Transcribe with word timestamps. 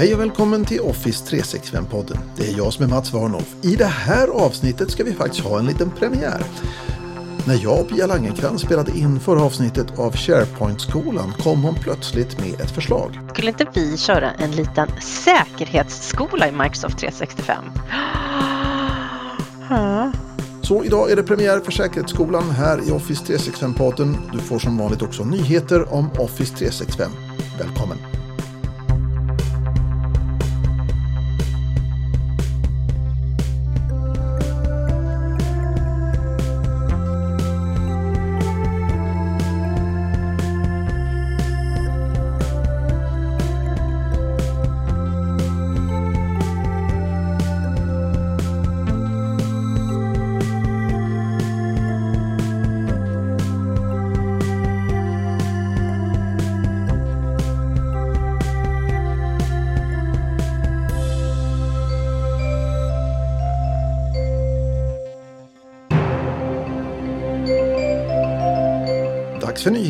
Hej 0.00 0.14
och 0.14 0.20
välkommen 0.20 0.64
till 0.64 0.80
Office 0.80 1.36
365-podden. 1.36 2.18
Det 2.36 2.48
är 2.48 2.56
jag 2.56 2.72
som 2.72 2.84
är 2.84 2.88
Mats 2.88 3.12
Warnhoff. 3.12 3.54
I 3.62 3.76
det 3.76 3.84
här 3.84 4.28
avsnittet 4.28 4.90
ska 4.90 5.04
vi 5.04 5.12
faktiskt 5.12 5.44
ha 5.44 5.58
en 5.58 5.66
liten 5.66 5.90
premiär. 5.90 6.42
När 7.46 7.62
jag 7.62 7.80
och 7.80 7.88
Pia 7.88 8.06
Langenkrans 8.06 8.62
spelade 8.62 8.98
in 8.98 9.20
förra 9.20 9.42
avsnittet 9.42 9.98
av 9.98 10.16
SharePoint-skolan 10.16 11.32
kom 11.42 11.62
hon 11.62 11.74
plötsligt 11.74 12.40
med 12.40 12.60
ett 12.60 12.70
förslag. 12.70 13.20
Skulle 13.32 13.48
inte 13.48 13.66
vi 13.74 13.96
köra 13.96 14.30
en 14.30 14.50
liten 14.50 14.88
säkerhetsskola 15.00 16.48
i 16.48 16.52
Microsoft 16.52 16.98
365? 16.98 17.64
Så 20.62 20.84
idag 20.84 21.10
är 21.10 21.16
det 21.16 21.22
premiär 21.22 21.60
för 21.60 21.72
Säkerhetsskolan 21.72 22.50
här 22.50 22.88
i 22.88 22.90
Office 22.90 23.24
365-podden. 23.24 24.16
Du 24.32 24.38
får 24.38 24.58
som 24.58 24.78
vanligt 24.78 25.02
också 25.02 25.24
nyheter 25.24 25.94
om 25.94 26.10
Office 26.18 26.56
365. 26.56 27.10
Välkommen! 27.58 28.19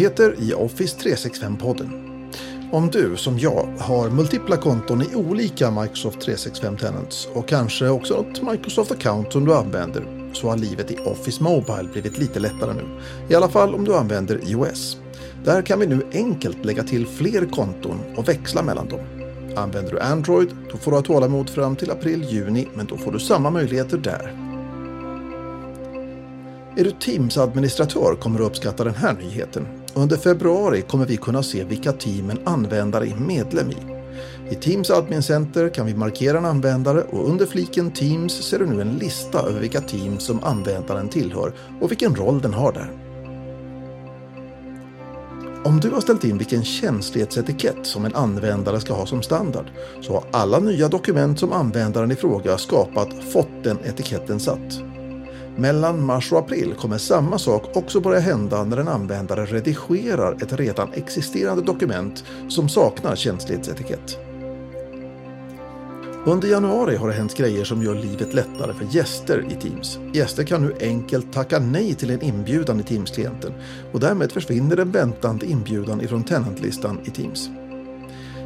Nyheter 0.01 0.34
i 0.39 0.55
Office 0.55 0.97
365-podden. 0.98 1.91
Om 2.73 2.91
du 2.91 3.17
som 3.17 3.39
jag 3.39 3.69
har 3.79 4.11
multipla 4.11 4.56
konton 4.56 5.03
i 5.03 5.15
olika 5.15 5.70
Microsoft 5.70 6.20
365 6.20 6.77
Tenants 6.77 7.29
och 7.34 7.48
kanske 7.48 7.89
också 7.89 8.15
något 8.15 8.43
Microsoft 8.43 8.93
Account 8.93 9.33
som 9.33 9.45
du 9.45 9.55
använder 9.55 10.31
så 10.33 10.48
har 10.48 10.56
livet 10.56 10.91
i 10.91 10.97
Office 10.97 11.43
Mobile 11.43 11.89
blivit 11.93 12.19
lite 12.19 12.41
lättare 12.41 12.75
nu. 12.75 12.83
I 13.28 13.34
alla 13.34 13.48
fall 13.48 13.75
om 13.75 13.84
du 13.84 13.97
använder 13.97 14.41
iOS. 14.51 14.97
Där 15.45 15.62
kan 15.62 15.81
vi 15.81 15.87
nu 15.87 16.06
enkelt 16.12 16.65
lägga 16.65 16.83
till 16.83 17.06
fler 17.06 17.47
konton 17.47 18.01
och 18.17 18.28
växla 18.28 18.62
mellan 18.62 18.89
dem. 18.89 19.01
Använder 19.56 19.93
du 19.93 20.01
Android 20.01 20.48
då 20.73 20.78
får 20.78 20.91
du 20.91 20.97
ha 20.97 21.03
tålamod 21.03 21.51
fram 21.51 21.77
till 21.77 21.91
april-juni 21.91 22.69
men 22.75 22.87
då 22.87 22.97
får 22.97 23.12
du 23.12 23.19
samma 23.19 23.51
möjligheter 23.51 23.98
där. 23.98 24.37
Är 26.77 26.84
du 26.84 26.91
Teams-administratör 26.91 28.17
kommer 28.21 28.39
du 28.39 28.45
uppskatta 28.45 28.84
den 28.84 28.95
här 28.95 29.12
nyheten. 29.12 29.80
Under 29.95 30.17
februari 30.17 30.83
kommer 30.83 31.07
vi 31.07 31.17
kunna 31.17 31.43
se 31.43 31.65
vilka 31.65 31.93
team 31.93 32.31
en 32.31 32.39
användare 32.45 33.07
är 33.07 33.17
medlem 33.17 33.71
i. 33.71 33.77
I 34.51 34.55
Teams 34.55 34.91
Admin 34.91 35.23
Center 35.23 35.69
kan 35.69 35.87
vi 35.87 35.95
markera 35.95 36.39
en 36.39 36.45
användare 36.45 37.03
och 37.03 37.29
under 37.29 37.47
fliken 37.47 37.91
Teams 37.91 38.33
ser 38.33 38.59
du 38.59 38.67
nu 38.67 38.81
en 38.81 38.99
lista 38.99 39.41
över 39.41 39.61
vilka 39.61 39.81
team 39.81 40.19
som 40.19 40.45
användaren 40.45 41.09
tillhör 41.09 41.53
och 41.81 41.91
vilken 41.91 42.15
roll 42.15 42.41
den 42.41 42.55
har 42.55 42.73
där. 42.73 42.91
Om 45.65 45.81
du 45.81 45.91
har 45.91 46.01
ställt 46.01 46.25
in 46.25 46.39
vilken 46.39 46.65
känslighetsetikett 46.65 47.87
som 47.87 48.05
en 48.05 48.15
användare 48.15 48.81
ska 48.81 48.95
ha 48.95 49.07
som 49.07 49.23
standard 49.23 49.71
så 50.01 50.13
har 50.13 50.25
alla 50.33 50.59
nya 50.59 50.89
dokument 50.89 51.39
som 51.39 51.53
användaren 51.53 52.11
i 52.11 52.17
fråga 52.17 52.59
skapat 52.59 53.09
fått 53.33 53.65
den 53.65 53.79
etiketten 53.85 54.41
satt. 54.41 54.90
Mellan 55.56 56.05
mars 56.05 56.33
och 56.33 56.38
april 56.38 56.75
kommer 56.75 56.99
samma 56.99 57.38
sak 57.38 57.77
också 57.77 58.00
börja 58.00 58.21
hända 58.21 58.65
när 58.65 58.77
en 58.77 58.88
användare 58.88 59.47
redigerar 59.47 60.33
ett 60.43 60.53
redan 60.53 60.93
existerande 60.93 61.62
dokument 61.62 62.25
som 62.49 62.69
saknar 62.69 63.16
känslighetsetikett. 63.16 64.19
Under 66.27 66.49
januari 66.49 66.97
har 66.97 67.09
det 67.09 67.15
hänt 67.15 67.37
grejer 67.37 67.65
som 67.65 67.83
gör 67.83 67.94
livet 67.94 68.34
lättare 68.34 68.75
för 68.75 68.97
gäster 68.97 69.47
i 69.50 69.55
Teams. 69.55 69.99
Gäster 70.12 70.44
kan 70.44 70.62
nu 70.62 70.75
enkelt 70.81 71.33
tacka 71.33 71.59
nej 71.59 71.94
till 71.94 72.11
en 72.11 72.22
inbjudan 72.22 72.81
i 72.81 72.82
Teams-klienten 72.82 73.53
och 73.93 74.00
därmed 74.00 74.32
försvinner 74.32 74.77
den 74.77 74.91
väntande 74.91 75.47
inbjudan 75.47 76.00
ifrån 76.00 76.25
tenantlistan 76.25 76.99
i 77.05 77.11
Teams. 77.11 77.50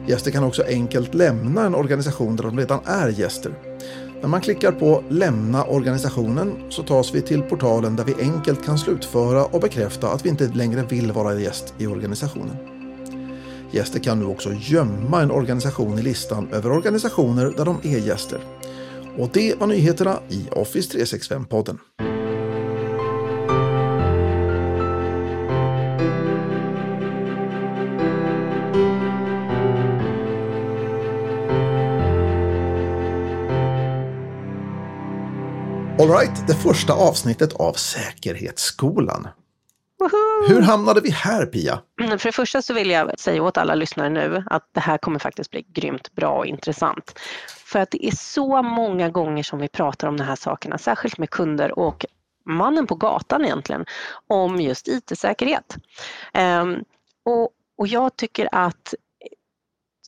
Gäster 0.06 0.30
kan 0.30 0.44
också 0.44 0.62
enkelt 0.68 1.14
lämna 1.14 1.66
en 1.66 1.74
organisation 1.74 2.36
där 2.36 2.44
de 2.44 2.58
redan 2.58 2.80
är 2.84 3.08
gäster. 3.08 3.52
När 4.24 4.28
man 4.28 4.40
klickar 4.40 4.72
på 4.72 5.04
Lämna 5.08 5.64
organisationen 5.64 6.56
så 6.68 6.82
tas 6.82 7.14
vi 7.14 7.22
till 7.22 7.42
portalen 7.42 7.96
där 7.96 8.04
vi 8.04 8.14
enkelt 8.20 8.64
kan 8.64 8.78
slutföra 8.78 9.44
och 9.44 9.60
bekräfta 9.60 10.08
att 10.08 10.24
vi 10.24 10.28
inte 10.28 10.48
längre 10.48 10.82
vill 10.82 11.12
vara 11.12 11.40
gäst 11.40 11.74
i 11.78 11.86
organisationen. 11.86 12.56
Gäster 13.70 14.00
kan 14.00 14.18
nu 14.18 14.24
också 14.24 14.52
gömma 14.52 15.22
en 15.22 15.30
organisation 15.30 15.98
i 15.98 16.02
listan 16.02 16.48
över 16.52 16.72
organisationer 16.72 17.52
där 17.56 17.64
de 17.64 17.76
är 17.82 17.98
gäster. 17.98 18.40
Och 19.18 19.30
det 19.32 19.60
var 19.60 19.66
nyheterna 19.66 20.18
i 20.28 20.48
Office 20.52 20.98
365-podden. 20.98 21.78
Alright, 36.04 36.46
det 36.46 36.54
första 36.54 36.92
avsnittet 36.92 37.52
av 37.52 37.72
Säkerhetsskolan. 37.72 39.28
Woho! 39.98 40.48
Hur 40.48 40.62
hamnade 40.62 41.00
vi 41.00 41.10
här 41.10 41.46
Pia? 41.46 41.80
Mm, 42.00 42.18
För 42.18 42.28
det 42.28 42.32
första 42.32 42.62
så 42.62 42.74
vill 42.74 42.90
jag 42.90 43.18
säga 43.18 43.42
åt 43.42 43.56
alla 43.56 43.74
lyssnare 43.74 44.08
nu 44.08 44.44
att 44.46 44.68
det 44.72 44.80
här 44.80 44.98
kommer 44.98 45.18
faktiskt 45.18 45.50
bli 45.50 45.62
grymt 45.68 46.12
bra 46.14 46.38
och 46.38 46.46
intressant. 46.46 47.18
För 47.66 47.78
att 47.78 47.90
det 47.90 48.06
är 48.06 48.16
så 48.16 48.62
många 48.62 49.08
gånger 49.10 49.42
som 49.42 49.58
vi 49.58 49.68
pratar 49.68 50.08
om 50.08 50.16
de 50.16 50.24
här 50.24 50.36
sakerna, 50.36 50.78
särskilt 50.78 51.18
med 51.18 51.30
kunder 51.30 51.78
och 51.78 52.06
mannen 52.46 52.86
på 52.86 52.94
gatan 52.94 53.44
egentligen, 53.44 53.84
om 54.26 54.60
just 54.60 54.88
IT-säkerhet. 54.88 55.76
Ehm, 56.32 56.76
och, 57.24 57.48
och 57.78 57.86
jag 57.86 58.16
tycker 58.16 58.48
att 58.52 58.94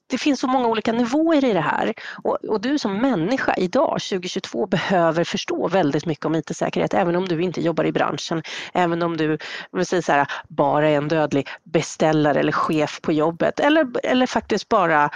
det 0.07 0.19
finns 0.19 0.41
så 0.41 0.47
många 0.47 0.69
olika 0.69 0.93
nivåer 0.93 1.45
i 1.45 1.53
det 1.53 1.61
här 1.61 1.95
och, 2.25 2.45
och, 2.45 2.61
du 2.61 2.79
som 2.79 2.99
människa 2.99 3.55
idag 3.57 3.91
2022 3.91 4.67
behöver 4.67 5.25
förstå 5.25 5.69
väldigt 5.69 6.07
mycket 6.07 6.27
om 6.27 6.35
IT-säkerhet 6.35 6.95
även 6.95 7.17
om 7.17 7.29
du 7.29 7.43
inte 7.43 7.61
jobbar 7.61 7.85
i 7.85 7.93
branschen, 7.93 8.43
även 8.75 9.03
om 9.03 9.17
du 9.17 9.39
vill 9.73 9.87
säga 9.87 10.03
så 10.03 10.13
här, 10.13 10.29
bara 10.49 10.89
är 10.89 10.97
en 10.97 11.09
dödlig 11.09 11.49
beställare 11.65 12.41
eller 12.41 12.53
chef 12.53 13.01
på 13.03 13.13
jobbet 13.13 13.61
eller, 13.61 13.87
eller 14.03 14.27
faktiskt 14.27 14.69
bara 14.69 15.11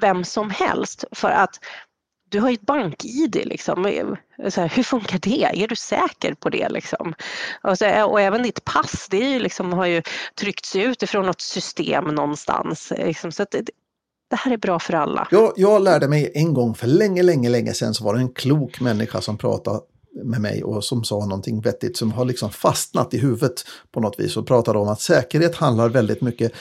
vem 0.00 0.24
som 0.24 0.50
helst 0.50 1.04
för 1.12 1.30
att 1.30 1.60
du 2.28 2.40
har 2.40 2.48
ju 2.48 2.54
ett 2.54 2.60
bank-id 2.60 3.42
liksom. 3.44 4.16
Så 4.48 4.60
här, 4.60 4.68
hur 4.68 4.82
funkar 4.82 5.18
det? 5.18 5.62
Är 5.62 5.68
du 5.68 5.76
säker 5.76 6.34
på 6.34 6.48
det 6.48 6.68
liksom? 6.68 7.14
Och, 7.62 7.78
så, 7.78 8.04
och 8.04 8.20
även 8.20 8.42
ditt 8.42 8.64
pass, 8.64 9.06
det 9.10 9.24
är 9.24 9.28
ju 9.28 9.38
liksom, 9.38 9.72
har 9.72 9.86
ju 9.86 10.02
tryckts 10.34 10.76
ut 10.76 11.02
ifrån 11.02 11.26
något 11.26 11.40
system 11.40 12.04
någonstans. 12.04 12.92
Liksom. 12.96 13.32
Så 13.32 13.42
att, 13.42 13.54
det 14.30 14.36
här 14.36 14.52
är 14.52 14.56
bra 14.56 14.78
för 14.78 14.92
alla. 14.92 15.28
Jag, 15.30 15.52
jag 15.56 15.82
lärde 15.82 16.08
mig 16.08 16.32
en 16.34 16.54
gång 16.54 16.74
för 16.74 16.86
länge, 16.86 17.22
länge, 17.22 17.48
länge 17.48 17.74
sedan 17.74 17.94
så 17.94 18.04
var 18.04 18.14
det 18.14 18.20
en 18.20 18.32
klok 18.32 18.80
människa 18.80 19.20
som 19.20 19.38
pratade 19.38 19.80
med 20.24 20.40
mig 20.40 20.64
och 20.64 20.84
som 20.84 21.04
sa 21.04 21.18
någonting 21.18 21.60
vettigt 21.60 21.96
som 21.96 22.12
har 22.12 22.24
liksom 22.24 22.50
fastnat 22.50 23.14
i 23.14 23.18
huvudet 23.18 23.64
på 23.92 24.00
något 24.00 24.20
vis 24.20 24.36
och 24.36 24.46
pratade 24.46 24.78
om 24.78 24.88
att 24.88 25.00
säkerhet 25.00 25.56
handlar 25.56 25.88
väldigt 25.88 26.20
mycket, 26.20 26.52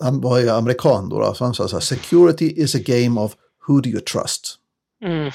han 0.00 0.20
var 0.20 0.38
ju 0.38 0.50
amerikan 0.50 1.08
då, 1.08 1.34
så 1.34 1.44
han 1.44 1.54
sa 1.54 1.68
så 1.68 1.76
här, 1.76 1.80
security 1.80 2.52
is 2.56 2.74
a 2.74 2.78
game 2.86 3.20
of 3.20 3.34
who 3.68 3.80
do 3.80 3.90
you 3.90 4.00
trust? 4.00 4.56
Mm. 5.04 5.30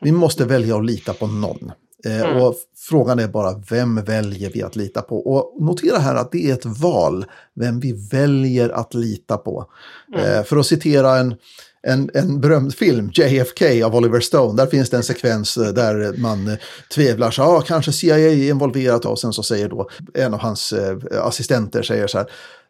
Vi 0.00 0.12
måste 0.12 0.44
välja 0.44 0.76
att 0.76 0.84
lita 0.84 1.14
på 1.14 1.26
någon. 1.26 1.72
Mm. 2.04 2.42
Och 2.42 2.54
frågan 2.76 3.18
är 3.18 3.28
bara 3.28 3.62
vem 3.70 4.04
väljer 4.04 4.50
vi 4.50 4.62
att 4.62 4.76
lita 4.76 5.02
på? 5.02 5.18
Och 5.18 5.62
notera 5.62 5.98
här 5.98 6.14
att 6.14 6.32
det 6.32 6.50
är 6.50 6.52
ett 6.52 6.66
val, 6.66 7.24
vem 7.54 7.80
vi 7.80 7.92
väljer 7.92 8.68
att 8.68 8.94
lita 8.94 9.36
på. 9.36 9.70
Mm. 10.14 10.44
För 10.44 10.56
att 10.56 10.66
citera 10.66 11.16
en, 11.18 11.34
en, 11.82 12.10
en 12.14 12.40
berömd 12.40 12.74
film, 12.74 13.10
JFK 13.14 13.84
av 13.84 13.96
Oliver 13.96 14.20
Stone, 14.20 14.62
där 14.62 14.66
finns 14.66 14.90
det 14.90 14.96
en 14.96 15.02
sekvens 15.02 15.54
där 15.54 16.18
man 16.18 16.56
tvivlar, 16.94 17.30
så 17.30 17.42
ah, 17.42 17.60
kanske 17.60 17.92
CIA 17.92 18.18
är 18.18 18.48
involverat 18.48 19.04
och 19.04 19.18
sen 19.18 19.32
så 19.32 19.42
säger 19.42 19.68
då 19.68 19.88
en 20.14 20.34
av 20.34 20.40
hans 20.40 20.74
assistenter 21.22 21.82
säger 21.82 22.06
så 22.06 22.18
här, 22.18 22.26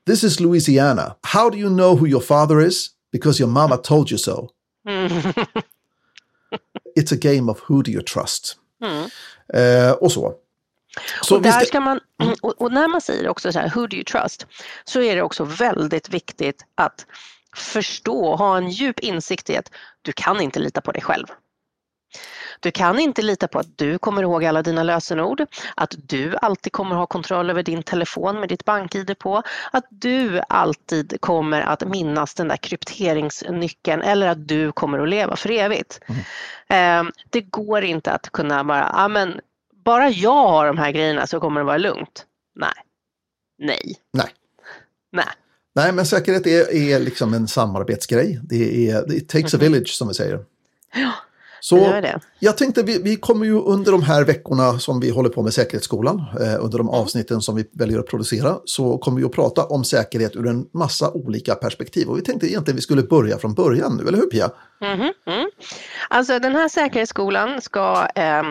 This 0.07 0.25
is 0.25 0.41
Louisiana. 0.41 1.17
How 1.23 1.51
do 1.51 1.57
you 1.57 1.69
know 1.69 1.99
who 1.99 2.07
your 2.07 2.21
father 2.21 2.61
is? 2.61 2.91
Because 3.13 3.43
your 3.43 3.51
mama 3.51 3.77
told 3.77 4.11
you 4.11 4.19
so. 4.19 4.49
Mm. 4.89 5.09
It's 6.97 7.13
a 7.13 7.17
game 7.17 7.51
of 7.51 7.61
who 7.69 7.83
do 7.83 7.91
you 7.91 8.03
trust? 8.03 8.57
Mm. 8.83 9.09
Eh, 9.55 9.93
och 9.93 10.13
så. 10.13 10.35
och, 11.31 11.43
där 11.43 11.65
ska 11.65 11.81
man, 11.81 12.01
och, 12.43 12.63
och, 12.63 12.73
när 12.73 12.89
man 12.89 13.01
säger 13.01 13.29
också 13.29 13.53
så 13.53 13.59
här, 13.59 13.73
who 13.75 13.87
do 13.87 13.97
you 13.97 14.05
trust? 14.05 14.47
Så 14.85 15.03
är 15.03 15.17
det 15.17 15.23
också 15.23 15.45
väldigt 15.45 16.09
viktigt 16.09 16.65
att 16.75 17.07
förstå, 17.57 18.37
ha 18.37 18.57
en 18.57 18.71
djup 18.71 19.01
insikt 19.01 19.51
i 19.51 19.57
att 19.57 19.71
du 20.03 20.13
kan 20.13 20.41
inte 20.41 20.61
lita 20.61 20.81
på 20.81 20.93
dig 20.93 21.03
själv. 21.03 21.27
Du 22.61 22.71
kan 22.71 22.99
inte 22.99 23.23
lita 23.23 23.49
på 23.49 23.59
att 23.59 23.79
du 23.79 23.99
kommer 23.99 24.23
ihåg 24.23 24.45
alla 24.45 24.63
dina 24.63 24.83
lösenord, 24.83 25.47
att 25.75 25.95
du 25.97 26.37
alltid 26.43 26.73
kommer 26.73 26.97
ha 26.97 27.07
kontroll 27.07 27.51
över 27.51 27.63
din 27.63 27.83
telefon 27.83 28.41
med 28.41 28.49
ditt 28.49 28.65
bank-id 28.65 29.19
på, 29.19 29.43
att 29.73 29.85
du 29.89 30.41
alltid 30.49 31.21
kommer 31.21 31.61
att 31.61 31.89
minnas 31.89 32.35
den 32.35 32.49
där 32.49 32.57
krypteringsnyckeln 32.57 34.03
eller 34.03 34.29
att 34.29 34.49
du 34.49 34.73
kommer 34.73 34.99
att 34.99 35.09
leva 35.09 35.37
för 35.37 35.51
evigt. 35.51 36.01
Mm. 36.69 37.13
Det 37.31 37.41
går 37.41 37.85
inte 37.85 38.13
att 38.13 38.31
kunna 38.33 38.65
bara, 38.65 38.91
ja 38.97 39.09
men 39.09 39.41
bara 39.85 40.11
jag 40.11 40.49
har 40.49 40.67
de 40.67 40.79
här 40.79 40.91
grejerna 40.91 41.27
så 41.27 41.41
kommer 41.41 41.61
det 41.61 41.65
vara 41.65 41.79
lugnt. 41.79 42.25
Nej. 42.55 42.71
Nej. 43.59 43.97
Nej. 44.13 44.29
Nej. 45.13 45.27
Nej, 45.75 45.93
men 45.93 46.07
säkerhet 46.07 46.47
är, 46.47 46.75
är 46.75 47.01
liksom 47.01 47.35
en 47.35 47.49
samarbetsgrej. 47.49 48.41
Det 48.43 48.91
är, 48.91 49.13
it 49.13 49.29
takes 49.29 49.55
a 49.55 49.57
mhm. 49.61 49.73
village 49.73 49.89
som 49.89 50.09
vi 50.09 50.15
säger. 50.15 50.45
Ja, 50.95 51.13
så 51.69 51.77
det 51.77 52.01
det. 52.01 52.21
jag 52.39 52.57
tänkte 52.57 52.83
vi, 52.83 53.03
vi 53.03 53.17
kommer 53.17 53.47
ju 53.47 53.61
under 53.61 53.93
de 53.93 54.03
här 54.03 54.25
veckorna 54.25 54.79
som 54.79 55.01
vi 55.01 55.11
håller 55.11 55.31
på 55.31 55.43
med 55.43 55.55
Säkerhetsskolan, 55.55 56.25
eh, 56.41 56.65
under 56.65 56.79
de 56.79 56.89
mm. 56.89 56.89
avsnitten 56.89 57.43
som 57.43 57.57
vi 57.57 57.65
väljer 57.73 57.99
att 57.99 58.07
producera, 58.07 58.57
så 58.65 58.99
kommer 58.99 59.21
vi 59.21 59.27
att 59.27 59.33
prata 59.33 59.65
om 59.65 59.85
säkerhet 59.85 60.37
ur 60.37 60.47
en 60.47 60.67
massa 60.75 61.11
olika 61.11 61.55
perspektiv. 61.55 62.09
Och 62.09 62.19
vi 62.19 62.23
tänkte 62.23 62.47
egentligen 62.47 62.77
vi 62.77 62.83
skulle 62.83 63.03
börja 63.03 63.39
från 63.39 63.55
början 63.55 63.97
nu, 63.97 64.09
eller 64.09 64.19
hur 64.19 64.27
Pia? 64.27 64.51
Mm 64.81 65.01
-hmm. 65.01 65.45
Alltså 66.09 66.39
den 66.39 66.55
här 66.55 66.69
Säkerhetsskolan 66.69 67.61
ska 67.61 68.09
eh, 68.15 68.43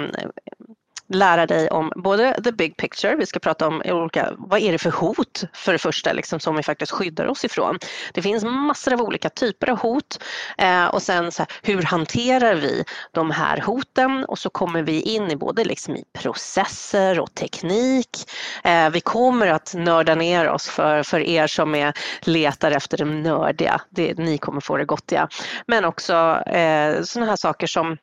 lära 1.07 1.45
dig 1.45 1.69
om 1.69 1.91
både 1.95 2.41
the 2.43 2.51
big 2.51 2.77
picture, 2.77 3.15
vi 3.15 3.25
ska 3.25 3.39
prata 3.39 3.67
om 3.67 3.81
olika, 3.85 4.33
vad 4.37 4.59
är 4.59 4.71
det 4.71 4.77
för 4.77 4.91
hot 4.91 5.43
för 5.53 5.71
det 5.73 5.79
första 5.79 6.13
liksom, 6.13 6.39
som 6.39 6.55
vi 6.55 6.63
faktiskt 6.63 6.91
skyddar 6.91 7.25
oss 7.25 7.45
ifrån. 7.45 7.79
Det 8.13 8.21
finns 8.21 8.43
massor 8.43 8.93
av 8.93 9.01
olika 9.01 9.29
typer 9.29 9.69
av 9.69 9.77
hot 9.77 10.23
eh, 10.57 10.85
och 10.85 11.01
sen 11.01 11.31
så 11.31 11.41
här, 11.41 11.51
hur 11.61 11.83
hanterar 11.83 12.55
vi 12.55 12.83
de 13.11 13.31
här 13.31 13.61
hoten 13.61 14.25
och 14.25 14.39
så 14.39 14.49
kommer 14.49 14.81
vi 14.81 15.01
in 15.01 15.31
i 15.31 15.35
både 15.35 15.63
liksom 15.63 15.95
i 15.95 16.03
processer 16.13 17.19
och 17.19 17.33
teknik. 17.33 18.31
Eh, 18.63 18.89
vi 18.89 19.01
kommer 19.01 19.47
att 19.47 19.73
nörda 19.73 20.15
ner 20.15 20.49
oss 20.49 20.67
för, 20.67 21.03
för 21.03 21.19
er 21.19 21.47
som 21.47 21.75
är, 21.75 21.93
letar 22.21 22.71
efter 22.71 22.97
det 22.97 23.05
nördiga, 23.05 23.81
det, 23.89 24.17
ni 24.17 24.37
kommer 24.37 24.61
få 24.61 24.77
det 24.77 24.85
gottiga. 24.85 25.29
Men 25.67 25.85
också 25.85 26.13
eh, 26.45 27.01
sådana 27.01 27.31
här 27.31 27.35
saker 27.35 27.67
som 27.67 27.97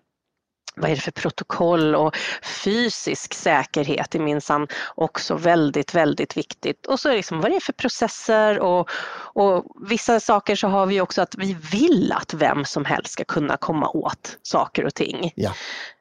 vad 0.76 0.90
är 0.90 0.94
det 0.94 1.00
för 1.00 1.10
protokoll 1.10 1.94
och 1.94 2.16
fysisk 2.64 3.34
säkerhet 3.34 4.14
är 4.14 4.18
minsann 4.18 4.66
också 4.94 5.34
väldigt, 5.34 5.94
väldigt 5.94 6.36
viktigt. 6.36 6.86
Och 6.86 7.00
så 7.00 7.12
liksom 7.12 7.40
vad 7.40 7.50
det 7.50 7.56
är 7.56 7.60
för 7.60 7.72
processer 7.72 8.58
och, 8.60 8.90
och 9.34 9.64
vissa 9.88 10.20
saker 10.20 10.56
så 10.56 10.68
har 10.68 10.86
vi 10.86 11.00
också 11.00 11.22
att 11.22 11.34
vi 11.38 11.56
vill 11.72 12.12
att 12.12 12.34
vem 12.34 12.64
som 12.64 12.84
helst 12.84 13.12
ska 13.12 13.24
kunna 13.24 13.56
komma 13.56 13.88
åt 13.88 14.38
saker 14.42 14.84
och 14.84 14.94
ting. 14.94 15.32
Ja. 15.34 15.52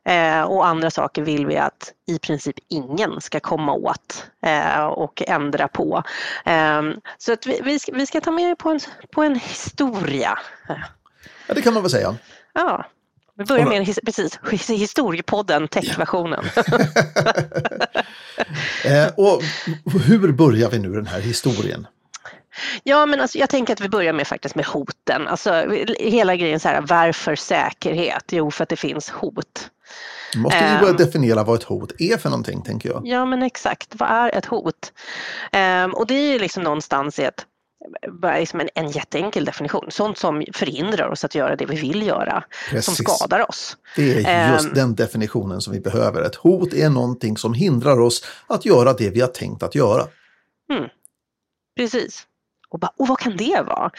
Eh, 0.06 0.41
och 0.41 0.68
andra 0.68 0.91
saker 0.91 1.21
vill 1.21 1.45
vi 1.45 1.57
att 1.57 1.94
i 2.07 2.19
princip 2.19 2.56
ingen 2.67 3.21
ska 3.21 3.39
komma 3.39 3.74
åt 3.74 4.25
eh, 4.45 4.85
och 4.85 5.24
ändra 5.27 5.67
på. 5.67 6.03
Eh, 6.45 6.81
så 7.17 7.33
att 7.33 7.47
vi, 7.47 7.62
vi, 7.63 7.79
ska, 7.79 7.91
vi 7.91 8.06
ska 8.06 8.21
ta 8.21 8.31
med 8.31 8.51
er 8.51 8.56
på 8.56 8.69
en, 8.69 8.79
på 9.12 9.24
en 9.24 9.35
historia. 9.35 10.39
Ja, 11.47 11.53
det 11.53 11.62
kan 11.62 11.74
man 11.74 11.83
väl 11.83 11.91
säga. 11.91 12.15
Ja. 12.53 12.85
Vi 13.41 13.45
börjar 13.45 13.65
med 13.65 13.85
his 13.85 13.99
precis, 14.05 14.39
historiepodden, 14.69 15.67
techversionen. 15.67 16.45
eh, 18.85 19.07
och 19.17 19.43
hur 20.05 20.31
börjar 20.31 20.69
vi 20.69 20.79
nu 20.79 20.93
den 20.93 21.07
här 21.07 21.19
historien? 21.19 21.88
Ja, 22.83 23.05
men 23.05 23.21
alltså, 23.21 23.38
jag 23.38 23.49
tänker 23.49 23.73
att 23.73 23.81
vi 23.81 23.89
börjar 23.89 24.13
med 24.13 24.27
faktiskt 24.27 24.55
med 24.55 24.65
hoten. 24.65 25.27
Alltså, 25.27 25.75
hela 25.99 26.35
grejen 26.35 26.59
så 26.59 26.67
här, 26.67 26.81
varför 26.81 27.35
säkerhet? 27.35 28.23
Jo, 28.31 28.51
för 28.51 28.63
att 28.63 28.69
det 28.69 28.75
finns 28.75 29.09
hot. 29.09 29.69
Måste 30.35 30.73
vi 30.73 30.79
börja 30.79 30.91
um, 30.91 30.97
definiera 30.97 31.43
vad 31.43 31.55
ett 31.55 31.63
hot 31.63 31.91
är 31.99 32.17
för 32.17 32.29
någonting, 32.29 32.61
tänker 32.61 32.89
jag. 32.89 33.01
Ja, 33.05 33.25
men 33.25 33.43
exakt. 33.43 33.95
Vad 33.95 34.09
är 34.09 34.38
ett 34.38 34.45
hot? 34.45 34.93
Um, 35.53 35.93
och 35.93 36.07
det 36.07 36.13
är 36.13 36.33
ju 36.33 36.39
liksom 36.39 36.63
någonstans 36.63 37.19
i 37.19 37.23
ett 37.23 37.45
liksom 38.38 38.60
en, 38.60 38.69
en 38.75 38.92
jätteenkel 38.92 39.45
definition. 39.45 39.92
Sånt 39.92 40.18
som 40.18 40.44
förhindrar 40.54 41.10
oss 41.10 41.25
att 41.25 41.36
göra 41.36 41.56
det 41.56 41.66
vi 41.66 41.75
vill 41.75 42.07
göra, 42.07 42.44
Precis. 42.69 42.95
som 42.95 43.06
skadar 43.06 43.50
oss. 43.50 43.78
Det 43.95 44.25
är 44.25 44.54
just 44.54 44.68
um, 44.68 44.74
den 44.74 44.95
definitionen 44.95 45.62
som 45.62 45.74
vi 45.74 45.80
behöver. 45.80 46.22
Ett 46.22 46.36
hot 46.36 46.74
är 46.74 46.89
någonting 46.89 47.38
som 47.38 47.54
hindrar 47.54 48.00
oss 48.00 48.25
att 48.48 48.66
göra 48.66 48.94
det 48.94 49.10
vi 49.10 49.22
har 49.22 49.28
tänkt 49.28 49.63
att 49.63 49.75
göra. 49.75 50.07
Mm. 50.72 50.89
Precis. 51.78 52.28
Och, 52.69 52.80
bara, 52.80 52.92
och 52.98 53.07
vad 53.07 53.19
kan 53.19 53.38
det 53.38 53.62
vara? 53.66 53.92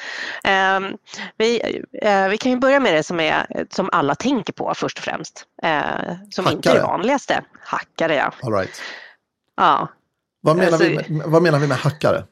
Um, 0.77 0.97
vi, 1.37 1.63
uh, 2.05 2.29
vi 2.29 2.39
kan 2.39 2.53
ju 2.53 2.59
börja 2.59 2.81
med 2.81 2.95
det 2.95 3.03
som, 3.03 3.21
är, 3.21 3.67
som 3.71 3.89
alla 3.93 4.15
tänker 4.15 4.53
på 4.53 4.73
först 4.77 4.99
och 4.99 5.05
främst. 5.05 5.47
Uh, 5.65 6.15
som 6.31 6.45
Hackare. 6.45 6.57
inte 6.57 6.71
är 6.71 6.75
det 6.75 6.83
vanligaste. 6.83 7.45
Hackare, 7.61 8.15
ja. 8.15 8.33
All 8.43 8.53
right. 8.53 8.83
Ja. 9.57 9.89
Vad 10.41 10.57
menar, 10.57 10.73
alltså, 10.73 10.89
vi 10.89 10.95
med, 10.95 11.27
vad 11.27 11.43
menar 11.43 11.59
vi 11.59 11.67
med 11.67 11.77
hackare? 11.77 12.25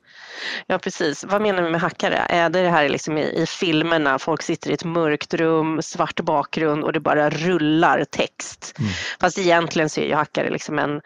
Ja 0.66 0.78
precis, 0.78 1.24
vad 1.24 1.42
menar 1.42 1.62
vi 1.62 1.70
med 1.70 1.80
hackare? 1.80 2.16
Är 2.28 2.50
det 2.50 2.62
det 2.62 2.68
här 2.68 2.88
liksom 2.88 3.18
i, 3.18 3.42
i 3.42 3.46
filmerna, 3.46 4.18
folk 4.18 4.42
sitter 4.42 4.70
i 4.70 4.74
ett 4.74 4.84
mörkt 4.84 5.34
rum, 5.34 5.82
svart 5.82 6.20
bakgrund 6.20 6.84
och 6.84 6.92
det 6.92 7.00
bara 7.00 7.30
rullar 7.30 8.04
text. 8.04 8.74
Mm. 8.78 8.90
Fast 9.20 9.38
egentligen 9.38 9.88
så 9.88 10.00
är 10.00 10.06
ju 10.06 10.14
hackare 10.14 10.50
liksom 10.50 10.78
en, 10.78 10.96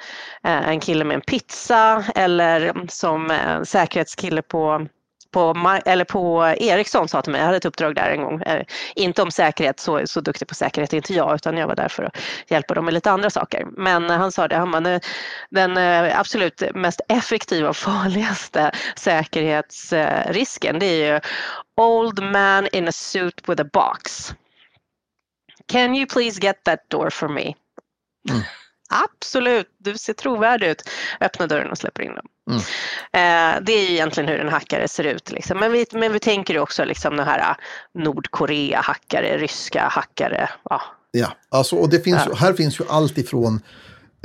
eh, 0.45 0.69
en 0.69 0.81
kille 0.81 1.05
med 1.05 1.15
en 1.15 1.21
pizza 1.21 2.05
eller 2.15 2.73
som 2.89 3.39
säkerhetskille 3.65 4.43
på 4.43 4.87
på, 5.35 5.79
eller 5.85 6.05
på 6.05 6.45
Ericsson 6.59 7.09
sa 7.09 7.23
till 7.23 7.33
mig, 7.33 7.39
jag 7.41 7.47
hade 7.47 7.57
ett 7.57 7.65
uppdrag 7.65 7.95
där 7.95 8.11
en 8.11 8.23
gång, 8.23 8.43
eh, 8.43 8.65
inte 8.95 9.23
om 9.23 9.31
säkerhet, 9.31 9.81
så, 9.81 10.07
så 10.07 10.21
duktig 10.21 10.49
på 10.49 10.55
säkerhet 10.55 10.93
är 10.93 10.97
inte 10.97 11.15
jag, 11.15 11.35
utan 11.35 11.57
jag 11.57 11.67
var 11.67 11.77
där 11.77 11.89
för 11.89 12.03
att 12.03 12.17
hjälpa 12.49 12.75
dem 12.75 12.85
med 12.85 12.95
lite 12.95 13.11
andra 13.11 13.31
saker. 13.31 13.67
Men 13.77 14.11
han 14.11 14.33
sa 14.33 14.49
det, 14.49 14.57
han 14.57 14.71
bara, 14.71 15.01
den 15.51 15.77
eh, 15.77 16.19
absolut 16.21 16.63
mest 16.75 17.01
effektiva 17.09 17.69
och 17.69 17.77
farligaste 17.87 18.71
säkerhetsrisken, 18.97 20.79
det 20.79 20.87
är 20.87 21.15
ju 21.15 21.21
old 21.77 22.23
man 22.23 22.69
in 22.73 22.89
a 22.89 22.93
suit 22.93 23.49
with 23.49 23.63
a 23.63 23.67
box. 23.73 24.35
Can 25.67 25.95
you 25.95 26.07
please 26.07 26.41
get 26.41 26.65
that 26.65 26.81
door 26.89 27.11
for 27.11 27.29
me? 27.29 27.55
Mm. 28.31 28.43
Absolut, 28.95 29.67
du 29.79 29.99
ser 29.99 30.13
trovärdig 30.13 30.67
ut. 30.67 30.83
Öppna 31.21 31.47
dörren 31.47 31.71
och 31.71 31.79
släpper 31.79 32.03
in 32.03 32.15
dem. 32.15 32.27
Mm. 32.51 32.59
Eh, 33.13 33.65
det 33.65 33.73
är 33.73 33.83
ju 33.83 33.93
egentligen 33.93 34.29
hur 34.29 34.41
en 34.41 34.49
hackare 34.49 34.89
ser 34.89 35.05
ut. 35.05 35.31
Liksom. 35.31 35.59
Men, 35.59 35.73
vi, 35.73 35.87
men 35.93 36.13
vi 36.13 36.19
tänker 36.19 36.59
också 36.59 36.85
liksom 36.85 37.17
det 37.17 37.25
här 37.25 37.39
äh, 37.39 37.57
Nordkorea-hackare, 38.03 39.39
ryska 39.39 39.89
hackare. 39.89 40.51
Ja, 40.71 40.83
ja 41.13 41.37
alltså, 41.49 41.77
och 41.77 41.89
det 41.89 42.01
finns, 42.01 42.23
ja. 42.27 42.35
här 42.35 42.53
finns 42.53 42.81
ju 42.81 42.85
allt 42.89 43.19
ifrån 43.19 43.61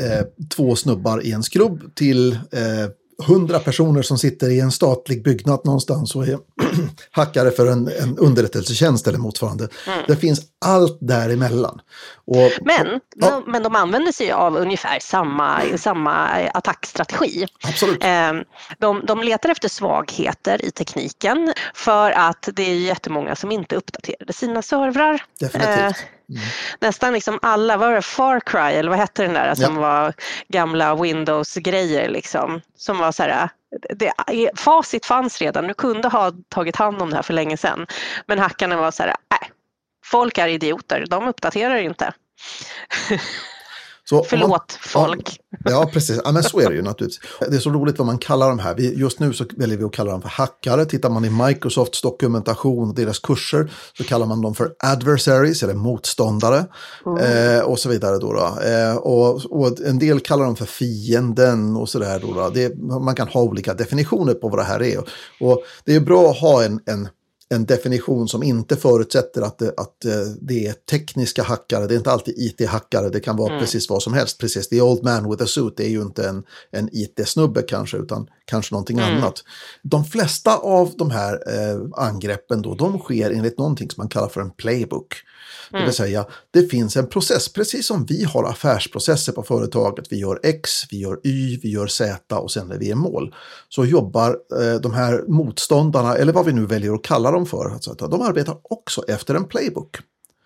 eh, 0.02 0.48
två 0.56 0.76
snubbar 0.76 1.26
i 1.26 1.32
en 1.32 1.44
skrubb 1.44 1.96
till 1.96 2.34
eh, 2.34 2.90
hundra 3.28 3.60
personer 3.60 4.02
som 4.02 4.18
sitter 4.18 4.50
i 4.50 4.60
en 4.60 4.72
statlig 4.72 5.24
byggnad 5.24 5.62
någonstans 5.66 6.16
och 6.16 6.28
är 6.28 6.40
hackare 7.12 7.52
för 7.52 7.68
en, 7.68 7.88
en 7.88 8.18
underrättelsetjänst 8.18 9.08
eller 9.08 9.18
motsvarande. 9.18 9.68
Mm. 9.88 10.04
Det 10.08 10.16
finns 10.16 10.42
allt 10.66 10.98
däremellan. 11.02 11.82
Och, 12.26 12.52
men, 12.62 13.00
ja. 13.16 13.44
men 13.48 13.64
de 13.64 13.76
använder 13.76 14.12
sig 14.12 14.32
av 14.32 14.58
ungefär 14.58 15.00
samma, 15.02 15.62
samma 15.78 16.28
attackstrategi. 16.54 17.48
Absolut. 17.64 17.98
Ehm, 18.02 18.44
de, 18.80 19.06
de 19.06 19.22
letar 19.24 19.50
efter 19.50 19.70
svagheter 19.70 20.66
i 20.66 20.72
tekniken 20.72 21.54
för 21.74 22.12
att 22.12 22.50
det 22.54 22.64
är 22.64 22.76
jättemånga 22.76 23.36
som 23.36 23.52
inte 23.52 23.76
uppdaterade 23.76 24.34
sina 24.34 24.62
servrar. 24.62 25.24
Definitivt. 25.40 26.06
Mm. 26.30 26.42
Nästan 26.80 27.14
liksom 27.14 27.40
alla, 27.42 27.78
vad 27.78 27.88
var 27.88 27.96
det, 27.96 28.02
Far 28.02 28.40
Cry 28.40 28.60
eller 28.78 28.90
vad 28.90 29.00
hette 29.00 29.24
den 29.24 29.34
där 29.34 29.56
som 29.56 29.76
ja. 29.76 29.82
var 29.82 30.14
gamla 30.48 30.96
Windows-grejer 30.96 32.10
liksom. 32.10 32.62
Som 32.76 32.98
var 32.98 33.12
så 33.12 33.24
här, 33.24 33.50
det, 33.96 34.14
facit 34.56 35.06
fanns 35.06 35.42
redan, 35.42 35.68
du 35.68 35.74
kunde 35.74 36.08
ha 36.08 36.32
tagit 36.50 36.76
hand 36.76 37.02
om 37.02 37.10
det 37.10 37.16
här 37.16 37.24
för 37.24 37.34
länge 37.34 37.58
sedan. 37.58 37.88
Men 38.26 38.40
hackarna 38.40 38.78
var 38.78 38.92
så 38.92 39.04
här, 39.04 39.16
nej, 39.32 39.52
folk 40.06 40.38
är 40.38 40.48
idioter, 40.48 41.06
de 41.10 41.28
uppdaterar 41.28 41.78
inte. 41.78 42.14
Så 44.10 44.24
Förlåt 44.24 44.50
man, 44.50 44.60
folk. 44.80 45.40
Ja, 45.66 45.90
precis. 45.94 46.20
Ja, 46.26 46.32
men 46.32 46.44
så 46.44 46.60
är 46.60 46.70
det 46.70 46.76
ju 46.76 46.82
naturligtvis. 46.82 47.30
Det 47.40 47.56
är 47.56 47.60
så 47.60 47.70
roligt 47.70 47.98
vad 47.98 48.06
man 48.06 48.18
kallar 48.18 48.50
de 48.50 48.60
här. 48.60 48.76
Vi, 48.76 49.00
just 49.00 49.20
nu 49.20 49.34
så 49.34 49.46
väljer 49.58 49.78
vi 49.78 49.84
att 49.84 49.92
kalla 49.92 50.12
dem 50.12 50.22
för 50.22 50.30
hackare. 50.30 50.86
Tittar 50.86 51.10
man 51.10 51.26
i 51.26 51.30
Microsofts 51.30 52.02
dokumentation 52.02 52.90
och 52.90 52.96
deras 52.96 53.20
kurser 53.20 53.72
så 53.98 54.04
kallar 54.04 54.26
man 54.26 54.42
dem 54.42 54.56
för 54.56 54.72
adversaries, 54.80 55.64
eller 55.64 55.74
motståndare. 55.74 56.66
Mm. 57.06 57.58
Eh, 57.58 57.62
och 57.62 57.80
så 57.80 57.90
vidare. 57.90 58.18
Då, 58.18 58.34
då. 58.34 58.62
Eh, 58.62 58.96
och, 58.96 59.46
och, 59.46 59.80
en 59.80 60.00
del 60.00 60.20
kallar 60.20 60.46
dem 60.46 60.56
för 60.56 60.66
fienden 60.66 61.76
och 61.76 61.90
så 61.90 62.00
där. 62.00 62.20
Då, 62.20 62.34
då. 62.34 62.50
Det, 62.50 62.80
man 62.80 63.16
kan 63.16 63.28
ha 63.28 63.42
olika 63.42 63.74
definitioner 63.74 64.34
på 64.34 64.50
vad 64.50 64.60
det 64.60 64.64
här 64.64 64.84
är. 64.84 65.00
Och 65.40 65.64
det 65.86 65.96
är 65.96 66.00
bra 66.00 66.30
att 66.30 66.38
ha 66.38 66.64
en, 66.64 66.80
en 66.86 67.08
en 67.50 67.66
definition 67.66 68.28
som 68.28 68.44
inte 68.44 68.76
förutsätter 68.76 69.42
att 69.42 69.58
det, 69.58 69.74
att 69.78 70.06
eh, 70.06 70.12
det 70.42 70.68
är 70.68 70.74
tekniska 70.74 71.44
hackare. 71.44 71.88
Det 71.88 71.94
är 71.94 71.98
inte 71.98 72.12
alltid 72.12 72.36
IT-hackare, 72.38 73.10
det 73.10 73.20
kan 73.20 73.38
vara 73.38 73.50
mm. 73.50 73.60
precis 73.62 73.90
vad 73.90 74.04
som 74.04 74.14
helst. 74.14 74.38
Precis, 74.38 74.70
the 74.70 74.82
old 74.82 75.04
man 75.04 75.30
with 75.30 75.44
a 75.44 75.48
suit 75.48 75.78
det 75.78 75.86
är 75.86 75.90
ju 75.90 76.02
inte 76.02 76.28
en, 76.30 76.44
en 76.72 76.90
IT-snubbe 76.92 77.62
kanske, 77.62 77.98
utan 77.98 78.28
kanske 78.46 78.74
någonting 78.74 79.00
mm. 79.00 79.18
annat. 79.18 79.44
De 79.82 80.06
flesta 80.06 80.58
av 80.58 80.94
de 80.98 81.12
här 81.12 81.34
eh, 81.34 81.82
angreppen 81.94 82.62
då, 82.62 82.76
de 82.76 83.00
sker 83.00 83.32
enligt 83.32 83.58
någonting 83.58 83.90
som 83.90 84.02
man 84.02 84.10
kallar 84.10 84.30
för 84.30 84.42
en 84.42 84.52
playbook. 84.52 85.16
Det 85.72 85.78
vill 85.78 85.84
mm. 85.84 85.94
säga, 85.94 86.26
det 86.52 86.64
finns 86.64 86.98
en 86.98 87.08
process, 87.08 87.54
precis 87.54 87.88
som 87.88 88.06
vi 88.06 88.24
har 88.24 88.44
affärsprocesser 88.44 89.32
på 89.32 89.44
företaget. 89.44 90.06
Vi 90.10 90.20
gör 90.20 90.40
X, 90.44 90.72
vi 90.92 91.00
gör 91.00 91.20
Y, 91.24 91.60
vi 91.64 91.70
gör 91.70 91.88
Z 91.88 92.40
och 92.40 92.52
sen 92.52 92.72
är 92.72 92.78
vi 92.78 92.90
i 92.90 92.96
mål. 92.96 93.36
Så 93.70 93.86
jobbar 93.86 94.38
eh, 94.62 94.82
de 94.82 94.94
här 94.94 95.24
motståndarna, 95.28 96.16
eller 96.16 96.34
vad 96.34 96.46
vi 96.46 96.54
nu 96.54 96.66
väljer 96.66 96.94
att 96.94 97.04
kalla 97.04 97.32
dem 97.32 97.46
för, 97.46 97.70
alltså, 97.70 97.94
de 97.94 98.22
arbetar 98.22 98.58
också 98.64 99.04
efter 99.08 99.36
en 99.36 99.48
playbook. 99.48 99.98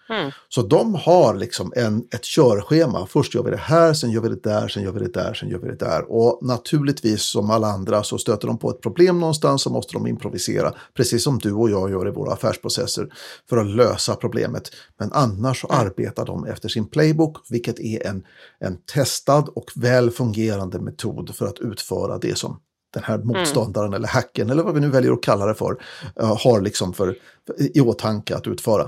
Mm. 0.10 0.31
Så 0.50 0.62
de 0.62 0.95
har 0.95 1.36
liksom 1.36 1.74
en, 1.75 2.07
ett 2.12 2.24
körschema. 2.24 3.05
Först 3.05 3.36
gör 3.36 3.43
vi 3.43 3.51
det 3.51 3.57
här, 3.57 3.93
sen 3.93 4.12
gör 4.12 4.22
vi 4.22 4.29
det 4.29 4.43
där, 4.43 4.67
sen 4.67 4.83
gör 4.83 4.91
vi 4.91 5.00
det 5.00 5.13
där, 5.13 5.33
sen 5.33 5.50
gör 5.50 5.60
vi 5.60 5.67
det 5.67 5.75
där. 5.75 6.12
Och 6.12 6.39
naturligtvis 6.41 7.22
som 7.22 7.50
alla 7.50 7.67
andra 7.67 8.03
så 8.03 8.17
stöter 8.17 8.48
de 8.48 8.57
på 8.57 8.69
ett 8.69 8.81
problem 8.81 9.19
någonstans 9.19 9.62
så 9.62 9.69
måste 9.69 9.93
de 9.93 10.07
improvisera. 10.07 10.74
Precis 10.93 11.24
som 11.24 11.39
du 11.39 11.53
och 11.53 11.69
jag 11.69 11.91
gör 11.91 12.07
i 12.07 12.12
våra 12.12 12.33
affärsprocesser 12.33 13.07
för 13.50 13.57
att 13.57 13.67
lösa 13.67 14.15
problemet. 14.15 14.72
Men 14.98 15.13
annars 15.13 15.62
så 15.62 15.67
mm. 15.69 15.88
arbetar 15.88 16.25
de 16.25 16.45
efter 16.45 16.69
sin 16.69 16.86
playbook, 16.86 17.38
vilket 17.50 17.79
är 17.79 18.07
en, 18.07 18.24
en 18.60 18.77
testad 18.93 19.50
och 19.55 19.72
väl 19.75 20.12
fungerande 20.12 20.79
metod 20.79 21.36
för 21.36 21.48
att 21.48 21.60
utföra 21.60 22.17
det 22.17 22.38
som 22.38 22.60
den 22.93 23.03
här 23.03 23.17
motståndaren 23.17 23.88
mm. 23.88 23.98
eller 23.98 24.07
hacken 24.07 24.50
eller 24.50 24.63
vad 24.63 24.74
vi 24.74 24.79
nu 24.79 24.89
väljer 24.89 25.12
att 25.12 25.24
kalla 25.24 25.45
det 25.45 25.55
för, 25.55 25.72
uh, 26.22 26.38
har 26.43 26.62
liksom 26.62 26.93
för, 26.93 27.15
för, 27.48 27.77
i 27.77 27.81
åtanke 27.81 28.36
att 28.36 28.48
utföra. 28.48 28.88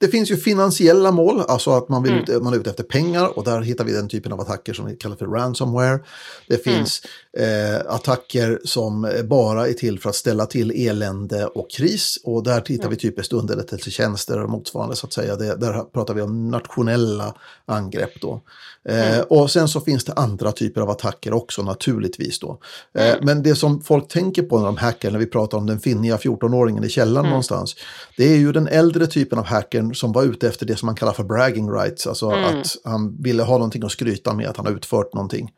Det 0.00 0.08
finns 0.08 0.30
ju 0.30 0.36
finansiella 0.36 1.10
mål, 1.10 1.40
alltså 1.48 1.70
att 1.70 1.88
man, 1.88 2.02
vill, 2.02 2.24
mm. 2.28 2.44
man 2.44 2.54
är 2.54 2.58
ute 2.58 2.70
efter 2.70 2.84
pengar 2.84 3.38
och 3.38 3.44
där 3.44 3.60
hittar 3.60 3.84
vi 3.84 3.92
den 3.92 4.08
typen 4.08 4.32
av 4.32 4.40
attacker 4.40 4.72
som 4.72 4.86
vi 4.86 4.96
kallar 4.96 5.16
för 5.16 5.26
ransomware. 5.26 6.00
Det 6.48 6.66
mm. 6.66 6.78
finns. 6.78 7.02
Eh, 7.38 7.92
attacker 7.94 8.60
som 8.64 9.12
bara 9.24 9.68
är 9.68 9.72
till 9.72 10.00
för 10.00 10.10
att 10.10 10.16
ställa 10.16 10.46
till 10.46 10.88
elände 10.88 11.46
och 11.46 11.70
kris 11.70 12.18
och 12.24 12.42
där 12.42 12.62
hittar 12.66 12.84
mm. 12.84 12.90
vi 12.90 12.96
typiskt 12.96 13.32
underrättelsetjänster 13.32 14.42
och 14.42 14.50
motsvarande 14.50 14.96
så 14.96 15.06
att 15.06 15.12
säga. 15.12 15.36
Det, 15.36 15.56
där 15.56 15.84
pratar 15.84 16.14
vi 16.14 16.22
om 16.22 16.50
nationella 16.50 17.34
angrepp 17.66 18.20
då. 18.20 18.40
Eh, 18.88 19.14
mm. 19.14 19.26
och 19.28 19.50
sen 19.50 19.68
så 19.68 19.80
finns 19.80 20.04
det 20.04 20.12
andra 20.12 20.52
typer 20.52 20.80
av 20.80 20.90
attacker 20.90 21.32
också 21.32 21.62
naturligtvis 21.62 22.38
då. 22.38 22.58
Eh, 22.94 23.10
mm. 23.10 23.18
men 23.22 23.42
det 23.42 23.54
som 23.54 23.82
folk 23.82 24.08
tänker 24.08 24.42
på 24.42 24.58
när 24.58 24.66
de 24.66 24.76
hackar, 24.76 25.10
när 25.10 25.18
vi 25.18 25.26
pratar 25.26 25.58
om 25.58 25.66
den 25.66 25.80
finniga 25.80 26.16
14-åringen 26.16 26.84
i 26.84 26.88
källaren 26.88 27.26
någonstans, 27.28 27.76
det 28.16 28.24
är 28.24 28.36
ju 28.36 28.52
den 28.52 28.68
äldre 28.68 29.06
typen 29.06 29.38
av 29.38 29.44
hacken 29.44 29.94
som 29.94 30.12
var 30.12 30.22
ute 30.22 30.48
efter 30.48 30.66
det 30.66 30.76
som 30.76 30.86
man 30.86 30.94
kallar 30.94 31.12
för 31.12 31.24
bragging 31.24 31.70
rights, 31.70 32.06
alltså 32.06 32.30
mm. 32.30 32.60
att 32.60 32.66
han 32.84 33.22
ville 33.22 33.42
ha 33.42 33.54
någonting 33.54 33.84
att 33.84 33.92
skryta 33.92 34.34
med, 34.34 34.48
att 34.48 34.56
han 34.56 34.66
har 34.66 34.72
utfört 34.72 35.14
någonting. 35.14 35.50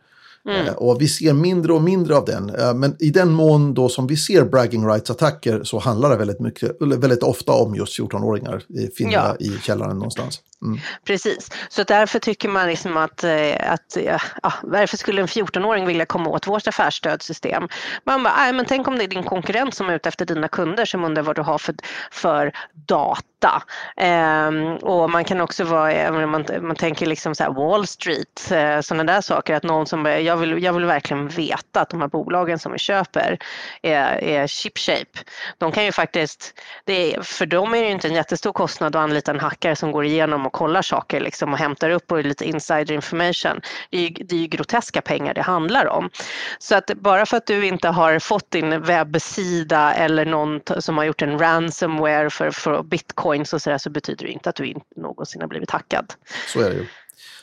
Mm. 0.49 0.67
Eh, 0.67 0.73
och 0.73 1.01
vi 1.01 1.09
ser 1.09 1.33
mindre 1.33 1.73
och 1.73 1.83
mindre 1.83 2.17
av 2.17 2.25
den. 2.25 2.51
Eh, 2.51 2.75
men 2.75 2.97
i 2.99 3.11
den 3.11 3.33
mån 3.33 3.75
då 3.75 3.89
som 3.89 4.07
vi 4.07 4.17
ser 4.17 4.45
bragging 4.45 4.87
rights-attacker 4.87 5.65
så 5.65 5.79
handlar 5.79 6.11
det 6.11 6.17
väldigt, 6.17 6.41
mycket, 6.41 6.77
väldigt 6.81 7.23
ofta 7.23 7.53
om 7.53 7.75
just 7.75 7.99
14-åringar 7.99 8.65
finna 8.97 9.13
ja. 9.13 9.37
i 9.41 9.59
källaren 9.63 9.97
någonstans. 9.97 10.41
Mm. 10.63 10.81
Precis, 11.05 11.51
så 11.69 11.83
därför 11.83 12.19
tycker 12.19 12.49
man 12.49 12.67
liksom 12.67 12.97
att, 12.97 13.25
eh, 13.25 13.73
att 13.73 13.97
ja, 14.43 14.53
varför 14.63 14.97
skulle 14.97 15.21
en 15.21 15.29
14-åring 15.29 15.87
vilja 15.87 16.07
komma 16.07 16.31
åt 16.31 16.47
vårt 16.47 16.67
affärsstödssystem? 16.67 17.69
Man 18.05 18.23
bara, 18.23 18.53
men 18.53 18.65
tänk 18.65 18.89
om 18.89 18.99
det 18.99 19.05
är 19.05 19.09
din 19.09 19.23
konkurrent 19.23 19.75
som 19.75 19.89
är 19.89 19.95
ute 19.95 20.09
efter 20.09 20.27
dina 20.27 20.49
kunder 20.49 20.85
som 20.85 21.05
undrar 21.05 21.23
vad 21.23 21.37
du 21.37 21.43
har 21.43 21.59
för, 21.59 21.75
för 22.11 22.53
data. 22.87 23.63
Ehm, 23.97 24.77
och 24.77 25.11
man 25.11 25.25
kan 25.25 25.41
också 25.41 25.65
vara, 25.65 26.27
man, 26.27 26.47
man 26.61 26.77
tänker 26.77 27.07
liksom 27.07 27.35
så 27.35 27.53
Wall 27.53 27.87
Street, 27.87 28.51
eh, 28.51 28.81
sådana 28.81 29.13
där 29.13 29.21
saker, 29.21 29.55
att 29.55 29.63
någon 29.63 29.87
som, 29.87 30.07
jag 30.07 30.37
vill, 30.37 30.63
jag 30.63 30.73
vill 30.73 30.85
verkligen 30.85 31.29
veta 31.29 31.81
att 31.81 31.91
de 31.91 32.01
här 32.01 32.09
bolagen 32.09 32.59
som 32.59 32.73
vi 32.73 32.79
köper 32.79 33.39
är, 33.83 34.25
är 34.25 34.47
chipshape. 34.47 35.19
De 35.59 35.73
kan 35.73 35.85
ju 35.85 35.93
faktiskt, 35.93 36.55
det 36.85 37.15
är, 37.15 37.23
för 37.23 37.47
dem 37.47 37.75
är 37.75 37.81
det 37.81 37.87
ju 37.87 37.93
inte 37.93 38.09
en 38.09 38.15
jättestor 38.15 38.53
kostnad 38.53 38.97
att 38.97 39.03
anlita 39.03 39.31
en 39.31 39.41
hackare 39.41 39.77
som 39.77 39.93
går 39.93 40.05
igenom 40.05 40.47
och 40.53 40.59
kollar 40.59 40.83
saker 40.83 41.21
liksom 41.21 41.53
och 41.53 41.59
hämtar 41.59 41.91
upp 41.91 42.13
och 42.13 42.25
lite 42.25 42.45
insider 42.45 42.93
information. 42.93 43.61
Det 43.91 43.97
är, 43.97 44.01
ju, 44.01 44.09
det 44.09 44.37
är 44.37 44.41
ju 44.41 44.47
groteska 44.47 45.01
pengar 45.01 45.35
det 45.35 45.43
handlar 45.43 45.87
om. 45.87 46.11
Så 46.59 46.75
att 46.75 46.91
bara 46.97 47.27
för 47.27 47.37
att 47.37 47.47
du 47.47 47.67
inte 47.67 47.89
har 47.89 48.19
fått 48.19 48.51
din 48.51 48.83
webbsida 48.83 49.95
eller 49.95 50.27
någon 50.27 50.61
som 50.79 50.97
har 50.97 51.05
gjort 51.05 51.23
en 51.23 51.39
ransomware 51.39 52.31
för, 52.31 52.51
för 52.51 52.83
bitcoins 52.83 53.53
och 53.53 53.63
sådär 53.63 53.79
så 53.79 53.91
betyder 53.91 54.27
det 54.27 54.33
inte 54.33 54.51
att 54.51 54.57
du 54.57 54.67
inte 54.67 54.87
någonsin 54.97 55.41
har 55.41 55.49
blivit 55.49 55.71
hackad. 55.71 56.15
Så 56.53 56.61
är 56.61 56.71
det 56.71 56.77
ju. 56.77 56.87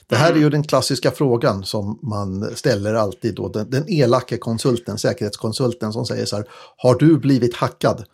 Det 0.07 0.15
här 0.15 0.31
är 0.31 0.37
ju 0.37 0.49
den 0.49 0.63
klassiska 0.63 1.11
frågan 1.11 1.63
som 1.63 1.99
man 2.01 2.55
ställer 2.55 2.93
alltid 2.93 3.35
då. 3.35 3.47
Den, 3.47 3.69
den 3.69 3.83
elake 3.87 4.37
konsulten, 4.37 4.97
säkerhetskonsulten 4.97 5.93
som 5.93 6.05
säger 6.05 6.25
så 6.25 6.35
här, 6.35 6.45
har 6.77 6.95
du 6.95 7.17
blivit 7.17 7.55
hackad? 7.55 8.05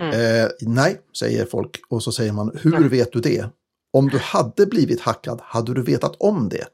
Mm. 0.00 0.10
Eh, 0.10 0.48
nej, 0.60 1.00
säger 1.18 1.46
folk. 1.46 1.80
Och 1.88 2.02
så 2.02 2.12
säger 2.12 2.32
man, 2.32 2.58
hur 2.62 2.76
mm. 2.76 2.88
vet 2.88 3.12
du 3.12 3.20
det? 3.20 3.44
Om 3.92 4.08
du 4.08 4.18
hade 4.18 4.66
blivit 4.66 5.00
hackad, 5.00 5.40
hade 5.44 5.74
du 5.74 5.82
vetat 5.82 6.16
om 6.18 6.48
det? 6.48 6.66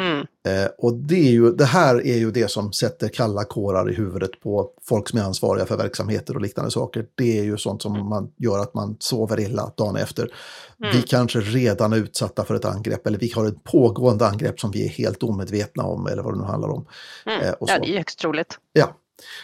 Mm. 0.00 0.26
Eh, 0.46 0.70
och 0.78 0.94
det, 0.94 1.28
är 1.28 1.30
ju, 1.30 1.52
det 1.52 1.64
här 1.64 2.06
är 2.06 2.16
ju 2.16 2.30
det 2.30 2.50
som 2.50 2.72
sätter 2.72 3.08
kalla 3.08 3.44
kårar 3.44 3.90
i 3.90 3.94
huvudet 3.94 4.40
på 4.40 4.70
folk 4.82 5.08
som 5.08 5.18
är 5.18 5.22
ansvariga 5.22 5.66
för 5.66 5.76
verksamheter 5.76 6.34
och 6.34 6.40
liknande 6.40 6.70
saker. 6.70 7.06
Det 7.14 7.38
är 7.38 7.44
ju 7.44 7.56
sånt 7.56 7.82
som 7.82 8.08
man 8.08 8.32
gör 8.36 8.58
att 8.58 8.74
man 8.74 8.96
sover 8.98 9.40
illa 9.40 9.72
dagen 9.76 9.96
efter. 9.96 10.22
Mm. 10.22 10.96
Vi 10.96 11.02
kanske 11.02 11.40
redan 11.40 11.92
är 11.92 11.96
utsatta 11.96 12.44
för 12.44 12.54
ett 12.54 12.64
angrepp 12.64 13.06
eller 13.06 13.18
vi 13.18 13.32
har 13.34 13.46
ett 13.46 13.64
pågående 13.64 14.26
angrepp 14.26 14.60
som 14.60 14.70
vi 14.70 14.84
är 14.84 14.88
helt 14.88 15.22
omedvetna 15.22 15.84
om 15.84 16.06
eller 16.06 16.22
vad 16.22 16.34
det 16.34 16.38
nu 16.38 16.44
handlar 16.44 16.68
om. 16.68 16.86
Mm. 17.26 17.40
Eh, 17.40 17.54
ja, 17.60 17.78
det 17.78 17.92
är 17.92 17.96
högst 17.96 18.18
troligt. 18.18 18.58
Ja, 18.72 18.96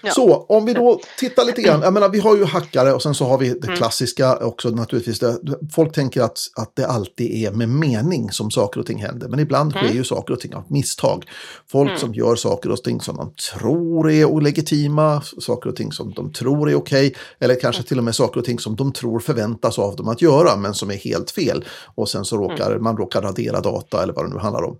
Ja. 0.02 0.12
Så 0.12 0.46
om 0.48 0.64
vi 0.64 0.72
då 0.72 1.00
tittar 1.18 1.44
lite 1.44 1.62
grann, 1.62 1.80
jag 1.82 1.92
menar 1.92 2.08
vi 2.08 2.20
har 2.20 2.36
ju 2.36 2.44
hackare 2.44 2.92
och 2.92 3.02
sen 3.02 3.14
så 3.14 3.24
har 3.24 3.38
vi 3.38 3.48
det 3.48 3.66
mm. 3.66 3.76
klassiska 3.76 4.36
också 4.36 4.68
naturligtvis. 4.68 5.18
Det, 5.18 5.38
folk 5.74 5.94
tänker 5.94 6.22
att, 6.22 6.38
att 6.56 6.76
det 6.76 6.86
alltid 6.86 7.46
är 7.46 7.50
med 7.50 7.68
mening 7.68 8.30
som 8.30 8.50
saker 8.50 8.80
och 8.80 8.86
ting 8.86 9.02
händer, 9.02 9.28
men 9.28 9.40
ibland 9.40 9.72
mm. 9.72 9.84
sker 9.84 9.94
ju 9.94 10.04
saker 10.04 10.34
och 10.34 10.40
ting 10.40 10.54
av 10.54 10.64
misstag. 10.68 11.24
Folk 11.70 11.90
mm. 11.90 12.00
som 12.00 12.14
gör 12.14 12.36
saker 12.36 12.70
och 12.70 12.82
ting 12.84 13.00
som 13.00 13.16
de 13.16 13.32
tror 13.52 14.10
är 14.10 14.24
olegitima, 14.24 15.22
saker 15.38 15.70
och 15.70 15.76
ting 15.76 15.92
som 15.92 16.12
de 16.12 16.32
tror 16.32 16.70
är 16.70 16.74
okej, 16.74 17.06
okay, 17.06 17.20
eller 17.38 17.60
kanske 17.60 17.80
mm. 17.80 17.86
till 17.86 17.98
och 17.98 18.04
med 18.04 18.14
saker 18.14 18.40
och 18.40 18.46
ting 18.46 18.58
som 18.58 18.76
de 18.76 18.92
tror 18.92 19.20
förväntas 19.20 19.78
av 19.78 19.96
dem 19.96 20.08
att 20.08 20.22
göra, 20.22 20.56
men 20.56 20.74
som 20.74 20.90
är 20.90 20.94
helt 20.94 21.30
fel. 21.30 21.64
Och 21.94 22.08
sen 22.08 22.24
så 22.24 22.36
råkar 22.36 22.70
mm. 22.70 22.82
man 22.82 22.96
råkar 22.96 23.22
radera 23.22 23.60
data 23.60 24.02
eller 24.02 24.12
vad 24.12 24.24
det 24.24 24.34
nu 24.34 24.40
handlar 24.40 24.62
om. 24.62 24.78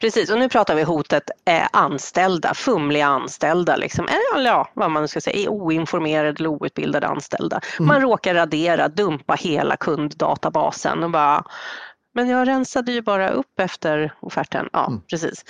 Precis, 0.00 0.30
och 0.30 0.38
nu 0.38 0.48
pratar 0.48 0.74
vi 0.74 0.82
hotet 0.82 1.30
eh, 1.44 1.62
anställda, 1.72 2.54
fumliga 2.54 3.06
anställda, 3.06 3.76
liksom 3.76 4.08
ja, 4.34 4.70
vad 4.74 4.90
man 4.90 5.08
ska 5.08 5.20
säga, 5.20 5.50
oinformerade 5.50 6.28
eller 6.38 6.48
outbildade 6.48 7.06
anställda. 7.06 7.60
Mm. 7.78 7.88
Man 7.88 8.00
råkar 8.00 8.34
radera, 8.34 8.88
dumpa 8.88 9.34
hela 9.34 9.76
kunddatabasen 9.76 11.04
och 11.04 11.10
bara, 11.10 11.44
men 12.14 12.28
jag 12.28 12.48
rensade 12.48 12.92
ju 12.92 13.02
bara 13.02 13.30
upp 13.30 13.60
efter 13.60 14.14
offerten. 14.20 14.68
Ja, 14.72 14.86
mm. 14.86 15.00
precis. 15.10 15.44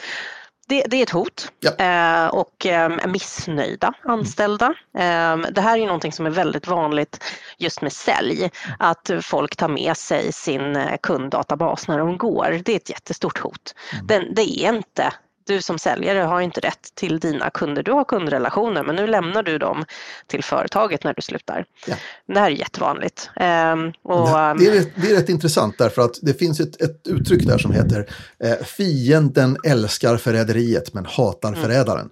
Det, 0.69 0.85
det, 0.87 0.97
är 0.97 1.03
ett 1.03 1.11
hot 1.11 1.53
ja. 1.61 1.85
eh, 1.85 2.27
och 2.27 2.67
eh, 2.67 3.07
missnöjda 3.07 3.93
anställda. 4.03 4.67
Eh, 4.99 5.37
det 5.37 5.61
här 5.61 5.79
är 5.79 5.87
någonting 5.87 6.13
som 6.13 6.27
är 6.27 6.31
väldigt 6.31 6.67
vanligt 6.67 7.25
just 7.59 7.83
med 7.83 7.93
sälj, 7.93 8.51
att 8.79 9.11
folk 9.23 9.57
tar 9.57 9.69
med 9.69 9.97
sig 9.97 10.33
sin 10.33 10.77
eh, 10.77 10.97
kunddatabas 11.03 11.89
när 11.89 11.99
de 11.99 12.19
går. 12.19 12.61
Det 12.65 12.73
är 12.73 12.77
ett 12.77 12.91
jättestort 12.91 13.39
hot. 13.39 13.75
Mm. 13.93 14.07
Den, 14.07 14.35
det 14.35 14.65
är 14.65 14.75
inte 14.75 15.13
du 15.47 15.63
som 15.63 15.79
säljare 15.79 16.19
har 16.19 16.41
inte 16.41 16.61
rätt 16.61 16.95
till 16.95 17.19
dina 17.19 17.51
kunder. 17.51 17.83
Du 17.83 17.93
har 17.93 18.05
kundrelationer 18.05 18.83
men 18.83 18.97
nu 18.97 19.07
lämnar 19.07 19.43
du 19.43 19.59
dem 19.59 19.85
till 20.27 20.45
företaget 20.45 21.05
när 21.05 21.15
du 21.15 21.23
slutar. 21.23 21.65
Ja. 21.87 21.95
Det 22.27 22.41
här 22.41 22.51
är 22.51 22.55
jättevanligt. 22.55 23.31
Ehm, 23.37 23.93
och, 24.03 24.29
det, 24.59 24.67
är 24.67 24.73
rätt, 24.73 24.93
det 24.97 25.11
är 25.11 25.15
rätt 25.15 25.29
intressant 25.29 25.79
därför 25.79 26.03
att 26.03 26.19
det 26.23 26.35
finns 26.35 26.61
ett, 26.61 26.83
ett 26.83 27.07
uttryck 27.07 27.47
där 27.47 27.59
som 27.59 27.73
heter 27.73 28.11
eh, 28.45 28.65
fienden 28.65 29.57
älskar 29.65 30.17
förräderiet 30.17 30.95
men 30.95 31.07
hatar 31.07 31.49
mm. 31.49 31.63
förrädaren. 31.63 32.11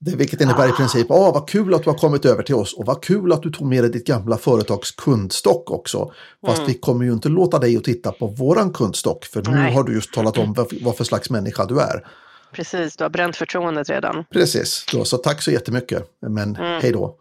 Det, 0.00 0.16
vilket 0.16 0.40
innebär 0.40 0.64
ah. 0.64 0.68
i 0.68 0.72
princip, 0.72 1.10
ah, 1.10 1.32
vad 1.32 1.48
kul 1.48 1.74
att 1.74 1.82
du 1.82 1.90
har 1.90 1.98
kommit 1.98 2.24
över 2.24 2.42
till 2.42 2.54
oss 2.54 2.74
och 2.74 2.86
vad 2.86 3.02
kul 3.02 3.32
att 3.32 3.42
du 3.42 3.50
tog 3.50 3.66
med 3.66 3.84
dig 3.84 3.90
ditt 3.90 4.06
gamla 4.06 4.36
företags 4.36 4.90
kundstock 4.90 5.70
också. 5.70 6.12
Fast 6.46 6.58
mm. 6.58 6.68
vi 6.68 6.74
kommer 6.74 7.04
ju 7.04 7.12
inte 7.12 7.28
låta 7.28 7.58
dig 7.58 7.76
att 7.76 7.84
titta 7.84 8.12
på 8.12 8.26
våran 8.26 8.72
kundstock 8.72 9.24
för 9.24 9.42
nu 9.42 9.50
Nej. 9.50 9.74
har 9.74 9.84
du 9.84 9.94
just 9.94 10.12
talat 10.12 10.38
om 10.38 10.52
vad, 10.52 10.72
vad 10.82 10.96
för 10.96 11.04
slags 11.04 11.30
människa 11.30 11.64
du 11.64 11.80
är. 11.80 12.06
Precis, 12.52 12.96
du 12.96 13.04
har 13.04 13.10
bränt 13.10 13.36
förtroendet 13.36 13.90
redan. 13.90 14.24
Precis, 14.30 14.86
då, 14.92 15.04
så 15.04 15.16
tack 15.16 15.42
så 15.42 15.50
jättemycket. 15.50 16.10
Men 16.20 16.56
mm. 16.56 16.82
hej 16.82 16.92
då. 16.92 17.16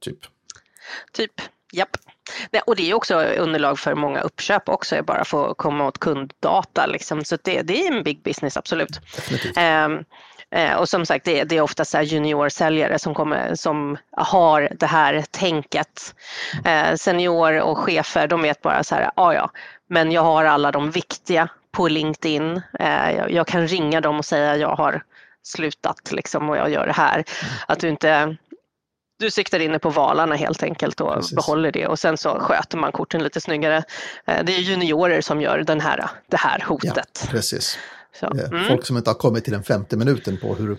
Typ. 0.00 0.18
Typ, 1.12 1.32
japp. 1.72 1.96
Och 2.66 2.76
det 2.76 2.90
är 2.90 2.94
också 2.94 3.14
underlag 3.14 3.78
för 3.78 3.94
många 3.94 4.20
uppköp 4.20 4.68
också, 4.68 5.02
bara 5.02 5.24
för 5.24 5.50
att 5.50 5.56
komma 5.56 5.86
åt 5.86 5.98
kunddata. 5.98 6.86
Liksom. 6.86 7.24
Så 7.24 7.38
det, 7.42 7.62
det 7.62 7.86
är 7.86 7.92
en 7.92 8.02
big 8.02 8.22
business, 8.22 8.56
absolut. 8.56 9.00
Um, 9.56 10.04
Eh, 10.52 10.74
och 10.74 10.88
som 10.88 11.06
sagt, 11.06 11.24
det, 11.24 11.40
är, 11.40 11.44
det 11.44 11.56
är 11.56 11.60
ofta 11.60 11.84
så 11.84 12.00
juniorsäljare 12.00 12.98
som, 12.98 13.14
kommer, 13.14 13.54
som 13.54 13.96
har 14.10 14.68
det 14.78 14.86
här 14.86 15.24
tänket. 15.30 16.14
Eh, 16.64 16.94
senior 16.94 17.60
och 17.60 17.78
chefer, 17.78 18.26
de 18.26 18.42
vet 18.42 18.62
bara 18.62 18.84
så 18.84 18.94
här, 18.94 19.10
ja 19.16 19.34
ja, 19.34 19.50
men 19.88 20.12
jag 20.12 20.22
har 20.22 20.44
alla 20.44 20.72
de 20.72 20.90
viktiga 20.90 21.48
på 21.72 21.88
LinkedIn. 21.88 22.62
Eh, 22.78 23.10
jag, 23.28 23.46
kan 23.46 23.68
ringa 23.68 24.00
dem 24.00 24.18
och 24.18 24.24
säga 24.24 24.56
jag 24.56 24.76
har 24.76 25.04
slutat 25.42 26.12
liksom 26.12 26.50
och 26.50 26.56
jag 26.56 26.70
gör 26.70 26.86
det 26.86 26.92
här. 26.92 27.24
Att 27.66 27.80
du 27.80 27.88
inte 27.88 28.36
du 29.18 29.30
siktar 29.30 29.60
in 29.60 29.70
dig 29.70 29.80
på 29.80 29.90
valarna 29.90 30.34
helt 30.34 30.62
enkelt 30.62 31.00
och 31.00 31.14
Precis. 31.14 31.36
behåller 31.36 31.72
det 31.72 31.86
och 31.86 31.98
sen 31.98 32.16
så 32.16 32.40
sköter 32.40 32.78
man 32.78 32.92
korten 32.92 33.22
lite 33.22 33.40
snyggare. 33.40 33.76
Eh, 34.26 34.44
det 34.44 34.52
är 34.52 34.58
juniorer 34.58 35.20
som 35.20 35.40
gör 35.40 35.58
den 35.58 35.80
här, 35.80 36.10
det 36.28 36.36
här 36.36 36.64
hotet. 36.66 37.20
Ja, 37.24 37.30
precis. 37.30 37.78
Mm. 38.22 38.64
Folk 38.68 38.86
som 38.86 38.96
inte 38.96 39.10
har 39.10 39.14
kommit 39.14 39.44
till 39.44 39.52
den 39.52 39.62
femte 39.62 39.96
minuten 39.96 40.36
på 40.36 40.54
hur 40.54 40.78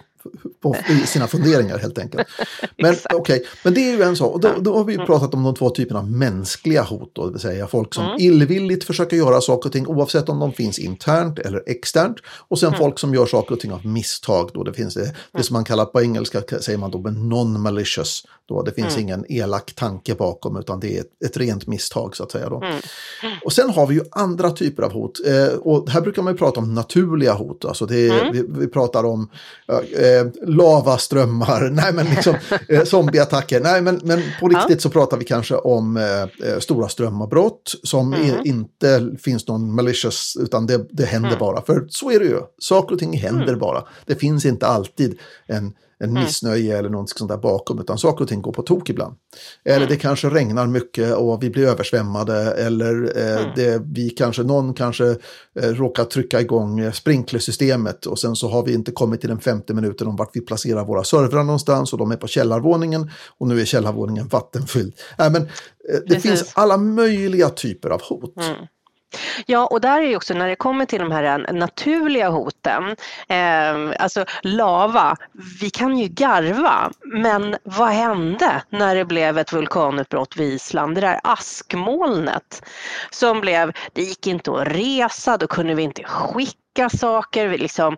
på 0.62 0.75
sina 1.06 1.27
funderingar 1.27 1.77
helt 1.77 1.98
enkelt. 1.98 2.27
Men 2.77 2.96
okay, 3.15 3.42
men 3.63 3.74
det 3.74 3.89
är 3.89 3.98
ju 3.98 4.03
en 4.03 4.15
sak. 4.15 4.34
Och 4.34 4.39
då, 4.39 4.50
då 4.60 4.77
har 4.77 4.84
vi 4.84 4.94
mm. 4.94 5.06
pratat 5.06 5.34
om 5.34 5.44
de 5.44 5.56
två 5.56 5.70
typerna 5.70 6.00
av 6.00 6.12
mänskliga 6.12 6.82
hot. 6.82 7.12
Då, 7.13 7.25
det 7.25 7.32
vill 7.32 7.42
säga 7.42 7.68
folk 7.68 7.94
som 7.94 8.06
mm. 8.06 8.18
illvilligt 8.20 8.84
försöker 8.84 9.18
göra 9.18 9.42
saker 9.42 9.70
och 9.70 9.74
ting 9.74 9.88
oavsett 9.88 10.30
om 10.30 10.39
de 10.39 10.53
finns 10.53 10.80
internt 10.80 11.39
eller 11.39 11.63
externt. 11.70 12.18
Och 12.48 12.60
sen 12.60 12.68
mm. 12.68 12.80
folk 12.80 13.00
som 13.00 13.13
gör 13.13 13.25
saker 13.25 13.53
och 13.53 13.60
ting 13.60 13.72
av 13.72 13.86
misstag. 13.86 14.50
Då. 14.53 14.63
Det 14.63 14.74
finns 14.74 14.94
det, 14.94 15.01
det 15.01 15.13
mm. 15.34 15.44
som 15.44 15.53
man 15.53 15.63
kallar 15.63 15.86
på 15.86 16.01
engelska 16.01 16.42
säger 16.62 16.77
man 16.77 16.92
då 16.92 16.98
non-malicious. 16.98 18.25
Då. 18.46 18.62
Det 18.62 18.72
finns 18.72 18.94
mm. 18.94 19.01
ingen 19.01 19.25
elak 19.30 19.74
tanke 19.75 20.15
bakom 20.15 20.58
utan 20.58 20.80
det 20.80 20.98
är 20.98 21.01
ett, 21.01 21.25
ett 21.25 21.38
rent 21.38 21.68
misstag 21.68 22.15
så 22.15 22.24
att 22.24 22.32
säga. 22.32 22.50
Då. 22.50 22.63
Mm. 22.63 22.82
Och 23.46 23.53
sen 23.53 23.70
har 23.70 23.88
vi 23.88 23.96
ju 23.96 24.01
andra 24.12 24.51
typer 24.51 24.84
av 24.84 24.92
hot. 24.92 25.20
Eh, 25.25 25.58
och 25.58 25.89
här 25.89 26.01
brukar 26.01 26.22
man 26.22 26.34
ju 26.34 26.38
prata 26.38 26.60
om 26.60 26.74
naturliga 26.74 27.34
hot. 27.34 27.65
Alltså 27.65 27.86
det 27.86 28.08
är, 28.08 28.32
vi, 28.32 28.44
vi, 28.50 28.68
pratar 28.68 29.03
om 29.03 29.30
eh, 29.68 30.12
eh, 30.20 30.25
lavaströmmar, 30.48 31.70
nej 31.74 31.93
men 31.93 32.05
liksom 32.05 32.36
eh, 32.70 32.84
zombieattacker. 32.84 33.60
Nej 33.60 33.82
men, 33.82 34.00
men 34.03 34.22
på 34.39 34.48
riktigt 34.48 34.70
ja. 34.70 34.79
så 34.79 34.89
pratar 34.89 35.17
vi 35.17 35.25
kanske 35.25 35.55
om 35.55 35.98
eh, 35.98 36.22
eh 36.22 36.60
stora 36.60 36.89
strömavbrott 36.89 37.75
som 37.84 38.13
mm. 38.13 38.29
är, 38.29 38.48
inte 38.48 39.12
finns 39.24 39.48
någon 39.48 39.75
malicious 39.75 40.38
utan 40.39 40.67
det, 40.67 40.86
det 40.89 41.05
händer 41.05 41.29
mm. 41.29 41.39
bara. 41.39 41.62
För 41.62 41.86
så 41.89 42.12
är 42.12 42.20
det 42.20 42.25
ju, 42.25 42.39
saker 42.60 42.93
och 42.93 43.00
ting 43.00 43.17
händer 43.17 43.48
mm. 43.48 43.60
bara. 43.60 43.84
Det 44.05 44.15
finns 44.15 44.46
inte 44.46 44.67
alltid 44.67 45.20
en 45.48 45.74
en 46.03 46.10
mm. 46.10 46.24
missnöje 46.24 46.77
eller 46.77 46.89
något 46.89 47.10
sånt 47.10 47.31
där 47.31 47.38
bakom, 47.38 47.79
utan 47.79 47.98
saker 47.98 48.24
och 48.24 48.29
ting 48.29 48.41
går 48.41 48.51
på 48.51 48.62
tok 48.62 48.89
ibland. 48.89 49.15
Eller 49.65 49.77
mm. 49.77 49.89
det 49.89 49.95
kanske 49.95 50.29
regnar 50.29 50.67
mycket 50.67 51.15
och 51.15 51.43
vi 51.43 51.50
blir 51.50 51.67
översvämmade 51.67 52.53
eller 52.53 53.17
eh, 53.17 53.38
mm. 53.38 53.51
det, 53.55 53.81
vi 53.86 54.10
kanske, 54.10 54.43
någon 54.43 54.74
kanske 54.74 55.05
eh, 55.60 55.69
råkar 55.69 56.05
trycka 56.05 56.41
igång 56.41 56.79
eh, 56.79 56.91
sprinklersystemet 56.91 58.05
och 58.05 58.19
sen 58.19 58.36
så 58.36 58.50
har 58.50 58.65
vi 58.65 58.74
inte 58.74 58.91
kommit 58.91 59.19
till 59.19 59.29
den 59.29 59.39
femte 59.39 59.74
minuten 59.74 60.07
om 60.07 60.15
vart 60.15 60.29
vi 60.33 60.41
placerar 60.41 60.86
våra 60.86 61.03
servrar 61.03 61.43
någonstans 61.43 61.93
och 61.93 62.00
de 62.00 62.12
är 62.12 62.17
på 62.17 62.27
källarvåningen 62.27 63.12
och 63.38 63.48
nu 63.48 63.62
är 63.62 63.65
källarvåningen 63.65 64.27
vattenfylld. 64.27 64.93
Äh, 65.19 65.31
men, 65.31 65.41
eh, 65.41 65.50
det 65.89 66.01
Precis. 66.07 66.24
finns 66.24 66.51
alla 66.53 66.77
möjliga 66.77 67.50
typer 67.50 67.89
av 67.89 68.01
hot. 68.01 68.38
Mm. 68.38 68.67
Ja, 69.46 69.65
och 69.65 69.82
där 69.82 70.01
är 70.01 70.05
ju 70.05 70.15
också 70.15 70.34
när 70.34 70.48
det 70.48 70.55
kommer 70.55 70.86
till 70.86 71.00
de 71.00 71.12
här 71.12 71.24
eh, 71.24 71.53
naturliga 71.53 72.29
hoten, 72.29 72.96
eh, 73.27 74.01
alltså 74.03 74.25
lava, 74.43 75.17
vi 75.62 75.70
kan 75.70 75.98
ju 75.98 76.08
garva, 76.08 76.91
men 77.01 77.55
vad 77.63 77.89
hände 77.89 78.63
när 78.70 78.96
det 78.96 79.05
blev 79.05 79.38
ett 79.38 79.53
vulkanutbrott 79.53 80.38
vid 80.38 80.53
Island? 80.53 80.96
Det 80.96 81.01
där 81.01 81.20
askmolnet 81.24 82.63
som 83.10 83.41
blev, 83.41 83.72
det 83.93 84.01
gick 84.01 84.27
inte 84.27 84.51
att 84.51 84.67
resa, 84.67 85.38
då 85.38 85.48
kunde 85.48 85.74
vi 85.74 85.84
inte 85.84 86.03
skicka 86.03 86.89
saker, 86.89 87.48
vi 87.48 87.58
liksom, 87.58 87.98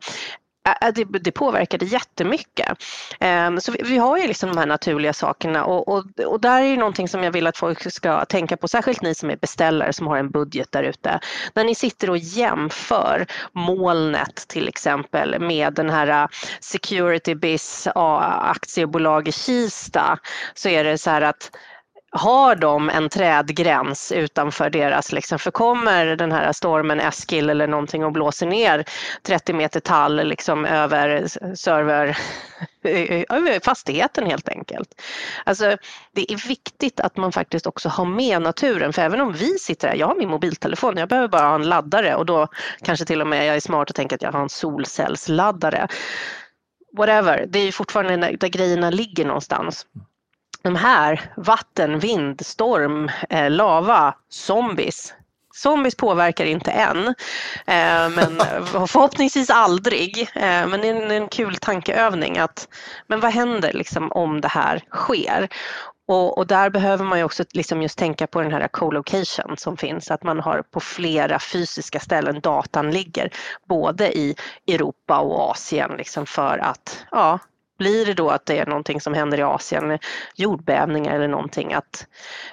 det, 0.95 1.03
det 1.03 1.31
påverkade 1.31 1.85
jättemycket. 1.85 2.77
Ehm, 3.19 3.59
så 3.61 3.71
vi, 3.71 3.81
vi, 3.83 3.97
har 3.97 4.17
ju 4.17 4.27
liksom 4.27 4.49
de 4.49 4.57
här 4.57 4.65
naturliga 4.65 5.13
sakerna 5.13 5.65
och, 5.65 5.87
och, 5.87 6.19
och 6.25 6.41
där 6.41 6.61
är 6.61 6.65
ju 6.65 6.77
någonting 6.77 7.07
som 7.07 7.23
jag 7.23 7.31
vill 7.31 7.47
att 7.47 7.57
folk 7.57 7.91
ska 7.91 8.25
tänka 8.25 8.57
på, 8.57 8.67
särskilt 8.67 9.01
ni 9.01 9.15
som 9.15 9.29
är 9.29 9.35
beställare 9.35 9.93
som 9.93 10.07
har 10.07 10.17
en 10.17 10.31
budget 10.31 10.71
där 10.71 10.83
ute. 10.83 11.19
När 11.53 11.63
ni 11.63 11.75
sitter 11.75 12.09
och 12.09 12.17
jämför 12.17 13.25
molnet 13.51 14.45
till 14.47 14.67
exempel 14.67 15.39
med 15.39 15.73
den 15.73 15.89
här 15.89 16.27
Security 16.61 17.35
Biz 17.35 17.87
aktiebolag 17.95 19.27
i 19.27 19.31
Kista 19.31 20.19
så 20.53 20.69
är 20.69 20.83
det 20.83 20.97
så 20.97 21.09
här 21.09 21.21
att 21.21 21.51
har 22.11 22.55
de 22.55 22.89
en 22.89 23.09
trädgräns 23.09 24.11
utanför 24.11 24.69
deras, 24.69 25.11
liksom, 25.11 25.39
för 25.39 25.51
kommer 25.51 26.15
den 26.15 26.31
här 26.31 26.51
stormen 26.51 26.99
Eskil 26.99 27.49
eller 27.49 27.67
någonting 27.67 28.05
och 28.05 28.11
blåser 28.11 28.45
ner 28.45 28.85
30 29.23 29.53
meter 29.53 29.79
tall 29.79 30.27
liksom, 30.27 30.65
över 30.65 31.27
server, 31.55 32.17
över 33.33 33.59
fastigheten 33.65 34.25
helt 34.25 34.49
enkelt. 34.49 35.01
Alltså, 35.43 35.77
det 36.13 36.31
är 36.31 36.47
viktigt 36.47 36.99
att 36.99 37.17
man 37.17 37.31
faktiskt 37.31 37.67
också 37.67 37.89
har 37.89 38.05
med 38.05 38.41
naturen, 38.41 38.93
för 38.93 39.01
även 39.01 39.21
om 39.21 39.33
vi 39.33 39.59
sitter 39.59 39.87
här, 39.87 39.95
jag 39.95 40.07
har 40.07 40.15
min 40.15 40.29
mobiltelefon, 40.29 40.97
jag 40.97 41.09
behöver 41.09 41.27
bara 41.27 41.47
ha 41.47 41.55
en 41.55 41.69
laddare 41.69 42.15
och 42.15 42.25
då 42.25 42.47
kanske 42.81 43.05
till 43.05 43.21
och 43.21 43.27
med 43.27 43.47
jag 43.47 43.55
är 43.55 43.59
smart 43.59 43.89
och 43.89 43.95
tänker 43.95 44.15
att 44.15 44.21
jag 44.21 44.31
har 44.31 44.41
en 44.41 44.49
solcellsladdare. 44.49 45.87
Whatever, 46.97 47.45
det 47.49 47.59
är 47.59 47.65
ju 47.65 47.71
fortfarande 47.71 48.37
där 48.37 48.47
grejerna 48.47 48.89
ligger 48.89 49.25
någonstans 49.25 49.85
de 50.65 50.75
här, 50.75 51.21
vatten, 51.37 51.99
vind, 51.99 52.45
storm, 52.45 53.11
eh, 53.29 53.51
lava, 53.51 54.15
zombies. 54.29 55.13
Zombies 55.53 55.95
påverkar 55.95 56.45
inte 56.45 56.71
än, 56.71 57.07
eh, 57.67 58.09
men 58.09 58.39
förhoppningsvis 58.87 59.49
aldrig. 59.49 60.29
Eh, 60.35 60.67
men 60.67 60.81
det 60.81 60.87
är 60.87 60.95
en, 60.95 61.11
en, 61.11 61.27
kul 61.27 61.55
tankeövning 61.55 62.37
att, 62.37 62.67
men 63.07 63.19
vad 63.19 63.31
händer 63.31 63.73
liksom 63.73 64.11
om 64.11 64.41
det 64.41 64.47
här 64.47 64.83
sker? 64.91 65.49
Och, 66.07 66.37
och, 66.37 66.47
där 66.47 66.69
behöver 66.69 67.05
man 67.05 67.17
ju 67.17 67.23
också 67.23 67.43
liksom 67.51 67.81
just 67.81 67.97
tänka 67.97 68.27
på 68.27 68.41
den 68.41 68.51
här 68.51 68.67
co-location 68.67 69.57
som 69.57 69.77
finns, 69.77 70.11
att 70.11 70.23
man 70.23 70.39
har 70.39 70.61
på 70.61 70.79
flera 70.79 71.39
fysiska 71.39 71.99
ställen 71.99 72.39
datan 72.41 72.91
ligger, 72.91 73.29
både 73.67 74.17
i 74.17 74.35
Europa 74.67 75.19
och 75.19 75.49
Asien 75.51 75.91
liksom 75.97 76.25
för 76.25 76.57
att 76.57 77.05
ja, 77.11 77.39
blir 77.77 78.05
det 78.05 78.13
då 78.13 78.29
att 78.29 78.45
det 78.45 78.57
är 78.57 78.65
någonting 78.65 79.01
som 79.01 79.13
händer 79.13 79.37
i 79.37 79.43
Asien, 79.43 79.99
jordbävningar 80.35 81.15
eller 81.15 81.27
någonting. 81.27 81.73
Att, 81.73 82.07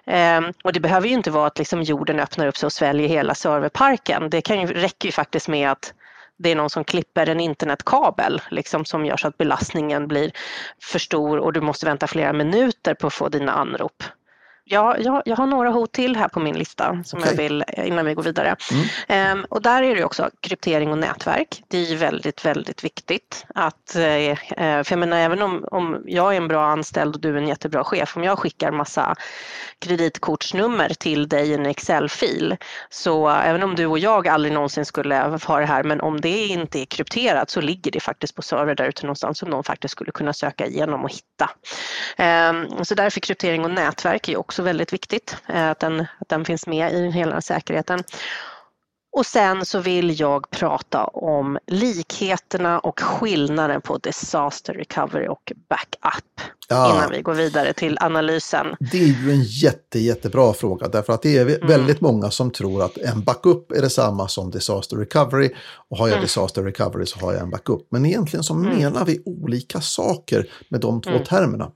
eh, 0.04 0.40
och 0.64 0.72
det 0.72 0.80
behöver 0.80 1.08
ju 1.08 1.14
inte 1.14 1.30
vara 1.30 1.46
att 1.46 1.58
liksom 1.58 1.82
jorden 1.82 2.20
öppnar 2.20 2.46
upp 2.46 2.56
sig 2.56 2.66
och 2.66 2.72
sväljer 2.72 3.08
hela 3.08 3.34
serverparken. 3.34 4.30
Det 4.30 4.40
kan 4.40 4.60
ju, 4.60 4.66
räcker 4.66 5.08
ju 5.08 5.12
faktiskt 5.12 5.48
med 5.48 5.70
att 5.70 5.94
det 6.36 6.50
är 6.50 6.56
någon 6.56 6.70
som 6.70 6.84
klipper 6.84 7.28
en 7.28 7.40
internetkabel 7.40 8.42
liksom, 8.50 8.84
som 8.84 9.06
gör 9.06 9.16
så 9.16 9.28
att 9.28 9.38
belastningen 9.38 10.08
blir 10.08 10.30
för 10.82 10.98
stor 10.98 11.38
och 11.38 11.52
du 11.52 11.60
måste 11.60 11.86
vänta 11.86 12.06
flera 12.06 12.32
minuter 12.32 12.94
på 12.94 13.06
att 13.06 13.14
få 13.14 13.28
dina 13.28 13.52
anrop. 13.52 14.02
Ja, 14.72 14.96
jag, 14.98 15.22
jag 15.24 15.36
har 15.36 15.46
några 15.46 15.70
hot 15.70 15.92
till 15.92 16.16
här 16.16 16.28
på 16.28 16.40
min 16.40 16.58
lista 16.58 17.02
som 17.04 17.18
okay. 17.18 17.32
jag 17.32 17.42
vill 17.42 17.64
innan 17.76 18.06
vi 18.06 18.14
går 18.14 18.22
vidare. 18.22 18.56
Mm. 19.08 19.38
Um, 19.38 19.46
och 19.50 19.62
där 19.62 19.82
är 19.82 19.96
det 19.96 20.04
också 20.04 20.30
kryptering 20.40 20.92
och 20.92 20.98
nätverk. 20.98 21.62
Det 21.68 21.78
är 21.78 21.96
väldigt, 21.96 22.44
väldigt 22.44 22.84
viktigt 22.84 23.46
att, 23.54 23.96
uh, 23.96 24.36
för 24.56 24.92
jag 24.92 24.98
menar 24.98 25.16
även 25.16 25.42
om, 25.42 25.64
om 25.70 26.02
jag 26.06 26.32
är 26.32 26.36
en 26.36 26.48
bra 26.48 26.64
anställd 26.64 27.14
och 27.14 27.20
du 27.20 27.28
är 27.28 27.34
en 27.34 27.48
jättebra 27.48 27.84
chef, 27.84 28.16
om 28.16 28.24
jag 28.24 28.38
skickar 28.38 28.72
massa 28.72 29.16
kreditkortsnummer 29.78 30.88
till 30.88 31.28
dig 31.28 31.50
i 31.50 31.54
en 31.54 31.66
Excel-fil, 31.66 32.56
så 32.90 33.28
uh, 33.28 33.48
även 33.48 33.62
om 33.62 33.74
du 33.74 33.86
och 33.86 33.98
jag 33.98 34.28
aldrig 34.28 34.54
någonsin 34.54 34.84
skulle 34.84 35.38
ha 35.44 35.58
det 35.60 35.66
här, 35.66 35.82
men 35.82 36.00
om 36.00 36.20
det 36.20 36.46
inte 36.46 36.80
är 36.80 36.84
krypterat 36.84 37.50
så 37.50 37.60
ligger 37.60 37.90
det 37.90 38.00
faktiskt 38.00 38.34
på 38.34 38.42
server 38.42 38.74
där 38.74 38.88
ute 38.88 39.02
någonstans 39.02 39.38
som 39.38 39.50
någon 39.50 39.64
faktiskt 39.64 39.92
skulle 39.92 40.12
kunna 40.12 40.32
söka 40.32 40.66
igenom 40.66 41.04
och 41.04 41.10
hitta. 41.10 41.50
Um, 42.18 42.84
så 42.84 42.94
därför 42.94 43.20
kryptering 43.20 43.64
och 43.64 43.70
nätverk 43.70 44.28
är 44.28 44.36
också 44.36 44.61
också 44.62 44.68
väldigt 44.68 44.92
viktigt, 44.92 45.36
eh, 45.48 45.70
att 45.70 45.80
den, 45.80 46.00
att 46.00 46.28
den 46.28 46.44
finns 46.44 46.66
med 46.66 46.92
i 46.92 47.10
hela 47.10 47.40
säkerheten. 47.40 48.02
Och 49.16 49.26
sen 49.26 49.64
så 49.64 49.80
vill 49.80 50.20
jag 50.20 50.50
prata 50.50 51.04
om 51.04 51.58
likheterna 51.66 52.78
och 52.78 53.00
skillnaden 53.00 53.80
på 53.80 53.98
disaster 53.98 54.74
recovery 54.74 55.28
och 55.28 55.52
backup 55.68 56.24
ja. 56.68 56.94
innan 56.94 57.10
vi 57.10 57.22
går 57.22 57.34
vidare 57.34 57.72
till 57.72 57.98
analysen. 58.00 58.66
Det 58.92 59.02
är 59.02 59.06
ju 59.06 59.30
en 59.30 59.42
jätte, 59.42 59.98
jättebra 59.98 60.52
fråga 60.52 60.88
därför 60.88 61.12
att 61.12 61.22
det 61.22 61.38
är 61.38 61.46
mm. 61.46 61.68
väldigt 61.68 62.00
många 62.00 62.30
som 62.30 62.50
tror 62.50 62.82
att 62.82 62.98
en 62.98 63.22
backup 63.22 63.72
är 63.72 63.82
detsamma 63.82 64.28
som 64.28 64.50
disaster 64.50 64.96
recovery 64.96 65.50
och 65.90 65.98
har 65.98 66.06
jag 66.06 66.16
mm. 66.16 66.22
disaster 66.22 66.62
recovery 66.62 67.06
så 67.06 67.18
har 67.18 67.32
jag 67.32 67.42
en 67.42 67.50
backup. 67.50 67.86
Men 67.90 68.06
egentligen 68.06 68.44
så 68.44 68.54
mm. 68.54 68.78
menar 68.78 69.04
vi 69.04 69.22
olika 69.24 69.80
saker 69.80 70.50
med 70.68 70.80
de 70.80 71.00
två 71.00 71.10
mm. 71.10 71.24
termerna. 71.24 71.72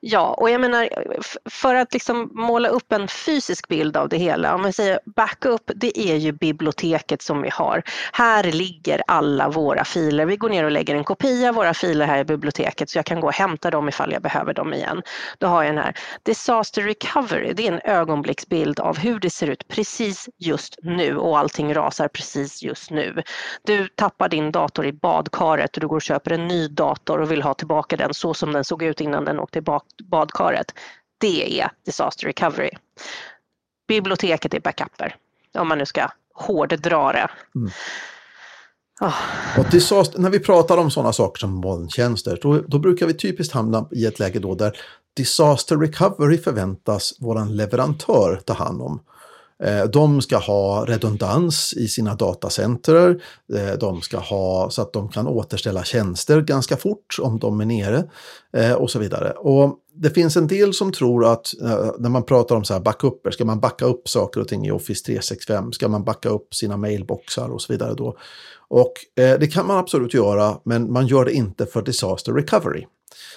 Ja, 0.00 0.34
och 0.34 0.50
jag 0.50 0.60
menar 0.60 0.88
för 1.50 1.74
att 1.74 1.92
liksom 1.92 2.30
måla 2.32 2.68
upp 2.68 2.92
en 2.92 3.08
fysisk 3.08 3.68
bild 3.68 3.96
av 3.96 4.08
det 4.08 4.16
hela, 4.16 4.54
om 4.54 4.62
vi 4.62 4.72
säger 4.72 5.00
backup, 5.16 5.70
det 5.74 5.98
är 5.98 6.16
ju 6.16 6.32
biblioteket 6.32 7.22
som 7.22 7.42
vi 7.42 7.48
har. 7.52 7.82
Här 8.12 8.44
ligger 8.44 9.02
alla 9.06 9.48
våra 9.48 9.84
filer. 9.84 10.26
Vi 10.26 10.36
går 10.36 10.48
ner 10.48 10.64
och 10.64 10.70
lägger 10.70 10.94
en 10.94 11.04
kopia 11.04 11.48
av 11.48 11.54
våra 11.54 11.74
filer 11.74 12.06
här 12.06 12.18
i 12.18 12.24
biblioteket 12.24 12.90
så 12.90 12.98
jag 12.98 13.06
kan 13.06 13.20
gå 13.20 13.26
och 13.26 13.34
hämta 13.34 13.70
dem 13.70 13.88
ifall 13.88 14.12
jag 14.12 14.22
behöver 14.22 14.54
dem 14.54 14.74
igen. 14.74 15.02
Då 15.38 15.46
har 15.46 15.62
jag 15.62 15.74
den 15.74 15.84
här. 15.84 15.94
Disaster 16.22 16.82
recovery, 16.82 17.52
det 17.52 17.68
är 17.68 17.72
en 17.72 17.80
ögonblicksbild 17.84 18.80
av 18.80 18.98
hur 18.98 19.20
det 19.20 19.30
ser 19.30 19.46
ut 19.46 19.68
precis 19.68 20.28
just 20.38 20.78
nu 20.82 21.16
och 21.16 21.38
allting 21.38 21.74
rasar 21.74 22.08
precis 22.08 22.62
just 22.62 22.90
nu. 22.90 23.22
Du 23.64 23.88
tappar 23.88 24.28
din 24.28 24.52
dator 24.52 24.86
i 24.86 24.92
badkaret 24.92 25.76
och 25.76 25.80
du 25.80 25.88
går 25.88 25.96
och 25.96 26.02
köper 26.02 26.30
en 26.32 26.48
ny 26.48 26.68
dator 26.68 27.20
och 27.20 27.30
vill 27.30 27.42
ha 27.42 27.54
tillbaka 27.54 27.96
den 27.96 28.14
så 28.14 28.34
som 28.34 28.52
den 28.52 28.64
såg 28.64 28.82
ut 28.82 29.00
innan 29.00 29.24
den 29.24 29.38
åkte 29.42 29.58
i 29.58 29.62
badkaret. 30.04 30.74
Det 31.18 31.60
är 31.60 31.70
disaster 31.86 32.26
recovery. 32.26 32.70
Biblioteket 33.88 34.54
är 34.54 34.60
backuper, 34.60 35.16
om 35.58 35.68
man 35.68 35.78
nu 35.78 35.86
ska 35.86 36.08
hårddra 36.34 37.12
det. 37.12 37.30
Mm. 37.54 37.70
Oh. 39.00 39.70
Disaster, 39.70 40.18
när 40.18 40.30
vi 40.30 40.38
pratar 40.38 40.78
om 40.78 40.90
sådana 40.90 41.12
saker 41.12 41.40
som 41.40 41.50
molntjänster, 41.50 42.38
då, 42.42 42.58
då, 42.66 42.78
brukar 42.78 43.06
vi 43.06 43.14
typiskt 43.14 43.54
hamna 43.54 43.88
i 43.90 44.06
ett 44.06 44.18
läge 44.18 44.38
då 44.38 44.54
där 44.54 44.76
disaster 45.16 45.76
recovery 45.76 46.38
förväntas 46.38 47.14
vår 47.18 47.54
leverantör 47.54 48.40
ta 48.44 48.52
hand 48.52 48.82
om. 48.82 49.00
Eh, 49.62 49.84
de 49.84 50.22
ska 50.22 50.38
ha 50.38 50.84
redundans 50.84 51.74
i 51.76 51.88
sina 51.88 52.14
datacenter. 52.14 53.22
Eh, 53.54 53.78
de 53.80 54.00
ska 54.00 54.18
ha 54.18 54.70
så 54.70 54.82
att 54.82 54.92
de 54.92 55.08
kan 55.08 55.26
återställa 55.26 55.84
tjänster 55.84 56.40
ganska 56.40 56.76
fort 56.76 57.16
om 57.20 57.38
de 57.38 57.60
är 57.60 57.64
nere 57.64 58.04
eh, 58.56 58.72
och 58.72 58.90
så 58.90 58.98
vidare. 58.98 59.30
Och 59.30 59.78
det 59.94 60.10
finns 60.10 60.36
en 60.36 60.46
del 60.46 60.74
som 60.74 60.92
tror 60.92 61.32
att 61.32 61.54
när 61.98 62.08
man 62.08 62.22
pratar 62.22 62.56
om 62.56 62.64
så 62.64 62.72
här 62.72 62.80
backuper, 62.80 63.30
ska 63.30 63.44
man 63.44 63.60
backa 63.60 63.84
upp 63.84 64.08
saker 64.08 64.40
och 64.40 64.48
ting 64.48 64.66
i 64.66 64.70
Office 64.70 65.04
365? 65.04 65.72
Ska 65.72 65.88
man 65.88 66.04
backa 66.04 66.28
upp 66.28 66.54
sina 66.54 66.76
mailboxar 66.76 67.48
och 67.48 67.62
så 67.62 67.72
vidare 67.72 67.94
då? 67.94 68.16
Och 68.68 68.92
det 69.16 69.52
kan 69.52 69.66
man 69.66 69.78
absolut 69.78 70.14
göra, 70.14 70.58
men 70.64 70.92
man 70.92 71.06
gör 71.06 71.24
det 71.24 71.32
inte 71.32 71.66
för 71.66 71.82
disaster 71.82 72.32
recovery. 72.32 72.86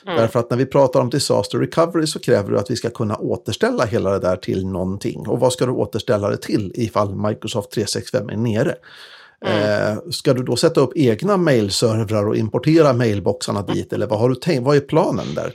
Mm. 0.05 0.17
Därför 0.17 0.39
att 0.39 0.49
när 0.49 0.57
vi 0.57 0.65
pratar 0.65 0.99
om 0.99 1.09
disaster 1.09 1.59
recovery 1.59 2.07
så 2.07 2.19
kräver 2.19 2.51
det 2.51 2.59
att 2.59 2.71
vi 2.71 2.75
ska 2.75 2.89
kunna 2.89 3.15
återställa 3.15 3.85
hela 3.85 4.11
det 4.11 4.19
där 4.19 4.35
till 4.35 4.67
någonting. 4.67 5.27
Och 5.27 5.39
vad 5.39 5.53
ska 5.53 5.65
du 5.65 5.71
återställa 5.71 6.29
det 6.29 6.37
till 6.37 6.71
ifall 6.75 7.15
Microsoft 7.15 7.71
365 7.71 8.29
är 8.29 8.37
nere? 8.37 8.75
Mm. 9.45 9.91
Eh, 9.91 9.97
ska 10.11 10.33
du 10.33 10.43
då 10.43 10.55
sätta 10.55 10.81
upp 10.81 10.91
egna 10.95 11.37
mailservrar 11.37 12.27
och 12.27 12.35
importera 12.35 12.93
mailboxarna 12.93 13.59
mm. 13.59 13.75
dit? 13.75 13.93
Eller 13.93 14.07
vad 14.07 14.19
har 14.19 14.29
du 14.29 14.35
tänkt? 14.35 14.63
Vad 14.63 14.75
är 14.75 14.81
planen 14.81 15.35
där? 15.35 15.53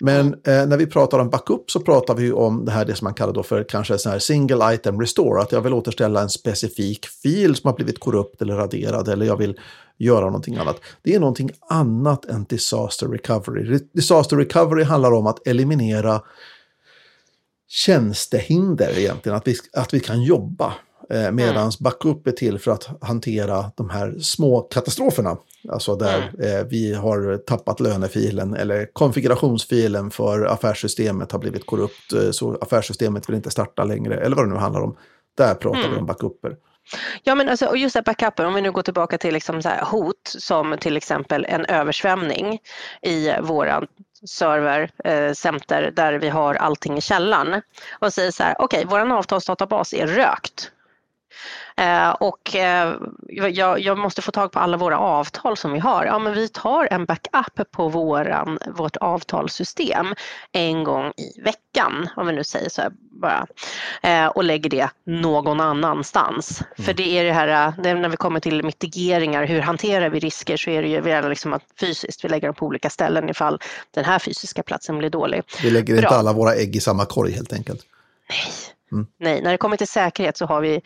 Men 0.00 0.34
eh, 0.34 0.66
när 0.66 0.76
vi 0.76 0.86
pratar 0.86 1.18
om 1.18 1.30
backup 1.30 1.70
så 1.70 1.80
pratar 1.80 2.14
vi 2.14 2.32
om 2.32 2.64
det 2.64 2.70
här 2.70 2.84
det 2.84 2.94
som 2.94 3.04
man 3.04 3.14
kallar 3.14 3.32
då 3.32 3.42
för 3.42 3.64
kanske 3.64 3.98
sån 3.98 4.12
här 4.12 4.18
single 4.18 4.74
item 4.74 5.00
restore. 5.00 5.42
Att 5.42 5.52
jag 5.52 5.60
vill 5.60 5.72
återställa 5.72 6.20
en 6.20 6.30
specifik 6.30 7.06
fil 7.06 7.56
som 7.56 7.68
har 7.68 7.76
blivit 7.76 8.00
korrupt 8.00 8.42
eller 8.42 8.54
raderad 8.54 9.08
eller 9.08 9.26
jag 9.26 9.36
vill 9.36 9.60
göra 9.98 10.24
någonting 10.24 10.56
annat. 10.56 10.80
Det 11.02 11.14
är 11.14 11.20
någonting 11.20 11.50
annat 11.68 12.24
än 12.24 12.44
disaster 12.44 13.08
recovery. 13.08 13.78
Disaster 13.92 14.36
recovery 14.36 14.84
handlar 14.84 15.12
om 15.12 15.26
att 15.26 15.46
eliminera 15.46 16.22
tjänstehinder 17.68 18.98
egentligen, 18.98 19.36
att 19.36 19.48
vi, 19.48 19.54
att 19.72 19.94
vi 19.94 20.00
kan 20.00 20.22
jobba. 20.22 20.74
Eh, 21.10 21.32
Medan 21.32 21.56
mm. 21.56 21.70
backup 21.80 22.26
är 22.26 22.32
till 22.32 22.58
för 22.58 22.70
att 22.70 22.88
hantera 23.00 23.70
de 23.76 23.90
här 23.90 24.14
små 24.18 24.60
katastroferna. 24.60 25.36
Alltså 25.68 25.96
där 25.96 26.32
mm. 26.38 26.60
eh, 26.60 26.66
vi 26.66 26.94
har 26.94 27.36
tappat 27.36 27.80
lönefilen 27.80 28.54
eller 28.54 28.92
konfigurationsfilen 28.92 30.10
för 30.10 30.44
affärssystemet 30.44 31.32
har 31.32 31.38
blivit 31.38 31.66
korrupt 31.66 32.12
eh, 32.12 32.30
så 32.30 32.58
affärssystemet 32.60 33.28
vill 33.28 33.36
inte 33.36 33.50
starta 33.50 33.84
längre 33.84 34.20
eller 34.20 34.36
vad 34.36 34.44
det 34.44 34.52
nu 34.52 34.58
handlar 34.60 34.80
om. 34.80 34.96
Där 35.36 35.54
pratar 35.54 35.78
mm. 35.78 35.92
vi 35.92 35.98
om 35.98 36.06
backuper. 36.06 36.56
Ja 37.22 37.34
men 37.34 37.48
alltså, 37.48 37.66
och 37.66 37.76
just 37.76 37.94
det 37.94 38.02
backupen, 38.02 38.46
om 38.46 38.54
vi 38.54 38.62
nu 38.62 38.72
går 38.72 38.82
tillbaka 38.82 39.18
till 39.18 39.34
liksom 39.34 39.62
hot 39.82 40.34
som 40.38 40.76
till 40.80 40.96
exempel 40.96 41.46
en 41.48 41.64
översvämning 41.64 42.58
i 43.02 43.32
våran 43.42 43.86
server, 44.26 44.90
eh, 45.04 45.32
center 45.32 45.92
där 45.96 46.12
vi 46.12 46.28
har 46.28 46.54
allting 46.54 46.98
i 46.98 47.00
källaren 47.00 47.62
och 47.98 48.12
säger 48.12 48.30
så 48.30 48.42
här, 48.42 48.54
okej 48.58 48.78
okay, 48.78 48.90
våran 48.90 49.12
avtalsdatabas 49.12 49.94
är 49.94 50.06
rökt. 50.06 50.70
Eh, 51.78 52.10
och 52.10 52.56
eh, 52.56 52.94
jag, 53.28 53.80
jag, 53.80 53.98
måste 53.98 54.22
få 54.22 54.30
tag 54.30 54.52
på 54.52 54.58
alla 54.58 54.76
våra 54.76 54.98
avtal 54.98 55.56
som 55.56 55.72
vi 55.72 55.78
har. 55.78 56.04
Ja, 56.04 56.18
men 56.18 56.34
vi 56.34 56.48
tar 56.48 56.88
en 56.90 57.04
backup 57.04 57.70
på 57.70 57.88
våran, 57.88 58.58
vårt 58.66 58.96
avtalssystem 58.96 60.14
en 60.52 60.84
gång 60.84 61.12
i 61.16 61.40
veckan, 61.40 62.08
om 62.16 62.26
vi 62.26 62.32
nu 62.32 62.44
säger 62.44 62.68
så 62.68 62.82
bara, 63.20 63.46
eh, 64.02 64.26
och 64.26 64.44
lägger 64.44 64.70
det 64.70 64.90
någon 65.06 65.60
annanstans. 65.60 66.60
Mm. 66.60 66.86
För 66.86 66.94
det 66.94 67.18
är 67.18 67.24
det 67.24 67.32
här, 67.32 67.72
det 67.82 67.88
är 67.88 67.94
när 67.94 68.08
vi 68.08 68.16
kommer 68.16 68.40
till 68.40 68.64
mitigeringar, 68.64 69.46
hur 69.46 69.60
hanterar 69.60 70.08
vi 70.10 70.18
risker 70.18 70.56
så 70.56 70.70
är 70.70 70.82
det 70.82 70.88
ju 70.88 71.28
liksom 71.28 71.52
att 71.52 71.62
fysiskt, 71.80 72.24
vi 72.24 72.28
lägger 72.28 72.48
dem 72.48 72.54
på 72.54 72.66
olika 72.66 72.90
ställen 72.90 73.28
ifall 73.28 73.60
den 73.90 74.04
här 74.04 74.18
fysiska 74.18 74.62
platsen 74.62 74.98
blir 74.98 75.10
dålig. 75.10 75.42
Vi 75.62 75.70
lägger 75.70 75.94
Bra. 75.94 76.02
inte 76.02 76.16
alla 76.16 76.32
våra 76.32 76.54
ägg 76.54 76.76
i 76.76 76.80
samma 76.80 77.04
korg 77.04 77.32
helt 77.32 77.52
enkelt. 77.52 77.80
Nej. 78.30 78.52
Mm. 78.92 79.06
Nej, 79.18 79.42
när 79.42 79.50
det 79.50 79.56
kommer 79.56 79.76
till 79.76 79.88
säkerhet 79.88 80.36
så 80.36 80.46
har 80.46 80.60
vi 80.60 80.80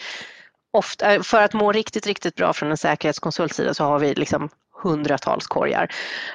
ofta, 0.73 1.15
eh, 1.15 1.23
för 1.23 1.43
att 1.43 1.53
må 1.53 1.73
riktigt, 1.73 2.07
riktigt 2.07 2.35
bra 2.35 2.53
från 2.53 2.71
en 2.71 2.77
säkerhetskonsultsida 2.77 3.75
så 3.75 3.85
har 3.85 3.99
vi 3.99 4.15
liksom 4.15 4.49
hundratals 4.83 5.47
korgar. 5.47 5.89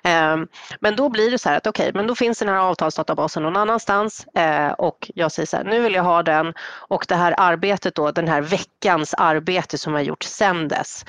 Ehm, 0.04 0.48
men 0.80 0.96
då 0.96 1.10
blir 1.10 1.32
det 1.32 1.38
så 1.38 1.50
här 1.50 1.58
att 1.58 1.68
okej, 1.68 1.90
okay, 1.90 2.00
men 2.00 2.08
då 2.08 2.16
finns 2.16 2.40
den 2.40 2.50
här 2.50 2.56
avtalsdatabasen 2.56 3.44
någon 3.44 3.58
annanstans 3.58 4.28
eh, 4.28 4.72
och 4.72 5.12
jag 5.16 5.32
säger 5.32 5.48
så 5.48 5.58
här, 5.58 5.64
nu 5.64 5.82
vill 5.82 5.94
jag 5.94 6.04
ha 6.04 6.24
den 6.24 6.54
och 6.88 7.06
det 7.08 7.16
här 7.16 7.36
arbetet 7.38 7.96
då, 7.96 8.12
den 8.12 8.28
här 8.28 8.42
veckans 8.42 9.14
arbete 9.14 9.78
som 9.78 9.94
har 9.94 10.02
gjorts 10.02 10.28
sedan 10.28 10.68
dess, 10.68 11.06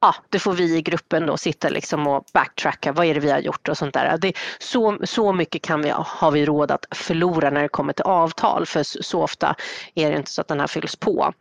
ja, 0.00 0.14
det 0.28 0.38
får 0.38 0.52
vi 0.52 0.76
i 0.76 0.82
gruppen 0.82 1.26
då 1.26 1.36
sitta 1.36 1.68
liksom 1.68 2.06
och 2.06 2.24
backtracka, 2.34 2.92
vad 2.92 3.06
är 3.06 3.14
det 3.14 3.20
vi 3.20 3.30
har 3.30 3.38
gjort 3.38 3.68
och 3.68 3.78
sånt 3.78 3.94
där. 3.94 4.18
Det, 4.18 4.32
så, 4.58 4.98
så 5.04 5.32
mycket 5.32 5.62
kan 5.62 5.82
vi, 5.82 5.92
har 5.96 6.30
vi 6.30 6.46
råd 6.46 6.70
att 6.70 6.86
förlora 6.90 7.50
när 7.50 7.62
det 7.62 7.68
kommer 7.68 7.92
till 7.92 8.04
avtal 8.04 8.66
för 8.66 8.82
så 8.82 9.22
ofta 9.22 9.54
är 9.94 10.10
det 10.10 10.16
inte 10.16 10.30
så 10.30 10.40
att 10.40 10.48
den 10.48 10.60
här 10.60 10.66
fylls 10.66 10.96
på. 10.96 11.32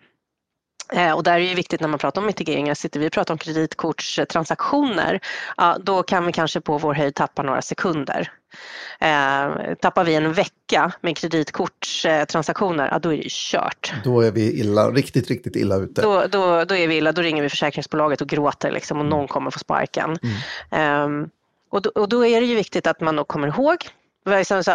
Eh, 0.91 1.11
och 1.11 1.23
där 1.23 1.39
är 1.39 1.49
det 1.49 1.55
viktigt 1.55 1.81
när 1.81 1.87
man 1.87 1.99
pratar 1.99 2.21
om 2.21 2.27
mitigeringar, 2.27 2.73
sitter 2.73 2.99
vi 2.99 3.07
och 3.07 3.11
pratar 3.11 3.33
om 3.33 3.37
kreditkortstransaktioner, 3.37 5.19
då 5.79 6.03
kan 6.03 6.25
vi 6.25 6.31
kanske 6.31 6.61
på 6.61 6.77
vår 6.77 6.93
höjd 6.93 7.15
tappa 7.15 7.43
några 7.43 7.61
sekunder. 7.61 8.31
Eh, 8.99 9.73
tappar 9.81 10.03
vi 10.03 10.15
en 10.15 10.33
vecka 10.33 10.91
med 11.01 11.17
kreditkortstransaktioner, 11.17 12.99
då 12.99 13.13
är 13.13 13.17
det 13.17 13.29
kört. 13.29 13.93
Då 14.03 14.21
är 14.21 14.31
vi 14.31 14.59
illa, 14.59 14.89
riktigt, 14.89 15.29
riktigt 15.29 15.55
illa 15.55 15.75
ute. 15.75 16.01
Då, 16.01 16.25
då, 16.29 16.65
då 16.65 16.75
är 16.75 16.87
vi 16.87 16.97
illa, 16.97 17.11
då 17.11 17.21
ringer 17.21 17.43
vi 17.43 17.49
försäkringsbolaget 17.49 18.21
och 18.21 18.27
gråter 18.27 18.71
liksom, 18.71 18.99
och 18.99 19.05
någon 19.05 19.27
kommer 19.27 19.51
få 19.51 19.59
sparken. 19.59 20.17
Mm. 20.71 21.21
Eh, 21.21 21.27
och, 21.69 21.81
då, 21.81 21.89
och 21.89 22.09
då 22.09 22.25
är 22.25 22.41
det 22.41 22.47
ju 22.47 22.55
viktigt 22.55 22.87
att 22.87 23.01
man 23.01 23.15
då 23.15 23.23
kommer 23.23 23.47
ihåg 23.47 23.77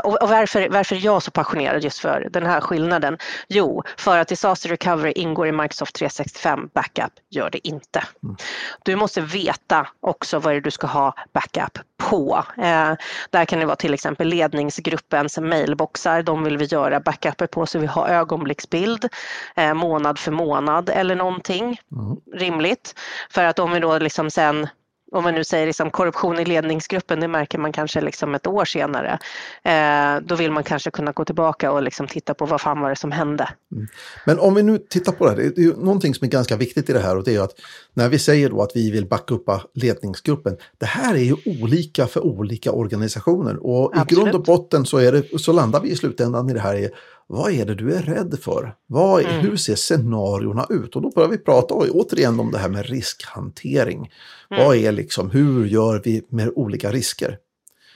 och 0.05 0.29
varför, 0.29 0.69
varför 0.69 0.97
är 0.97 1.01
jag 1.01 1.23
så 1.23 1.31
passionerad 1.31 1.85
just 1.85 1.99
för 1.99 2.29
den 2.31 2.47
här 2.47 2.61
skillnaden? 2.61 3.19
Jo, 3.49 3.83
för 3.97 4.19
att 4.19 4.29
disaster 4.29 4.69
recovery 4.69 5.13
ingår 5.13 5.47
i 5.47 5.53
Microsoft 5.53 5.95
365, 5.95 6.71
backup 6.75 7.13
gör 7.31 7.51
det 7.51 7.69
inte. 7.69 8.05
Mm. 8.23 8.37
Du 8.83 8.97
måste 8.97 9.21
veta 9.21 9.87
också 10.01 10.39
vad 10.39 10.53
det 10.53 10.57
är 10.57 10.61
du 10.61 10.71
ska 10.71 10.87
ha 10.87 11.15
backup 11.33 11.79
på. 11.97 12.45
Eh, 12.59 12.93
där 13.31 13.45
kan 13.45 13.59
det 13.59 13.67
vara 13.67 13.77
till 13.77 13.95
exempel 13.95 14.29
ledningsgruppens 14.29 15.39
mailboxar, 15.39 16.23
de 16.23 16.45
vill 16.45 16.59
vi 16.59 16.65
göra 16.65 17.01
backuper 17.01 17.47
på 17.47 17.67
så 17.67 17.79
vi 17.79 17.87
har 17.87 18.09
ögonblicksbild 18.09 19.09
eh, 19.57 19.75
månad 19.75 20.19
för 20.19 20.33
månad 20.33 20.91
eller 20.91 21.17
någonting 21.17 21.81
mm. 21.93 22.17
rimligt. 22.35 22.95
För 23.31 23.45
att 23.45 23.59
om 23.59 23.73
vi 23.73 23.81
då 23.81 23.99
liksom 23.99 24.31
sen 24.31 24.69
om 25.17 25.25
man 25.25 25.35
nu 25.35 25.45
säger 25.45 25.67
liksom 25.67 25.91
korruption 25.91 26.39
i 26.39 26.45
ledningsgruppen, 26.45 27.21
det 27.21 27.29
märker 27.29 27.59
man 27.59 27.73
kanske 27.73 28.01
liksom 28.01 28.35
ett 28.35 28.47
år 28.47 28.65
senare. 28.65 29.19
Eh, 29.65 30.23
då 30.27 30.35
vill 30.35 30.53
man 30.53 30.65
kanske 30.65 30.91
kunna 30.91 31.13
gå 31.13 31.25
tillbaka 31.25 31.73
och 31.73 31.83
liksom 31.83 32.07
titta 32.07 32.35
på 32.35 32.47
vad 32.47 32.61
fan 32.61 32.81
var 32.81 32.91
det 32.91 32.97
som 32.97 33.13
hände. 33.13 33.49
Mm. 33.73 33.87
Men 34.25 34.39
om 34.39 34.55
vi 34.55 34.63
nu 34.63 34.79
tittar 34.79 35.13
på 35.13 35.25
det 35.25 35.31
här, 35.31 35.37
det 35.37 35.59
är 35.59 35.63
ju 35.63 35.77
någonting 35.77 36.15
som 36.15 36.25
är 36.25 36.31
ganska 36.31 36.57
viktigt 36.57 36.91
i 36.91 36.93
det 36.93 37.01
här 37.01 37.17
och 37.17 37.25
det 37.25 37.35
är 37.35 37.41
att 37.41 37.55
när 37.95 38.09
vi 38.09 38.19
säger 38.19 38.51
då 38.51 38.63
att 38.63 38.73
vi 38.75 38.91
vill 38.91 39.07
backa 39.07 39.35
upp 39.35 39.47
ledningsgruppen, 39.75 40.57
det 40.79 40.87
här 40.87 41.15
är 41.15 41.19
ju 41.19 41.37
olika 41.63 42.07
för 42.07 42.21
olika 42.25 42.73
organisationer 42.73 43.67
och 43.67 43.97
Absolut. 43.97 44.13
i 44.13 44.15
grund 44.15 44.35
och 44.35 44.43
botten 44.43 44.87
så, 44.87 44.99
är 44.99 45.13
det, 45.13 45.39
så 45.39 45.53
landar 45.53 45.81
vi 45.81 45.91
i 45.91 45.97
slutändan 45.97 46.51
i 46.51 46.53
det 46.53 46.61
här 46.61 46.91
vad 47.27 47.53
är 47.53 47.65
det 47.65 47.75
du 47.75 47.95
är 47.95 48.03
rädd 48.03 48.39
för? 48.43 48.75
Vad, 48.87 49.25
mm. 49.25 49.41
Hur 49.41 49.57
ser 49.57 49.75
scenarierna 49.75 50.67
ut? 50.71 50.97
Och 50.97 51.03
då 51.03 51.11
börjar 51.11 51.29
vi 51.29 51.39
prata 51.39 51.75
återigen 51.75 52.41
om 52.41 52.51
det 52.51 52.59
här 52.59 52.69
med 52.69 52.87
riskhantering. 52.87 54.13
Mm. 54.51 54.65
Vad 54.65 54.77
är 54.77 54.93
liksom, 54.93 55.31
hur 55.31 55.67
gör 55.67 56.03
vi 56.05 56.23
med 56.29 56.53
olika 56.55 56.93
risker? 56.93 57.39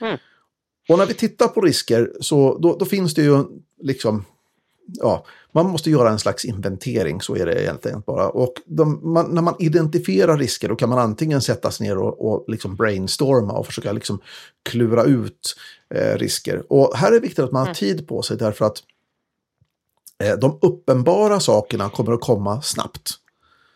Mm. 0.01 0.17
Och 0.89 0.97
när 0.97 1.05
vi 1.05 1.13
tittar 1.13 1.47
på 1.47 1.61
risker 1.61 2.11
så 2.19 2.57
då, 2.57 2.75
då 2.77 2.85
finns 2.85 3.13
det 3.13 3.21
ju 3.21 3.43
liksom, 3.81 4.25
ja, 4.87 5.25
man 5.51 5.69
måste 5.69 5.89
göra 5.91 6.09
en 6.09 6.19
slags 6.19 6.45
inventering, 6.45 7.21
så 7.21 7.35
är 7.35 7.45
det 7.45 7.63
egentligen 7.63 8.03
bara. 8.05 8.29
Och 8.29 8.53
de, 8.65 9.13
man, 9.13 9.35
när 9.35 9.41
man 9.41 9.55
identifierar 9.59 10.37
risker 10.37 10.69
då 10.69 10.75
kan 10.75 10.89
man 10.89 10.99
antingen 10.99 11.41
sätta 11.41 11.71
sig 11.71 11.87
ner 11.87 11.97
och, 11.97 12.31
och 12.31 12.45
liksom 12.47 12.75
brainstorma 12.75 13.53
och 13.53 13.65
försöka 13.65 13.91
liksom 13.91 14.19
klura 14.63 15.03
ut 15.03 15.55
eh, 15.95 16.17
risker. 16.17 16.73
Och 16.73 16.97
här 16.97 17.07
är 17.07 17.11
det 17.11 17.19
viktigt 17.19 17.39
att 17.39 17.51
man 17.51 17.59
har 17.59 17.67
mm. 17.67 17.75
tid 17.75 18.07
på 18.07 18.21
sig 18.21 18.37
därför 18.37 18.65
att 18.65 18.83
de 20.41 20.59
uppenbara 20.61 21.39
sakerna 21.39 21.89
kommer 21.89 22.13
att 22.13 22.21
komma 22.21 22.61
snabbt. 22.61 23.09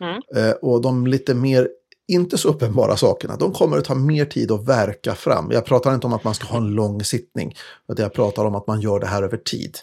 Mm. 0.01 0.21
Eh, 0.35 0.55
och 0.55 0.81
de 0.81 1.07
lite 1.07 1.33
mer 1.33 1.69
inte 2.07 2.37
så 2.37 2.49
uppenbara 2.49 2.97
sakerna, 2.97 3.35
de 3.35 3.53
kommer 3.53 3.77
att 3.77 3.85
ta 3.85 3.95
mer 3.95 4.25
tid 4.25 4.51
att 4.51 4.67
verka 4.67 5.15
fram. 5.15 5.51
Jag 5.51 5.65
pratar 5.65 5.93
inte 5.93 6.07
om 6.07 6.13
att 6.13 6.23
man 6.23 6.33
ska 6.33 6.47
ha 6.47 6.57
en 6.57 6.67
lång 6.67 7.03
sittning, 7.03 7.55
utan 7.87 8.03
jag 8.03 8.13
pratar 8.13 8.45
om 8.45 8.55
att 8.55 8.67
man 8.67 8.81
gör 8.81 8.99
det 8.99 9.07
här 9.07 9.23
över 9.23 9.37
tid. 9.37 9.77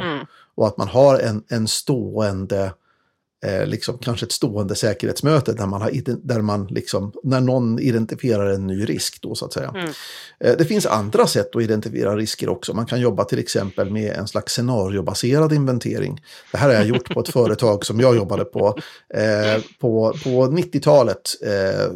Mm. 0.00 0.26
Och 0.54 0.66
att 0.66 0.76
man 0.76 0.88
har 0.88 1.18
en, 1.18 1.44
en 1.48 1.68
stående 1.68 2.72
eh, 3.42 3.66
liksom 3.66 3.98
kanske 3.98 4.26
ett 4.26 4.32
stående 4.32 4.74
säkerhetsmöte 4.74 5.52
där 5.52 5.66
man, 5.66 5.82
har, 5.82 5.90
där 6.26 6.40
man 6.40 6.66
liksom, 6.66 7.12
när 7.22 7.40
någon 7.40 7.78
identifierar 7.78 8.46
en 8.50 8.66
ny 8.66 8.84
risk 8.84 9.22
då 9.22 9.34
så 9.34 9.44
att 9.44 9.52
säga. 9.52 9.68
Mm. 9.68 9.90
Eh, 10.40 10.56
det 10.58 10.64
finns 10.64 10.86
andra 10.86 11.26
sätt 11.26 11.56
att 11.56 11.62
identifiera 11.62 12.16
risker 12.16 12.48
också. 12.48 12.74
Man 12.74 12.86
kan 12.86 13.00
jobba 13.00 13.24
till 13.24 13.38
exempel 13.38 13.90
med 13.90 14.16
en 14.16 14.28
slags 14.28 14.52
scenariobaserad 14.52 15.52
inventering. 15.52 16.20
Det 16.52 16.58
här 16.58 16.68
har 16.68 16.74
jag 16.74 16.86
gjort 16.86 17.14
på 17.14 17.20
ett 17.20 17.28
företag 17.32 17.86
som 17.86 18.00
jag 18.00 18.16
jobbade 18.16 18.44
på 18.44 18.78
eh, 19.14 19.62
på, 19.80 20.14
på 20.24 20.46
90-talet. 20.46 21.30
Eh, 21.42 21.92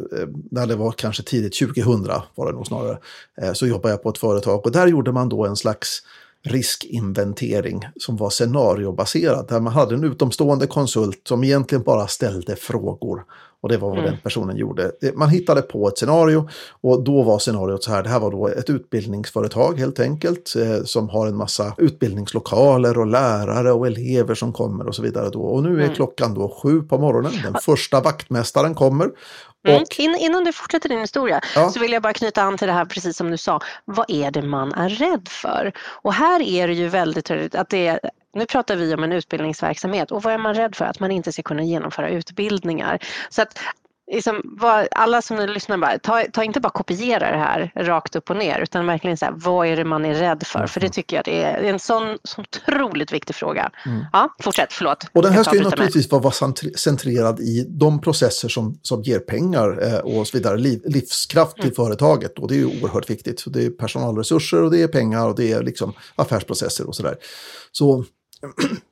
när 0.51 0.67
det 0.67 0.75
var 0.75 0.91
kanske 0.91 1.23
tidigt 1.23 1.59
2000 1.59 2.07
var 2.35 2.45
det 2.45 2.51
nog 2.51 2.67
snarare. 2.67 2.97
Eh, 3.41 3.53
så 3.53 3.67
jobbade 3.67 3.93
jag 3.93 4.03
på 4.03 4.09
ett 4.09 4.17
företag 4.17 4.65
och 4.65 4.71
där 4.71 4.87
gjorde 4.87 5.11
man 5.11 5.29
då 5.29 5.45
en 5.45 5.55
slags 5.55 6.01
riskinventering 6.47 7.87
som 7.99 8.17
var 8.17 8.29
scenariobaserad. 8.29 9.47
Där 9.49 9.59
man 9.59 9.73
hade 9.73 9.95
en 9.95 10.03
utomstående 10.03 10.67
konsult 10.67 11.21
som 11.27 11.43
egentligen 11.43 11.83
bara 11.83 12.07
ställde 12.07 12.55
frågor. 12.55 13.23
Och 13.61 13.69
det 13.69 13.77
var 13.77 13.89
vad 13.89 13.97
mm. 13.97 14.11
den 14.11 14.19
personen 14.23 14.57
gjorde. 14.57 14.91
Man 15.15 15.29
hittade 15.29 15.61
på 15.61 15.87
ett 15.87 15.97
scenario 15.97 16.49
och 16.81 17.03
då 17.03 17.23
var 17.23 17.39
scenariot 17.39 17.83
så 17.83 17.91
här. 17.91 18.03
Det 18.03 18.09
här 18.09 18.19
var 18.19 18.31
då 18.31 18.47
ett 18.47 18.69
utbildningsföretag 18.69 19.79
helt 19.79 19.99
enkelt 19.99 20.55
eh, 20.55 20.83
som 20.83 21.09
har 21.09 21.27
en 21.27 21.35
massa 21.35 21.73
utbildningslokaler 21.77 22.97
och 22.97 23.07
lärare 23.07 23.71
och 23.71 23.87
elever 23.87 24.35
som 24.35 24.53
kommer 24.53 24.87
och 24.87 24.95
så 24.95 25.01
vidare. 25.01 25.29
Då. 25.29 25.41
Och 25.41 25.63
nu 25.63 25.79
är 25.79 25.83
mm. 25.83 25.95
klockan 25.95 26.33
då 26.33 26.59
sju 26.63 26.81
på 26.81 26.97
morgonen. 26.97 27.31
Den 27.43 27.55
första 27.61 28.01
vaktmästaren 28.01 28.75
kommer 28.75 29.09
Mm. 29.71 29.85
In, 29.97 30.15
innan 30.15 30.43
du 30.43 30.53
fortsätter 30.53 30.89
din 30.89 30.99
historia 30.99 31.41
ja. 31.55 31.69
så 31.69 31.79
vill 31.79 31.91
jag 31.91 32.01
bara 32.01 32.13
knyta 32.13 32.41
an 32.41 32.57
till 32.57 32.67
det 32.67 32.73
här 32.73 32.85
precis 32.85 33.17
som 33.17 33.31
du 33.31 33.37
sa. 33.37 33.59
Vad 33.85 34.05
är 34.09 34.31
det 34.31 34.41
man 34.41 34.73
är 34.73 34.89
rädd 34.89 35.27
för? 35.29 35.71
Och 35.79 36.13
här 36.13 36.41
är 36.41 36.67
det 36.67 36.73
ju 36.73 36.87
väldigt 36.87 37.25
tydligt 37.25 37.55
att 37.55 37.69
det 37.69 37.87
är 37.87 37.99
nu 38.33 38.45
pratar 38.45 38.75
vi 38.75 38.93
om 38.93 39.03
en 39.03 39.11
utbildningsverksamhet 39.11 40.11
och 40.11 40.23
vad 40.23 40.33
är 40.33 40.37
man 40.37 40.53
rädd 40.53 40.75
för? 40.75 40.85
Att 40.85 40.99
man 40.99 41.11
inte 41.11 41.31
ska 41.31 41.43
kunna 41.43 41.63
genomföra 41.63 42.09
utbildningar. 42.09 42.99
Så 43.29 43.41
att 43.41 43.59
liksom, 44.11 44.41
vad, 44.43 44.87
alla 44.91 45.21
som 45.21 45.37
lyssnar, 45.37 45.77
bara, 45.77 45.99
ta, 45.99 46.23
ta, 46.33 46.43
inte 46.43 46.59
bara 46.59 46.69
kopiera 46.69 47.31
det 47.31 47.37
här 47.37 47.71
rakt 47.75 48.15
upp 48.15 48.29
och 48.29 48.35
ner 48.35 48.59
utan 48.59 48.85
verkligen 48.85 49.17
så 49.17 49.25
här, 49.25 49.33
vad 49.35 49.67
är 49.67 49.75
det 49.75 49.83
man 49.83 50.05
är 50.05 50.13
rädd 50.13 50.43
för? 50.47 50.67
För 50.67 50.79
det 50.79 50.89
tycker 50.89 51.15
jag 51.15 51.25
det 51.25 51.43
är 51.43 51.63
en 51.63 51.79
sån, 51.79 52.17
sån 52.23 52.45
otroligt 52.45 53.13
viktig 53.13 53.35
fråga. 53.35 53.71
Mm. 53.85 54.05
Ja, 54.13 54.35
fortsätt, 54.43 54.73
förlåt. 54.73 55.05
Och 55.13 55.21
den 55.21 55.33
här 55.33 55.43
ska 55.43 55.55
ju 55.55 55.63
naturligtvis 55.63 56.11
vara 56.11 56.31
centrerad 56.77 57.39
i 57.39 57.65
de 57.69 58.01
processer 58.01 58.49
som, 58.49 58.79
som 58.81 59.01
ger 59.01 59.19
pengar 59.19 59.93
eh, 59.93 59.99
och 59.99 60.27
så 60.27 60.37
vidare, 60.37 60.57
liv, 60.57 60.81
livskraft 60.85 61.55
till 61.55 61.63
mm. 61.63 61.75
företaget. 61.75 62.39
Och 62.39 62.47
det 62.47 62.55
är 62.55 62.59
ju 62.59 62.81
oerhört 62.81 63.09
viktigt. 63.09 63.39
Så 63.39 63.49
det 63.49 63.65
är 63.65 63.69
personalresurser 63.69 64.63
och 64.63 64.71
det 64.71 64.83
är 64.83 64.87
pengar 64.87 65.27
och 65.27 65.35
det 65.35 65.51
är 65.51 65.63
liksom 65.63 65.93
affärsprocesser 66.15 66.87
och 66.87 66.95
sådär. 66.95 67.15
Så 67.71 68.05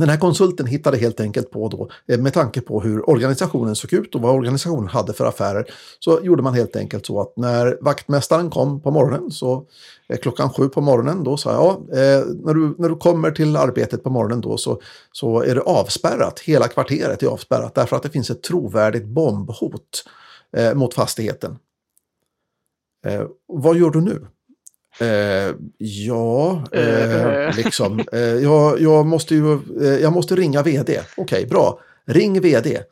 Den 0.00 0.08
här 0.08 0.16
konsulten 0.16 0.66
hittade 0.66 0.96
helt 0.96 1.20
enkelt 1.20 1.50
på 1.50 1.68
då, 1.68 1.88
eh, 2.08 2.20
med 2.20 2.32
tanke 2.32 2.60
på 2.60 2.80
hur 2.80 3.10
organisationen 3.10 3.76
såg 3.76 3.92
ut 3.92 4.14
och 4.14 4.20
vad 4.20 4.34
organisationen 4.34 4.88
hade 4.88 5.12
för 5.12 5.26
affärer, 5.26 5.64
så 5.98 6.20
gjorde 6.22 6.42
man 6.42 6.54
helt 6.54 6.76
enkelt 6.76 7.06
så 7.06 7.20
att 7.20 7.36
när 7.36 7.78
vaktmästaren 7.80 8.50
kom 8.50 8.80
på 8.80 8.90
morgonen, 8.90 9.30
så 9.30 9.66
eh, 10.08 10.18
klockan 10.18 10.50
sju 10.50 10.68
på 10.68 10.80
morgonen, 10.80 11.24
då 11.24 11.36
sa 11.36 11.52
jag, 11.52 11.60
ja, 11.60 11.98
eh, 11.98 12.24
när, 12.44 12.54
du, 12.54 12.74
när 12.78 12.88
du 12.88 12.96
kommer 12.96 13.30
till 13.30 13.56
arbetet 13.56 14.02
på 14.02 14.10
morgonen 14.10 14.40
då 14.40 14.56
så, 14.56 14.80
så 15.12 15.42
är 15.42 15.54
det 15.54 15.60
avspärrat, 15.60 16.40
hela 16.40 16.68
kvarteret 16.68 17.22
är 17.22 17.26
avspärrat 17.26 17.74
därför 17.74 17.96
att 17.96 18.02
det 18.02 18.10
finns 18.10 18.30
ett 18.30 18.42
trovärdigt 18.42 19.06
bombhot 19.06 20.04
eh, 20.56 20.74
mot 20.74 20.94
fastigheten. 20.94 21.58
Eh, 23.06 23.22
vad 23.46 23.76
gör 23.76 23.90
du 23.90 24.00
nu? 24.00 24.26
Eh, 24.98 25.54
ja, 25.78 26.64
eh, 26.72 27.56
liksom. 27.64 28.04
Eh, 28.12 28.20
jag, 28.20 28.80
jag, 28.80 29.06
måste 29.06 29.34
ju, 29.34 29.52
eh, 29.80 29.98
jag 30.02 30.12
måste 30.12 30.36
ringa 30.36 30.62
vd. 30.62 31.00
Okej, 31.16 31.24
okay, 31.24 31.46
bra. 31.46 31.80
Ring 32.06 32.40
vd. 32.40 32.82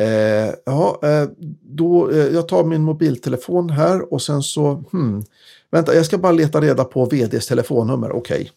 Eh, 0.00 0.54
ja, 0.64 1.00
eh, 1.02 1.28
då, 1.62 2.12
jag 2.12 2.48
tar 2.48 2.64
min 2.64 2.82
mobiltelefon 2.82 3.70
här 3.70 4.12
och 4.12 4.22
sen 4.22 4.42
så, 4.42 4.84
hmm, 4.92 5.24
vänta, 5.70 5.94
jag 5.94 6.06
ska 6.06 6.18
bara 6.18 6.32
leta 6.32 6.60
reda 6.60 6.84
på 6.84 7.04
vds 7.04 7.46
telefonnummer. 7.46 8.12
Okej, 8.12 8.40
okay. 8.40 8.50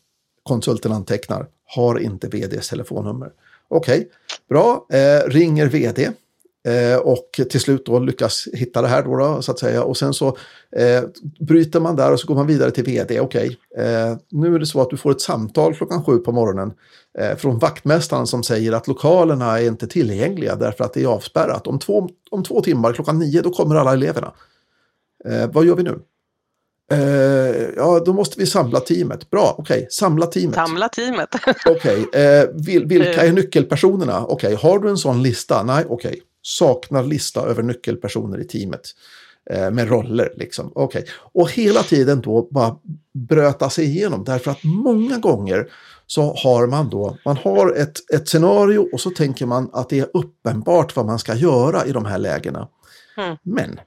konsulten 0.44 0.92
antecknar, 0.92 1.48
har 1.66 2.00
inte 2.00 2.28
vds 2.28 2.70
telefonnummer. 2.70 3.32
Okej, 3.68 3.98
okay. 3.98 4.10
bra, 4.50 4.86
ringer 5.28 5.68
vd. 5.68 6.12
Eh, 6.68 6.98
och 6.98 7.40
till 7.50 7.60
slut 7.60 7.86
då 7.86 8.00
lyckas 8.00 8.48
hitta 8.54 8.82
det 8.82 8.88
här 8.88 9.04
då, 9.04 9.18
då 9.18 9.42
så 9.42 9.52
att 9.52 9.60
säga. 9.60 9.84
Och 9.84 9.98
sen 9.98 10.14
så 10.14 10.28
eh, 10.76 11.04
bryter 11.40 11.80
man 11.80 11.96
där 11.96 12.12
och 12.12 12.20
så 12.20 12.28
går 12.28 12.36
man 12.36 12.48
vidare 12.48 12.72
till 12.72 12.84
vd. 12.84 13.20
Okej, 13.20 13.58
okay. 13.72 13.86
eh, 13.86 14.18
nu 14.32 14.56
är 14.56 14.60
det 14.60 14.66
så 14.66 14.82
att 14.82 14.90
du 14.90 14.98
får 14.98 15.12
ett 15.12 15.22
samtal 15.22 15.76
klockan 15.76 16.04
sju 16.04 16.18
på 16.18 16.32
morgonen 16.32 16.74
eh, 17.20 17.36
från 17.38 17.60
vaktmästaren 17.60 18.28
som 18.28 18.44
säger 18.44 18.72
att 18.72 18.88
lokalerna 18.88 19.60
är 19.60 19.68
inte 19.68 19.88
tillgängliga 19.88 20.56
därför 20.56 20.84
att 20.84 20.94
det 20.94 21.04
är 21.04 21.08
avspärrat. 21.08 21.68
Om 21.68 21.80
två, 21.80 22.10
om 22.32 22.44
två 22.44 22.62
timmar 22.62 22.94
klockan 22.94 23.20
nio 23.20 23.42
då 23.42 23.50
kommer 23.50 23.76
alla 23.76 23.94
eleverna. 23.94 24.34
Eh, 25.26 25.50
vad 25.54 25.66
gör 25.66 25.76
vi 25.76 25.84
nu? 25.84 26.00
Ja, 27.76 28.00
då 28.06 28.14
måste 28.14 28.40
vi 28.40 28.46
samla 28.46 28.80
teamet. 28.80 29.30
Bra, 29.30 29.56
okej, 29.58 29.78
okay. 29.78 29.90
samla 29.90 30.26
teamet. 30.26 30.56
Samla 30.56 30.90
teamet. 30.90 31.30
okej, 31.66 32.02
okay. 32.02 32.48
vil, 32.54 32.86
vilka 32.86 33.26
är 33.26 33.32
nyckelpersonerna? 33.32 34.26
Okej, 34.26 34.56
har 34.56 34.80
du 34.80 34.90
en 34.90 34.98
sån 34.98 35.24
lista? 35.24 35.64
Nej, 35.64 35.86
okej 35.90 36.22
saknar 36.44 37.04
lista 37.04 37.42
över 37.42 37.64
nyckelpersoner 37.64 38.40
i 38.40 38.44
teamet 38.44 38.96
eh, 39.50 39.72
med 39.72 39.90
roller. 39.90 40.34
Liksom. 40.38 40.72
Okay. 40.76 41.04
Och 41.14 41.52
hela 41.52 41.84
tiden 41.84 42.22
då 42.22 42.48
bara 42.52 42.78
bröta 43.14 43.70
sig 43.70 43.86
igenom 43.86 44.24
därför 44.24 44.52
att 44.52 44.64
många 44.64 45.18
gånger 45.18 45.68
så 46.08 46.34
har 46.34 46.68
man 46.68 46.90
då, 46.90 47.18
man 47.26 47.38
har 47.38 47.74
ett, 47.74 48.14
ett 48.14 48.30
scenario 48.30 48.90
och 48.94 49.02
så 49.02 49.10
tänker 49.10 49.46
man 49.46 49.70
att 49.74 49.90
det 49.90 50.00
är 50.00 50.10
uppenbart 50.14 50.96
vad 50.96 51.06
man 51.06 51.20
ska 51.20 51.36
göra 51.36 51.86
i 51.86 51.92
de 51.92 52.06
här 52.06 52.18
lägena. 52.18 52.68
Mm. 53.18 53.38
Men 53.44 53.80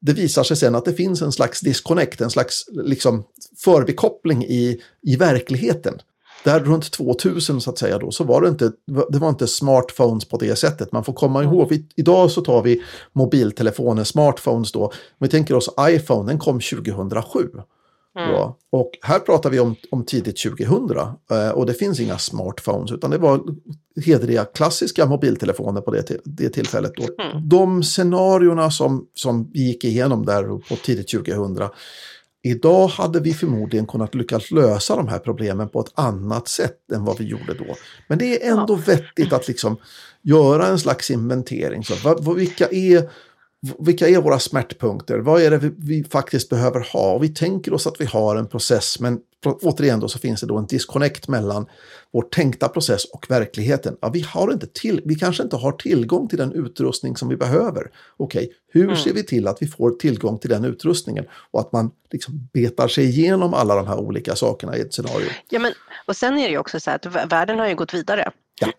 det 0.00 0.12
visar 0.12 0.42
sig 0.42 0.56
sen 0.56 0.74
att 0.74 0.84
det 0.84 0.92
finns 0.92 1.22
en 1.22 1.32
slags 1.32 1.60
disconnect, 1.60 2.20
en 2.20 2.30
slags 2.30 2.64
liksom 2.72 3.24
förbikoppling 3.64 4.44
i, 4.44 4.80
i 5.02 5.16
verkligheten 5.16 5.98
där 6.46 6.60
runt 6.60 6.92
2000 6.92 7.60
så 7.60 7.70
att 7.70 7.78
säga 7.78 7.98
då, 7.98 8.10
så 8.10 8.24
var 8.24 8.42
det 8.42 8.48
inte, 8.48 8.72
det 9.10 9.18
var 9.18 9.28
inte 9.28 9.46
smartphones 9.46 10.24
på 10.24 10.36
det 10.36 10.56
sättet. 10.56 10.92
Man 10.92 11.04
får 11.04 11.12
komma 11.12 11.42
mm. 11.42 11.54
ihåg, 11.54 11.68
vi, 11.70 11.86
idag 11.96 12.30
så 12.30 12.40
tar 12.40 12.62
vi 12.62 12.82
mobiltelefoner, 13.12 14.04
smartphones 14.04 14.72
då. 14.72 14.84
Om 14.84 14.90
vi 15.18 15.28
tänker 15.28 15.54
oss 15.54 15.68
iPhone, 15.80 16.32
den 16.32 16.38
kom 16.38 16.60
2007. 16.60 17.48
Mm. 18.18 18.50
Och 18.72 18.90
här 19.02 19.18
pratar 19.18 19.50
vi 19.50 19.60
om, 19.60 19.76
om 19.90 20.04
tidigt 20.04 20.42
2000 20.42 20.90
eh, 21.30 21.50
och 21.50 21.66
det 21.66 21.74
finns 21.74 22.00
inga 22.00 22.18
smartphones 22.18 22.92
utan 22.92 23.10
det 23.10 23.18
var 23.18 23.40
hederliga 24.04 24.44
klassiska 24.44 25.06
mobiltelefoner 25.06 25.80
på 25.80 25.90
det, 25.90 26.20
det 26.24 26.48
tillfället. 26.48 26.92
Då. 26.96 27.22
Mm. 27.22 27.48
De 27.48 27.82
scenarierna 27.82 28.70
som, 28.70 29.06
som 29.14 29.50
vi 29.52 29.66
gick 29.66 29.84
igenom 29.84 30.26
där 30.26 30.68
på 30.68 30.76
tidigt 30.76 31.10
2000 31.10 31.68
Idag 32.46 32.88
hade 32.88 33.20
vi 33.20 33.34
förmodligen 33.34 33.86
kunnat 33.86 34.14
lyckas 34.14 34.50
lösa 34.50 34.96
de 34.96 35.08
här 35.08 35.18
problemen 35.18 35.68
på 35.68 35.80
ett 35.80 35.92
annat 35.94 36.48
sätt 36.48 36.92
än 36.92 37.04
vad 37.04 37.18
vi 37.18 37.24
gjorde 37.24 37.54
då. 37.54 37.76
Men 38.08 38.18
det 38.18 38.44
är 38.44 38.50
ändå 38.50 38.74
ja. 38.74 38.82
vettigt 38.86 39.32
att 39.32 39.48
liksom 39.48 39.76
göra 40.22 40.66
en 40.66 40.78
slags 40.78 41.10
inventering. 41.10 41.84
Så 41.84 41.94
vad, 42.02 42.36
vilka, 42.36 42.68
är, 42.68 43.10
vilka 43.78 44.08
är 44.08 44.20
våra 44.20 44.38
smärtpunkter? 44.38 45.18
Vad 45.18 45.42
är 45.42 45.50
det 45.50 45.58
vi, 45.58 45.72
vi, 45.78 46.04
faktiskt 46.04 46.48
behöver 46.48 46.80
ha? 46.92 47.18
Vi 47.18 47.28
tänker 47.28 47.72
oss 47.72 47.86
att 47.86 48.00
vi 48.00 48.04
har 48.04 48.36
en 48.36 48.46
process, 48.46 49.00
men 49.00 49.18
återigen 49.44 50.00
då 50.00 50.08
så 50.08 50.18
finns 50.18 50.40
det 50.40 50.46
då 50.46 50.58
en 50.58 50.66
disconnect 50.66 51.28
mellan 51.28 51.66
vår 52.12 52.22
tänkta 52.22 52.68
process 52.68 53.04
och 53.04 53.26
verkligheten. 53.30 53.96
Ja, 54.00 54.08
vi, 54.08 54.20
har 54.20 54.52
inte 54.52 54.66
till, 54.66 55.00
vi 55.04 55.14
kanske 55.14 55.42
inte 55.42 55.56
har 55.56 55.72
tillgång 55.72 56.28
till 56.28 56.38
den 56.38 56.52
utrustning 56.52 57.16
som 57.16 57.28
vi 57.28 57.36
behöver. 57.36 57.90
Okej, 58.16 58.52
hur 58.72 58.84
mm. 58.84 58.96
ser 58.96 59.12
vi 59.12 59.22
till 59.22 59.48
att 59.48 59.62
vi 59.62 59.66
får 59.66 59.90
tillgång 59.90 60.38
till 60.38 60.50
den 60.50 60.64
utrustningen? 60.64 61.24
Och 61.50 61.60
att 61.60 61.72
man 61.72 61.90
liksom 62.10 62.48
betar 62.52 62.88
sig 62.88 63.04
igenom 63.04 63.54
alla 63.54 63.74
de 63.74 63.86
här 63.86 63.98
olika 63.98 64.36
sakerna 64.36 64.76
i 64.76 64.80
ett 64.80 64.94
scenario. 64.94 65.26
Ja, 65.50 65.58
men, 65.58 65.72
och 66.06 66.16
sen 66.16 66.38
är 66.38 66.42
det 66.42 66.52
ju 66.52 66.58
också 66.58 66.80
så 66.80 66.90
att 66.90 67.06
världen 67.06 67.58
har 67.58 67.68
ju 67.68 67.74
gått 67.74 67.94
vidare. 67.94 68.30
Ja. 68.60 68.72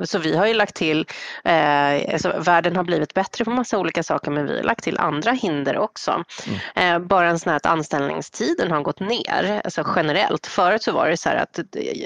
Så 0.04 0.18
vi 0.18 0.36
har 0.36 0.46
ju 0.46 0.54
lagt 0.54 0.74
till, 0.74 1.06
eh, 1.44 2.12
alltså 2.12 2.38
världen 2.38 2.76
har 2.76 2.84
blivit 2.84 3.14
bättre 3.14 3.44
på 3.44 3.50
massa 3.50 3.78
olika 3.78 4.02
saker 4.02 4.30
men 4.30 4.46
vi 4.46 4.56
har 4.56 4.62
lagt 4.62 4.84
till 4.84 4.98
andra 4.98 5.32
hinder 5.32 5.78
också. 5.78 6.24
Mm. 6.46 7.02
Eh, 7.02 7.08
bara 7.08 7.28
en 7.28 7.38
sån 7.38 7.50
här 7.50 7.56
att 7.56 7.66
anställningstiden 7.66 8.70
har 8.70 8.82
gått 8.82 9.00
ner, 9.00 9.60
alltså 9.64 9.84
generellt. 9.96 10.46
Förut 10.46 10.82
så 10.82 10.92
var 10.92 11.08
det 11.08 11.16
så 11.16 11.28
här 11.28 11.36
att 11.36 11.58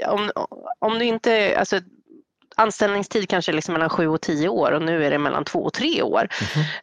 om, 0.07 0.31
om 0.79 0.99
du 0.99 1.05
inte, 1.05 1.57
alltså 1.59 1.79
anställningstid 2.55 3.29
kanske 3.29 3.51
liksom 3.51 3.73
mellan 3.73 3.89
sju 3.89 4.07
och 4.07 4.21
tio 4.21 4.49
år 4.49 4.71
och 4.71 4.81
nu 4.81 5.05
är 5.05 5.11
det 5.11 5.19
mellan 5.19 5.45
två 5.45 5.59
och 5.59 5.73
tre 5.73 6.01
år. 6.01 6.27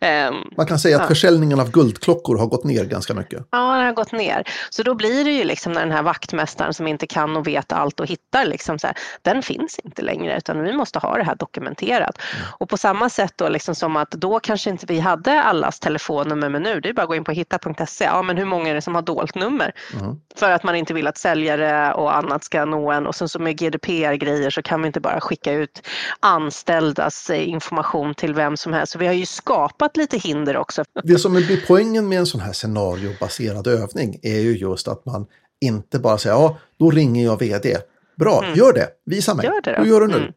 Mm. 0.00 0.34
Um, 0.34 0.50
Man 0.56 0.66
kan 0.66 0.78
säga 0.78 0.96
att 0.96 1.02
ja. 1.02 1.08
försäljningen 1.08 1.60
av 1.60 1.70
guldklockor 1.70 2.38
har 2.38 2.46
gått 2.46 2.64
ner 2.64 2.84
ganska 2.84 3.14
mycket. 3.14 3.46
Ja, 3.50 3.76
den 3.76 3.86
har 3.86 3.92
gått 3.92 4.12
ner. 4.12 4.44
Så 4.70 4.82
då 4.82 4.94
blir 4.94 5.24
det 5.24 5.30
ju 5.30 5.44
liksom 5.44 5.72
när 5.72 5.80
den 5.80 5.92
här 5.92 6.02
vaktmästaren 6.02 6.74
som 6.74 6.86
inte 6.86 7.06
kan 7.06 7.36
och 7.36 7.46
vet 7.46 7.72
allt 7.72 8.00
och 8.00 8.06
hittar, 8.06 8.44
liksom 8.46 8.78
så 8.78 8.86
här, 8.86 8.96
den 9.22 9.42
finns 9.42 9.78
inte 9.84 10.02
längre 10.02 10.36
utan 10.36 10.62
vi 10.62 10.72
måste 10.72 10.98
ha 10.98 11.16
det 11.16 11.24
här 11.24 11.34
dokumenterat. 11.34 12.18
Mm. 12.34 12.46
Och 12.58 12.68
på 12.68 12.76
samma 12.76 13.10
sätt 13.10 13.32
då 13.36 13.48
liksom 13.48 13.74
som 13.74 13.96
att 13.96 14.10
då 14.10 14.40
kanske 14.40 14.70
inte 14.70 14.86
vi 14.86 15.00
hade 15.00 15.42
allas 15.42 15.80
telefonnummer 15.80 16.48
men 16.48 16.62
nu 16.62 16.80
det 16.80 16.88
är 16.88 16.92
bara 16.92 17.02
att 17.02 17.08
gå 17.08 17.14
in 17.14 17.24
på 17.24 17.32
hitta.se. 17.32 18.04
Ja, 18.04 18.22
men 18.22 18.36
hur 18.36 18.44
många 18.44 18.70
är 18.70 18.74
det 18.74 18.82
som 18.82 18.94
har 18.94 19.02
dolt 19.02 19.34
nummer? 19.34 19.72
Mm. 20.00 20.20
För 20.36 20.50
att 20.50 20.62
man 20.62 20.74
inte 20.74 20.94
vill 20.94 21.06
att 21.06 21.18
säljare 21.18 21.94
och 21.94 22.16
annat 22.16 22.44
ska 22.44 22.64
nå 22.64 22.90
en 22.92 23.06
och 23.06 23.14
sen 23.14 23.28
så 23.28 23.38
med 23.38 23.58
GDPR-grejer 23.58 24.50
så 24.50 24.62
kan 24.62 24.82
vi 24.82 24.86
inte 24.86 25.00
bara 25.00 25.20
skicka 25.20 25.52
ut 25.52 25.61
ut 25.62 25.82
anställdas 26.20 27.30
information 27.30 28.14
till 28.14 28.34
vem 28.34 28.56
som 28.56 28.72
helst. 28.72 28.92
Så 28.92 28.98
vi 28.98 29.06
har 29.06 29.14
ju 29.14 29.26
skapat 29.26 29.96
lite 29.96 30.18
hinder 30.18 30.56
också. 30.56 30.84
Det 31.04 31.18
som 31.18 31.32
blir 31.32 31.64
poängen 31.66 32.08
med 32.08 32.18
en 32.18 32.26
sån 32.26 32.40
här 32.40 32.52
scenariobaserad 32.52 33.66
övning 33.66 34.18
är 34.22 34.40
ju 34.40 34.58
just 34.58 34.88
att 34.88 35.06
man 35.06 35.26
inte 35.60 35.98
bara 35.98 36.18
säger 36.18 36.36
ja, 36.36 36.58
då 36.78 36.90
ringer 36.90 37.24
jag 37.24 37.38
vd. 37.38 37.76
Bra, 38.16 38.44
mm. 38.44 38.58
gör 38.58 38.72
det. 38.72 38.88
Visa 39.06 39.34
mig. 39.34 39.46
Gör 39.46 39.62
det 39.62 39.76
Hur 39.78 39.86
gör 39.86 40.00
du 40.00 40.06
nu? 40.06 40.16
Mm. 40.16 40.32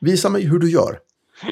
Visa 0.00 0.28
mig 0.28 0.42
hur 0.42 0.58
du 0.58 0.70
gör. 0.70 0.98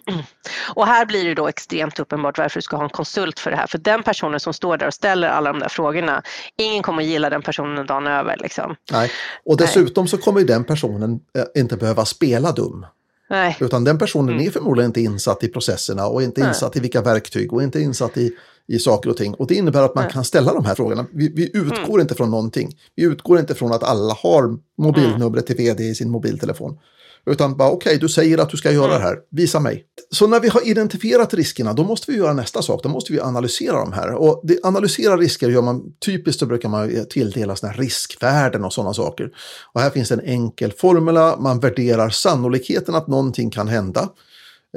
Och 0.75 0.87
här 0.87 1.07
blir 1.07 1.25
det 1.25 1.35
då 1.35 1.49
extremt 1.49 1.99
uppenbart 1.99 2.39
varför 2.39 2.59
du 2.59 2.63
ska 2.63 2.77
ha 2.77 2.85
en 2.85 2.91
konsult 2.91 3.39
för 3.39 3.51
det 3.51 3.57
här. 3.57 3.67
För 3.67 3.79
den 3.79 4.03
personen 4.03 4.41
som 4.41 4.55
står 4.55 4.77
där 4.77 4.87
och 4.87 4.95
ställer 4.95 5.29
alla 5.29 5.53
de 5.53 5.59
där 5.59 5.69
frågorna, 5.69 6.23
ingen 6.57 6.83
kommer 6.83 7.03
att 7.03 7.09
gilla 7.09 7.31
den 7.31 7.43
personen 7.43 7.87
dagen 7.87 8.07
över. 8.07 8.37
Liksom. 8.37 8.77
Nej, 8.93 9.11
och 9.45 9.57
dessutom 9.57 10.05
Nej. 10.05 10.11
så 10.11 10.19
kommer 10.19 10.45
den 10.45 10.65
personen 10.65 11.21
eh, 11.39 11.61
inte 11.61 11.77
behöva 11.77 12.05
spela 12.05 12.53
dum. 12.53 12.87
Nej. 13.33 13.57
Utan 13.61 13.85
den 13.85 13.99
personen 13.99 14.35
mm. 14.35 14.47
är 14.47 14.51
förmodligen 14.51 14.89
inte 14.89 15.01
insatt 15.01 15.45
i 15.45 15.49
processerna 15.49 16.07
och 16.07 16.23
inte 16.23 16.41
Nej. 16.41 16.49
insatt 16.49 16.77
i 16.77 16.81
vilka 16.81 17.03
verktyg 17.03 17.53
och 17.53 17.63
inte 17.63 17.81
insatt 17.81 18.17
i, 18.17 18.33
i 18.69 18.79
saker 18.79 19.11
och 19.11 19.17
ting. 19.17 19.35
Och 19.35 19.47
det 19.47 19.55
innebär 19.55 19.83
att 19.83 19.95
man 19.95 20.05
Nej. 20.05 20.13
kan 20.13 20.25
ställa 20.25 20.55
de 20.55 20.65
här 20.65 20.75
frågorna. 20.75 21.07
Vi, 21.13 21.29
vi 21.29 21.57
utgår 21.57 21.95
mm. 21.95 22.01
inte 22.01 22.15
från 22.15 22.31
någonting. 22.31 22.79
Vi 22.95 23.03
utgår 23.03 23.39
inte 23.39 23.55
från 23.55 23.73
att 23.73 23.83
alla 23.83 24.15
har 24.15 24.59
mobilnumret 24.79 25.47
till 25.47 25.57
vd 25.57 25.85
i 25.85 25.95
sin 25.95 26.11
mobiltelefon. 26.11 26.79
Utan 27.27 27.57
bara 27.57 27.71
okej, 27.71 27.91
okay, 27.91 27.99
du 27.99 28.09
säger 28.09 28.39
att 28.39 28.51
du 28.51 28.57
ska 28.57 28.73
göra 28.73 28.93
det 28.93 28.99
här, 28.99 29.19
visa 29.31 29.61
mig. 29.61 29.85
Så 30.11 30.27
när 30.27 30.41
vi 30.41 30.49
har 30.49 30.69
identifierat 30.69 31.35
riskerna, 31.35 31.73
då 31.73 31.85
måste 31.85 32.13
vi 32.13 32.19
göra 32.19 32.33
nästa 32.33 32.63
sak, 32.63 32.83
då 32.83 32.89
måste 32.89 33.13
vi 33.13 33.21
analysera 33.21 33.77
de 33.77 33.93
här. 33.93 34.15
Och 34.15 34.41
det, 34.45 34.59
analysera 34.63 35.17
risker 35.17 35.49
gör 35.49 35.63
man, 35.63 35.83
typiskt 36.07 36.41
så 36.41 36.47
brukar 36.47 36.69
man 36.69 37.07
tilldela 37.11 37.57
sådana 37.57 37.77
riskvärden 37.77 38.65
och 38.65 38.73
sådana 38.73 38.95
saker. 38.95 39.31
Och 39.73 39.81
här 39.81 39.91
finns 39.91 40.11
en 40.11 40.21
enkel 40.21 40.73
formula, 40.73 41.37
man 41.41 41.61
värderar 41.61 42.11
sannolikheten 42.11 42.95
att 42.95 43.09
någonting 43.09 43.51
kan 43.51 43.69
hända 43.69 44.09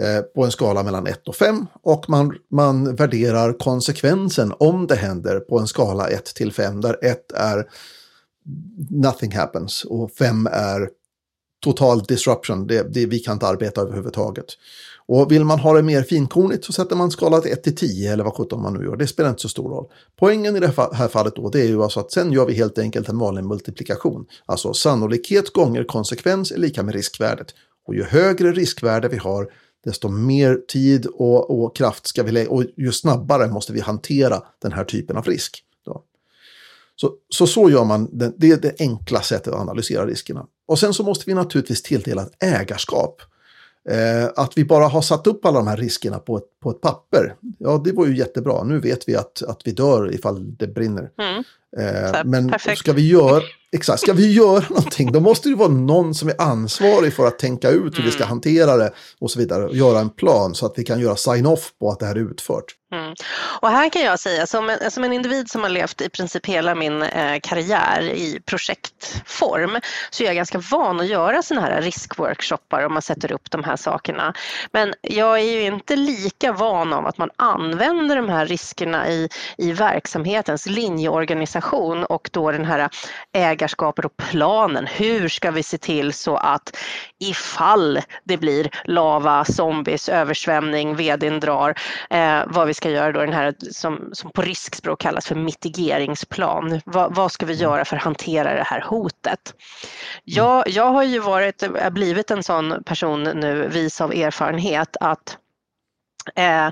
eh, 0.02 0.22
på 0.36 0.46
en 0.46 0.52
skala 0.52 0.84
mellan 0.84 1.08
1 1.08 1.28
och 1.28 1.36
5 1.36 1.66
och 1.82 2.10
man, 2.10 2.36
man 2.52 2.96
värderar 2.96 3.54
konsekvensen 3.54 4.54
om 4.60 4.88
det 4.88 4.96
händer 4.96 5.40
på 5.40 5.60
en 5.60 5.68
skala 5.68 6.08
1 6.08 6.26
till 6.26 6.52
5 6.52 6.82
där 6.82 6.98
1 7.02 7.32
är 7.32 7.66
nothing 8.90 9.32
happens 9.32 9.84
och 9.84 10.12
5 10.12 10.48
är 10.52 10.90
total 11.66 12.04
disruption, 12.04 12.68
det, 12.68 12.94
det, 12.94 13.06
vi 13.06 13.20
kan 13.20 13.34
inte 13.34 13.48
arbeta 13.48 13.82
överhuvudtaget. 13.82 14.46
Och 15.08 15.32
vill 15.32 15.46
man 15.46 15.60
ha 15.60 15.74
det 15.74 15.84
mer 15.84 16.04
finkornigt 16.04 16.66
så 16.66 16.74
sätter 16.74 16.96
man 16.96 17.12
skalat 17.12 17.46
1 17.46 17.64
till 17.64 17.76
10 17.76 18.14
eller 18.14 18.24
vad 18.24 18.34
sjutton 18.34 18.62
man 18.62 18.74
nu 18.74 18.86
gör. 18.86 18.96
Det 18.96 19.08
spelar 19.08 19.30
inte 19.30 19.42
så 19.42 19.50
stor 19.50 19.70
roll. 19.70 19.86
Poängen 20.16 20.56
i 20.56 20.60
det 20.60 20.74
här 20.94 21.08
fallet 21.08 21.36
då 21.36 21.50
det 21.50 21.62
är 21.62 21.68
ju 21.68 21.84
alltså 21.84 22.00
att 22.00 22.12
sen 22.12 22.32
gör 22.32 22.46
vi 22.46 22.54
helt 22.54 22.78
enkelt 22.78 23.10
en 23.10 23.20
vanlig 23.20 23.44
multiplikation. 23.44 24.26
Alltså 24.46 24.74
sannolikhet 24.74 25.54
gånger 25.54 25.84
konsekvens 25.84 26.52
är 26.52 26.58
lika 26.58 26.84
med 26.84 26.96
riskvärdet. 26.96 27.48
Och 27.88 27.96
ju 27.96 28.04
högre 28.04 28.52
riskvärde 28.52 29.08
vi 29.08 29.18
har 29.18 29.48
desto 29.84 30.10
mer 30.10 30.56
tid 30.68 31.06
och, 31.06 31.64
och 31.64 31.76
kraft 31.76 32.08
ska 32.08 32.24
vi 32.24 32.32
lägga 32.32 32.50
och 32.50 32.64
ju 32.78 32.92
snabbare 32.92 33.48
måste 33.48 33.74
vi 33.74 33.80
hantera 33.80 34.44
den 34.62 34.72
här 34.72 34.84
typen 34.84 35.18
av 35.18 35.26
risk. 35.26 35.64
Då. 35.86 36.04
Så, 36.96 37.12
så 37.30 37.48
så 37.48 37.70
gör 37.70 37.84
man, 37.84 38.10
det 38.38 38.52
är 38.52 38.58
det 38.58 38.76
enkla 38.80 39.22
sättet 39.22 39.54
att 39.54 39.60
analysera 39.60 40.06
riskerna. 40.06 40.46
Och 40.68 40.80
sen 40.80 40.94
så 40.94 41.04
måste 41.04 41.24
vi 41.28 41.34
naturligtvis 41.34 41.82
tilldela 41.82 42.22
ett 42.22 42.44
ägarskap. 42.44 43.22
Eh, 43.90 44.30
att 44.36 44.58
vi 44.58 44.66
bara 44.66 44.88
har 44.88 45.02
satt 45.02 45.28
upp 45.28 45.46
alla 45.46 45.60
de 45.60 45.68
här 45.68 45.78
riskerna 45.78 46.20
på 46.20 46.38
ett, 46.38 46.60
på 46.64 46.72
ett 46.72 46.82
papper, 46.82 47.36
ja 47.58 47.82
det 47.86 47.92
var 47.92 48.06
ju 48.06 48.18
jättebra. 48.18 48.64
Nu 48.64 48.80
vet 48.80 49.08
vi 49.08 49.16
att, 49.16 49.44
att 49.44 49.62
vi 49.64 49.72
dör 49.72 50.14
ifall 50.14 50.56
det 50.58 50.68
brinner. 50.68 51.10
Mm. 51.18 51.44
Eh, 51.78 52.22
men 52.26 52.50
perfekt. 52.50 52.80
ska 52.80 52.94
vi, 52.94 53.08
göra, 53.08 53.42
exakt, 53.76 54.02
ska 54.02 54.14
vi 54.14 54.34
göra 54.34 54.64
någonting, 54.70 55.12
då 55.12 55.20
måste 55.20 55.50
det 55.50 55.56
vara 55.56 55.70
någon 55.70 56.14
som 56.14 56.30
är 56.30 56.42
ansvarig 56.42 57.14
för 57.14 57.28
att 57.28 57.40
tänka 57.40 57.70
ut 57.70 57.94
hur 57.94 58.00
mm. 58.00 58.06
vi 58.06 58.12
ska 58.12 58.24
mm. 58.24 58.30
hantera 58.30 58.78
det 58.78 58.94
och 59.20 59.32
så 59.32 59.40
vidare. 59.40 59.66
Och 59.66 59.76
göra 59.76 60.00
en 60.00 60.10
plan 60.10 60.56
så 60.56 60.66
att 60.66 60.74
vi 60.76 60.84
kan 60.84 61.00
göra 61.00 61.16
sign-off 61.16 61.72
på 61.80 61.92
att 61.92 62.00
det 62.00 62.06
här 62.06 62.16
är 62.16 62.32
utfört. 62.32 62.76
Mm. 62.96 63.16
Och 63.62 63.70
här 63.70 63.90
kan 63.90 64.02
jag 64.02 64.20
säga, 64.20 64.48
som 64.48 64.70
en, 64.70 64.92
som 64.92 65.04
en 65.04 65.14
individ 65.14 65.50
som 65.50 65.62
har 65.62 65.70
levt 65.70 66.02
i 66.02 66.10
princip 66.10 66.46
hela 66.46 66.76
min 66.76 67.02
eh, 67.02 67.40
karriär 67.44 68.02
i 68.02 68.40
projektform, 68.46 69.80
så 70.10 70.24
är 70.24 70.28
jag 70.28 70.36
ganska 70.36 70.62
van 70.72 71.00
att 71.00 71.08
göra 71.08 71.42
sådana 71.42 71.68
här 71.68 71.82
riskworkshoppar 71.82 72.86
om 72.86 72.94
man 72.94 73.02
sätter 73.02 73.32
upp 73.32 73.52
de 73.52 73.64
här 73.64 73.76
sakerna. 73.76 74.34
Men 74.72 74.94
jag 75.02 75.40
är 75.40 75.44
ju 75.44 75.62
inte 75.62 75.96
lika 75.96 76.54
van 76.54 76.94
av 76.94 77.08
att 77.08 77.18
man 77.18 77.30
använder 77.36 78.16
de 78.16 78.30
här 78.30 78.46
riskerna 78.46 79.10
i, 79.10 79.30
i 79.58 79.72
verksamhetens 79.72 80.66
linjeorganisation 80.66 82.04
och 82.04 82.30
då 82.32 82.52
den 82.52 82.66
här 82.66 82.90
ägarskapet 83.66 84.06
och 84.06 84.18
planen. 84.18 84.88
Hur 84.88 85.30
ska 85.30 85.52
vi 85.52 85.64
se 85.64 85.78
till 85.78 86.14
så 86.14 86.38
att 86.38 86.78
ifall 87.20 88.00
det 88.24 88.38
blir 88.38 88.70
lava, 88.86 89.46
zombies, 89.46 90.10
översvämning, 90.10 90.96
vdn 90.96 91.40
drar, 91.40 91.76
eh, 92.10 92.44
vad 92.48 92.68
vi 92.68 92.74
ska 92.74 92.90
göra 92.90 93.12
då 93.12 93.20
den 93.20 93.34
här 93.34 93.54
som, 93.72 94.10
som 94.14 94.32
på 94.32 94.42
riskspråk 94.42 95.02
kallas 95.02 95.26
för 95.26 95.36
mitigeringsplan. 95.36 96.82
Va, 96.86 97.10
vad 97.12 97.32
ska 97.32 97.46
vi 97.46 97.54
mm. 97.54 97.64
göra 97.64 97.86
för 97.86 97.98
att 97.98 98.04
hantera 98.04 98.54
det 98.54 98.64
här 98.64 98.82
hotet? 98.82 99.54
Jag, 100.24 100.70
jag 100.70 100.92
har 100.92 101.04
ju 101.04 101.20
varit, 101.20 101.64
blivit 101.92 102.32
en 102.32 102.44
sån 102.44 102.84
person 102.86 103.24
nu, 103.24 103.68
vis 103.68 104.02
av 104.02 104.14
erfarenhet 104.14 104.98
att 105.00 105.38
Eh, 106.36 106.70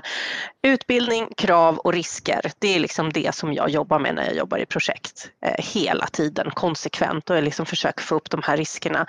utbildning, 0.62 1.28
krav 1.36 1.78
och 1.78 1.92
risker, 1.92 2.52
det 2.58 2.74
är 2.74 2.80
liksom 2.80 3.12
det 3.12 3.34
som 3.34 3.52
jag 3.52 3.70
jobbar 3.70 3.98
med 3.98 4.14
när 4.14 4.24
jag 4.24 4.34
jobbar 4.34 4.58
i 4.58 4.66
projekt. 4.66 5.30
Eh, 5.46 5.64
hela 5.64 6.06
tiden, 6.06 6.50
konsekvent 6.50 7.30
och 7.30 7.36
jag 7.36 7.44
liksom 7.44 7.66
försöker 7.66 8.02
få 8.02 8.14
upp 8.14 8.30
de 8.30 8.42
här 8.44 8.56
riskerna 8.56 9.06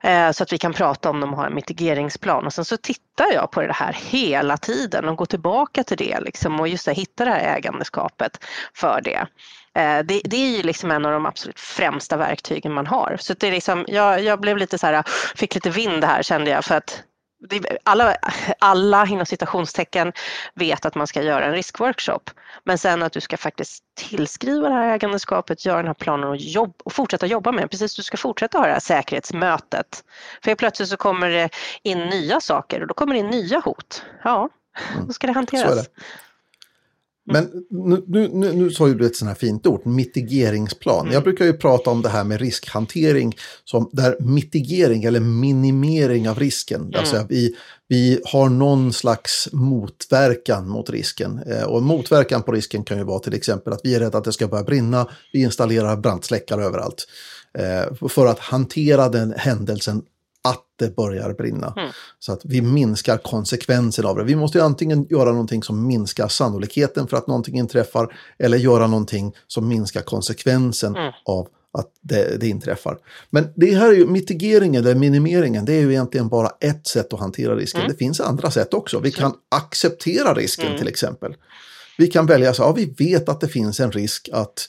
Eh, 0.00 0.30
så 0.30 0.42
att 0.42 0.52
vi 0.52 0.58
kan 0.58 0.72
prata 0.72 1.10
om 1.10 1.20
dem 1.20 1.30
och 1.30 1.38
ha 1.38 1.46
en 1.46 1.54
mitigeringsplan. 1.54 2.46
Och 2.46 2.52
sen 2.52 2.64
så 2.64 2.76
tittar 2.76 3.32
jag 3.32 3.50
på 3.50 3.62
det 3.62 3.72
här 3.72 3.92
hela 3.92 4.56
tiden 4.56 5.08
och 5.08 5.16
går 5.16 5.26
tillbaka 5.26 5.84
till 5.84 5.96
det 5.96 6.20
liksom, 6.20 6.60
och 6.60 6.68
just 6.68 6.86
det, 6.86 6.92
hitta 6.92 7.24
det 7.24 7.30
här 7.30 7.56
ägandeskapet 7.56 8.44
för 8.74 9.00
det. 9.04 9.26
Eh, 9.74 10.04
det, 10.04 10.20
det, 10.24 10.36
är 10.36 10.56
ju 10.56 10.62
liksom 10.62 10.90
en 10.90 11.06
av 11.06 11.12
de 11.12 11.26
absolut 11.26 11.60
främsta 11.60 12.16
verktygen 12.16 12.72
man 12.72 12.86
har. 12.86 13.16
Så 13.20 13.34
det 13.34 13.46
är 13.48 13.52
liksom, 13.52 13.84
jag, 13.88 14.22
jag 14.24 14.40
blev 14.40 14.56
lite 14.56 14.78
så 14.78 14.86
här, 14.86 15.04
fick 15.36 15.54
lite 15.54 15.70
vind 15.70 16.04
här 16.04 16.22
kände 16.22 16.50
jag 16.50 16.64
för 16.64 16.74
att 16.74 17.02
alla, 17.82 18.16
alla 18.58 19.06
inom 19.06 19.26
citationstecken 19.26 20.12
vet 20.54 20.86
att 20.86 20.94
man 20.94 21.06
ska 21.06 21.22
göra 21.22 21.44
en 21.44 21.52
riskworkshop. 21.52 22.30
Men 22.64 22.78
sen 22.78 23.02
att 23.02 23.12
du 23.12 23.20
ska 23.20 23.36
faktiskt 23.36 23.84
tillskriva 23.96 24.68
det 24.68 24.74
här 24.74 24.94
ägandeskapet, 24.94 25.66
göra 25.66 25.76
den 25.76 25.86
här 25.86 25.94
planen 25.94 26.28
och, 26.28 26.36
jobb, 26.36 26.74
och 26.84 26.92
fortsätta 26.92 27.26
jobba 27.26 27.52
med 27.52 27.62
den. 27.62 27.68
Precis, 27.68 27.96
du 27.96 28.02
ska 28.02 28.16
fortsätta 28.16 28.58
ha 28.58 28.66
det 28.66 28.72
här 28.72 28.80
säkerhetsmötet. 28.80 30.04
För 30.44 30.54
plötsligt 30.54 30.88
så 30.88 30.96
kommer 30.96 31.30
det 31.30 31.48
in 31.82 31.98
nya 31.98 32.40
saker 32.40 32.80
och 32.80 32.86
då 32.86 32.94
kommer 32.94 33.14
det 33.14 33.20
in 33.20 33.26
nya 33.26 33.60
hot. 33.60 34.02
Ja, 34.24 34.48
då 35.06 35.12
ska 35.12 35.26
det 35.26 35.32
hanteras. 35.32 35.88
Men 37.32 37.50
nu, 37.70 38.04
nu, 38.06 38.28
nu, 38.32 38.52
nu 38.52 38.70
sa 38.70 38.88
du 38.88 39.06
ett 39.06 39.16
sånt 39.16 39.28
här 39.28 39.34
fint 39.36 39.66
ord, 39.66 39.86
mitigeringsplan. 39.86 41.00
Mm. 41.00 41.12
Jag 41.12 41.22
brukar 41.22 41.44
ju 41.44 41.52
prata 41.52 41.90
om 41.90 42.02
det 42.02 42.08
här 42.08 42.24
med 42.24 42.40
riskhantering 42.40 43.36
som 43.64 43.90
där 43.92 44.16
mitigering 44.20 45.04
eller 45.04 45.20
minimering 45.20 46.28
av 46.28 46.38
risken. 46.38 46.80
Mm. 46.80 46.94
Alltså 46.94 47.26
vi, 47.28 47.56
vi 47.88 48.20
har 48.24 48.48
någon 48.48 48.92
slags 48.92 49.48
motverkan 49.52 50.68
mot 50.68 50.90
risken. 50.90 51.40
Eh, 51.46 51.64
och 51.64 51.82
motverkan 51.82 52.42
på 52.42 52.52
risken 52.52 52.84
kan 52.84 52.98
ju 52.98 53.04
vara 53.04 53.18
till 53.18 53.34
exempel 53.34 53.72
att 53.72 53.80
vi 53.84 53.94
är 53.94 54.00
rädda 54.00 54.18
att 54.18 54.24
det 54.24 54.32
ska 54.32 54.48
börja 54.48 54.64
brinna, 54.64 55.08
vi 55.32 55.42
installerar 55.42 55.96
brandsläckare 55.96 56.64
överallt. 56.64 57.06
Eh, 57.58 58.08
för 58.08 58.26
att 58.26 58.38
hantera 58.38 59.08
den 59.08 59.34
händelsen 59.36 60.02
det 60.78 60.96
börjar 60.96 61.32
brinna. 61.32 61.74
Mm. 61.76 61.90
Så 62.18 62.32
att 62.32 62.40
vi 62.44 62.62
minskar 62.62 63.18
konsekvensen 63.18 64.06
av 64.06 64.16
det. 64.16 64.24
Vi 64.24 64.36
måste 64.36 64.64
antingen 64.64 65.06
göra 65.10 65.30
någonting 65.30 65.62
som 65.62 65.86
minskar 65.86 66.28
sannolikheten 66.28 67.08
för 67.08 67.16
att 67.16 67.26
någonting 67.26 67.58
inträffar 67.58 68.16
eller 68.38 68.58
göra 68.58 68.86
någonting 68.86 69.34
som 69.46 69.68
minskar 69.68 70.02
konsekvensen 70.02 70.96
mm. 70.96 71.12
av 71.24 71.48
att 71.72 71.90
det, 72.00 72.40
det, 72.40 72.48
inträffar. 72.48 72.98
Men 73.30 73.48
det 73.56 73.74
här 73.74 73.88
är 73.88 73.96
ju 73.96 74.06
mitigeringen, 74.06 74.84
eller 74.84 74.94
minimeringen, 74.94 75.64
det 75.64 75.72
är 75.72 75.80
ju 75.80 75.90
egentligen 75.90 76.28
bara 76.28 76.50
ett 76.60 76.86
sätt 76.86 77.12
att 77.12 77.20
hantera 77.20 77.56
risken. 77.56 77.80
Mm. 77.80 77.92
Det 77.92 77.98
finns 77.98 78.20
andra 78.20 78.50
sätt 78.50 78.74
också. 78.74 79.00
Vi 79.00 79.12
kan 79.12 79.32
acceptera 79.48 80.34
risken 80.34 80.66
mm. 80.66 80.78
till 80.78 80.88
exempel. 80.88 81.34
Vi 81.98 82.06
kan 82.06 82.26
välja 82.26 82.54
så, 82.54 82.62
ja 82.62 82.72
vi 82.72 82.84
vet 82.84 83.28
att 83.28 83.40
det 83.40 83.48
finns 83.48 83.80
en 83.80 83.92
risk 83.92 84.28
att 84.32 84.68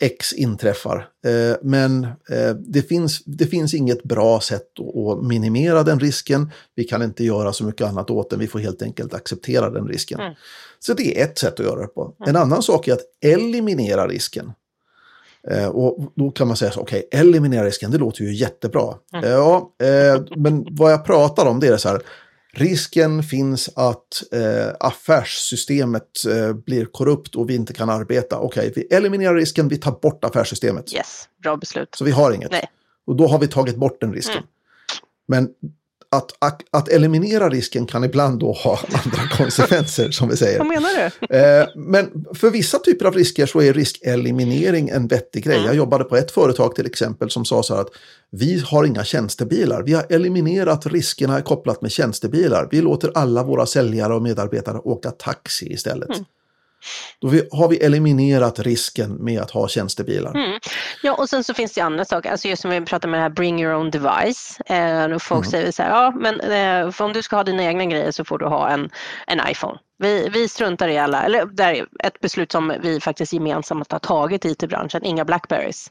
X 0.00 0.32
inträffar. 0.32 1.08
Eh, 1.26 1.56
men 1.62 2.04
eh, 2.04 2.54
det, 2.58 2.82
finns, 2.82 3.24
det 3.24 3.46
finns 3.46 3.74
inget 3.74 4.02
bra 4.02 4.40
sätt 4.40 4.68
att, 4.78 5.24
minimera 5.24 5.82
den 5.82 6.00
risken. 6.00 6.50
Vi 6.74 6.84
kan 6.84 7.02
inte 7.02 7.24
göra 7.24 7.52
så 7.52 7.64
mycket 7.64 7.86
annat 7.86 8.10
åt 8.10 8.30
den, 8.30 8.38
vi 8.38 8.46
får 8.46 8.58
helt 8.58 8.82
enkelt 8.82 9.14
acceptera 9.14 9.70
den 9.70 9.88
risken. 9.88 10.20
Mm. 10.20 10.34
Så 10.78 10.94
det 10.94 11.20
är 11.20 11.24
ett 11.24 11.38
sätt 11.38 11.60
att 11.60 11.66
göra 11.66 11.80
det 11.80 11.86
på. 11.86 12.14
En 12.26 12.36
annan 12.36 12.62
sak 12.62 12.88
är 12.88 12.92
att 12.92 13.02
eliminera 13.20 14.08
risken. 14.08 14.52
Eh, 15.50 15.68
och 15.68 16.12
då 16.14 16.30
kan 16.30 16.48
man 16.48 16.56
säga 16.56 16.70
så, 16.70 16.80
okej, 16.80 17.04
okay, 17.06 17.20
eliminera 17.20 17.64
risken, 17.64 17.90
det 17.90 17.98
låter 17.98 18.22
ju 18.22 18.34
jättebra. 18.34 18.94
Mm. 19.14 19.30
Ja, 19.30 19.74
eh, 19.82 20.22
men 20.36 20.66
vad 20.70 20.92
jag 20.92 21.04
pratar 21.04 21.46
om 21.46 21.60
det 21.60 21.66
är 21.66 21.76
så 21.76 21.88
här, 21.88 22.02
risken 22.56 23.22
finns 23.22 23.70
att 23.76 24.32
eh, 24.32 24.74
affärssystemet 24.80 26.24
eh, 26.28 26.52
blir 26.52 26.84
korrupt 26.84 27.34
och 27.34 27.50
vi 27.50 27.54
inte 27.54 27.72
kan 27.72 27.90
arbeta. 27.90 28.38
Okej, 28.38 28.68
okay, 28.70 28.84
vi 28.88 28.94
eliminerar 28.94 29.34
risken, 29.34 29.68
vi 29.68 29.78
tar 29.78 29.92
bort 29.92 30.24
affärssystemet. 30.24 30.94
Yes, 30.94 31.28
bra 31.42 31.56
beslut. 31.56 31.94
Så 31.94 32.04
vi 32.04 32.10
har 32.10 32.32
inget. 32.32 32.50
Nej. 32.50 32.70
Och 33.06 33.16
då 33.16 33.26
har 33.26 33.38
vi 33.38 33.48
tagit 33.48 33.76
bort 33.76 34.00
den 34.00 34.12
risken. 34.12 34.36
Mm. 34.36 34.48
Men 35.28 35.48
att, 36.12 36.56
att, 36.70 36.88
eliminera 36.88 37.48
risken 37.48 37.86
kan 37.86 38.04
ibland 38.04 38.38
då 38.38 38.52
ha 38.52 38.80
andra 39.04 39.28
konsekvenser 39.36 40.10
som 40.10 40.28
vi 40.28 40.36
säger. 40.36 40.58
Vad 40.58 40.66
menar 40.66 41.12
du? 41.20 41.36
Eh, 41.36 41.68
men 41.74 42.24
för 42.34 42.50
vissa 42.50 42.78
typer 42.78 43.04
av 43.04 43.14
risker 43.14 43.46
så 43.46 43.62
är 43.62 43.72
riskeliminering 43.72 44.88
en 44.88 45.06
vettig 45.06 45.44
grej. 45.44 45.56
Mm. 45.56 45.66
Jag 45.66 45.74
jobbade 45.74 46.04
på 46.04 46.16
ett 46.16 46.30
företag 46.30 46.74
till 46.74 46.86
exempel 46.86 47.30
som 47.30 47.44
sa 47.44 47.62
så 47.62 47.74
här 47.74 47.80
att 47.80 47.90
vi 48.30 48.62
har 48.66 48.84
inga 48.84 49.04
tjänstebilar. 49.04 49.82
Vi 49.82 49.92
har 49.92 50.06
eliminerat 50.08 50.86
riskerna 50.86 51.42
kopplat 51.42 51.82
med 51.82 51.92
tjänstebilar. 51.92 52.68
Vi 52.70 52.80
låter 52.80 53.10
alla 53.14 53.42
våra 53.42 53.66
säljare 53.66 54.14
och 54.14 54.22
medarbetare 54.22 54.78
åka 54.78 55.10
taxi 55.10 55.72
istället. 55.72 56.08
Mm. 56.08 56.24
Då 57.20 57.28
har 57.56 57.68
vi 57.68 57.76
eliminerat 57.76 58.58
risken 58.58 59.14
med 59.14 59.40
att 59.40 59.50
ha 59.50 59.68
tjänstebilar. 59.68 60.34
Mm. 60.34 60.58
Ja, 61.04 61.14
och 61.14 61.28
sen 61.28 61.44
så 61.44 61.54
finns 61.54 61.72
det 61.72 61.80
andra 61.80 62.04
saker, 62.04 62.30
alltså 62.30 62.48
just 62.48 62.62
som 62.62 62.70
vi 62.70 62.80
pratar 62.80 63.08
med 63.08 63.18
det 63.18 63.22
här 63.22 63.30
bring 63.30 63.62
your 63.62 63.74
own 63.74 63.90
device. 63.90 64.60
Eh, 64.66 65.18
folk 65.18 65.46
mm. 65.46 65.50
säger 65.50 65.72
så 65.72 65.82
här, 65.82 65.90
ja 65.90 66.10
men 66.10 66.40
eh, 66.40 67.02
om 67.02 67.12
du 67.12 67.22
ska 67.22 67.36
ha 67.36 67.44
dina 67.44 67.64
egna 67.64 67.84
grejer 67.84 68.10
så 68.10 68.24
får 68.24 68.38
du 68.38 68.46
ha 68.46 68.68
en, 68.68 68.90
en 69.26 69.40
iPhone. 69.50 69.78
Vi, 69.98 70.28
vi 70.28 70.48
struntar 70.48 70.88
i 70.88 70.98
alla, 70.98 71.22
eller 71.22 71.46
det 71.46 71.62
är 71.62 71.86
ett 72.04 72.20
beslut 72.20 72.52
som 72.52 72.74
vi 72.82 73.00
faktiskt 73.00 73.32
gemensamt 73.32 73.92
har 73.92 73.98
tagit 73.98 74.44
i 74.44 74.50
IT-branschen, 74.50 75.04
inga 75.04 75.24
Blackberries. 75.24 75.90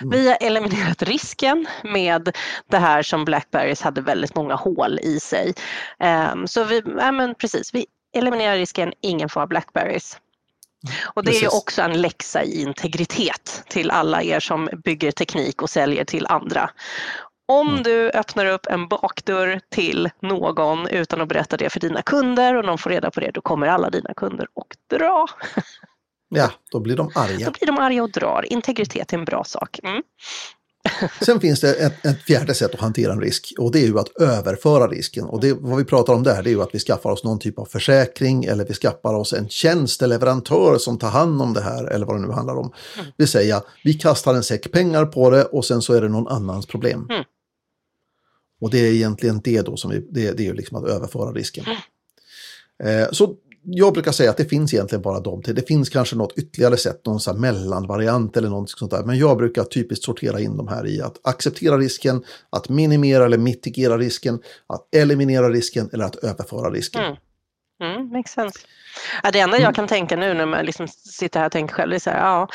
Mm. 0.00 0.10
Vi 0.10 0.28
har 0.28 0.38
eliminerat 0.40 1.02
risken 1.02 1.66
med 1.84 2.36
det 2.70 2.78
här 2.78 3.02
som 3.02 3.24
Blackberries 3.24 3.82
hade 3.82 4.00
väldigt 4.00 4.34
många 4.34 4.54
hål 4.54 4.98
i 5.02 5.20
sig. 5.20 5.54
Um, 6.32 6.46
så 6.46 6.64
vi, 6.64 6.82
ja, 6.98 7.12
men 7.12 7.34
precis, 7.34 7.74
vi 7.74 7.86
eliminera 8.16 8.54
risken, 8.54 8.92
ingen 9.00 9.28
får 9.28 9.40
ha 9.40 9.46
Blackberries. 9.46 10.18
Och 11.04 11.24
det 11.24 11.30
Precis. 11.30 11.52
är 11.52 11.56
också 11.56 11.82
en 11.82 12.00
läxa 12.02 12.42
i 12.42 12.60
integritet 12.60 13.64
till 13.68 13.90
alla 13.90 14.22
er 14.22 14.40
som 14.40 14.68
bygger 14.84 15.10
teknik 15.10 15.62
och 15.62 15.70
säljer 15.70 16.04
till 16.04 16.26
andra. 16.26 16.70
Om 17.48 17.68
mm. 17.68 17.82
du 17.82 18.10
öppnar 18.10 18.46
upp 18.46 18.66
en 18.66 18.88
bakdörr 18.88 19.60
till 19.70 20.10
någon 20.20 20.86
utan 20.88 21.20
att 21.20 21.28
berätta 21.28 21.56
det 21.56 21.70
för 21.70 21.80
dina 21.80 22.02
kunder 22.02 22.54
och 22.54 22.64
någon 22.64 22.78
får 22.78 22.90
reda 22.90 23.10
på 23.10 23.20
det, 23.20 23.30
då 23.30 23.40
kommer 23.40 23.66
alla 23.66 23.90
dina 23.90 24.14
kunder 24.14 24.44
att 24.44 24.98
dra. 24.98 25.26
Ja, 26.28 26.50
då 26.70 26.80
blir 26.80 26.96
de 26.96 27.10
arga. 27.14 27.46
Då 27.46 27.50
blir 27.50 27.66
de 27.66 27.78
arga 27.78 28.02
och 28.02 28.10
drar. 28.10 28.52
Integritet 28.52 29.12
är 29.12 29.18
en 29.18 29.24
bra 29.24 29.44
sak. 29.44 29.80
Mm. 29.82 30.02
Sen 31.24 31.40
finns 31.40 31.60
det 31.60 31.74
ett, 31.74 32.06
ett, 32.06 32.22
fjärde 32.22 32.54
sätt 32.54 32.74
att 32.74 32.80
hantera 32.80 33.12
en 33.12 33.20
risk 33.20 33.54
och 33.58 33.72
det 33.72 33.78
är 33.78 33.86
ju 33.86 33.98
att 33.98 34.16
överföra 34.20 34.88
risken. 34.88 35.24
Och 35.24 35.40
det, 35.40 35.52
vad 35.52 35.78
vi 35.78 35.84
pratar 35.84 36.14
om 36.14 36.22
där 36.22 36.42
det 36.42 36.50
är 36.50 36.52
ju 36.52 36.62
att 36.62 36.74
vi 36.74 36.78
skaffar 36.78 37.10
oss 37.10 37.24
någon 37.24 37.38
typ 37.38 37.58
av 37.58 37.64
försäkring 37.64 38.44
eller 38.44 38.64
vi 38.64 38.74
skaffar 38.74 39.14
oss 39.14 39.32
en 39.32 39.48
tjänsteleverantör 39.48 40.78
som 40.78 40.98
tar 40.98 41.10
hand 41.10 41.42
om 41.42 41.54
det 41.54 41.60
här 41.60 41.84
eller 41.84 42.06
vad 42.06 42.16
det 42.16 42.26
nu 42.26 42.32
handlar 42.32 42.54
om. 42.54 42.72
Mm. 42.94 43.06
Det 43.06 43.12
vill 43.16 43.28
säga, 43.28 43.62
vi 43.84 43.94
kastar 43.94 44.34
en 44.34 44.42
säck 44.42 44.72
pengar 44.72 45.06
på 45.06 45.30
det 45.30 45.44
och 45.44 45.64
sen 45.64 45.82
så 45.82 45.94
är 45.94 46.00
det 46.00 46.08
någon 46.08 46.28
annans 46.28 46.66
problem. 46.66 47.06
Mm. 47.10 47.24
Och 48.60 48.70
det 48.70 48.78
är 48.78 48.92
egentligen 48.92 49.40
det 49.44 49.62
då 49.62 49.76
som 49.76 49.90
vi, 49.90 49.98
det, 50.10 50.32
det 50.32 50.42
är 50.42 50.46
ju 50.46 50.54
liksom 50.54 50.76
att 50.76 50.90
överföra 50.90 51.32
risken. 51.32 51.64
Mm. 51.64 51.76
Eh, 52.82 53.08
så 53.12 53.36
jag 53.64 53.92
brukar 53.92 54.12
säga 54.12 54.30
att 54.30 54.36
det 54.36 54.44
finns 54.44 54.74
egentligen 54.74 55.02
bara 55.02 55.20
de 55.20 55.42
till. 55.42 55.54
Det 55.54 55.68
finns 55.68 55.88
kanske 55.88 56.16
något 56.16 56.38
ytterligare 56.38 56.76
sätt, 56.76 57.06
någon 57.06 57.20
sån 57.20 57.40
mellanvariant 57.40 58.36
eller 58.36 58.48
något 58.48 58.70
sånt 58.70 58.90
där. 58.90 59.04
Men 59.04 59.18
jag 59.18 59.36
brukar 59.36 59.64
typiskt 59.64 60.04
sortera 60.04 60.40
in 60.40 60.56
de 60.56 60.68
här 60.68 60.86
i 60.86 61.00
att 61.00 61.26
acceptera 61.26 61.78
risken, 61.78 62.24
att 62.50 62.68
minimera 62.68 63.24
eller 63.24 63.38
mitigera 63.38 63.98
risken, 63.98 64.40
att 64.66 64.94
eliminera 64.94 65.48
risken 65.48 65.90
eller 65.92 66.04
att 66.04 66.16
överföra 66.16 66.70
risken. 66.70 67.02
Mm. 67.04 67.16
Mm, 67.82 68.12
makes 68.12 68.32
sense. 68.32 68.58
Ja, 69.22 69.30
det 69.30 69.40
enda 69.40 69.56
jag 69.56 69.62
mm. 69.62 69.74
kan 69.74 69.86
tänka 69.86 70.16
nu 70.16 70.34
när 70.34 70.46
man 70.46 70.64
liksom 70.64 70.88
sitter 70.88 71.40
här 71.40 71.46
och 71.46 71.52
tänker 71.52 71.74
själv 71.74 71.92
är 71.92 71.98
så 71.98 72.10
här, 72.10 72.18
ja, 72.18 72.48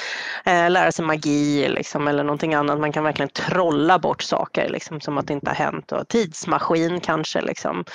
eh, 0.45 0.69
lära 0.69 0.91
sig 0.91 1.05
magi 1.05 1.69
liksom, 1.69 2.07
eller 2.07 2.23
någonting 2.23 2.53
annat. 2.53 2.79
Man 2.79 2.91
kan 2.91 3.03
verkligen 3.03 3.29
trolla 3.29 3.99
bort 3.99 4.21
saker 4.21 4.69
liksom, 4.69 5.01
som 5.01 5.17
att 5.17 5.27
det 5.27 5.33
inte 5.33 5.49
har 5.49 5.55
hänt. 5.55 5.91
Och 5.91 6.07
tidsmaskin 6.07 6.99
kanske. 6.99 7.41
Liksom. 7.41 7.85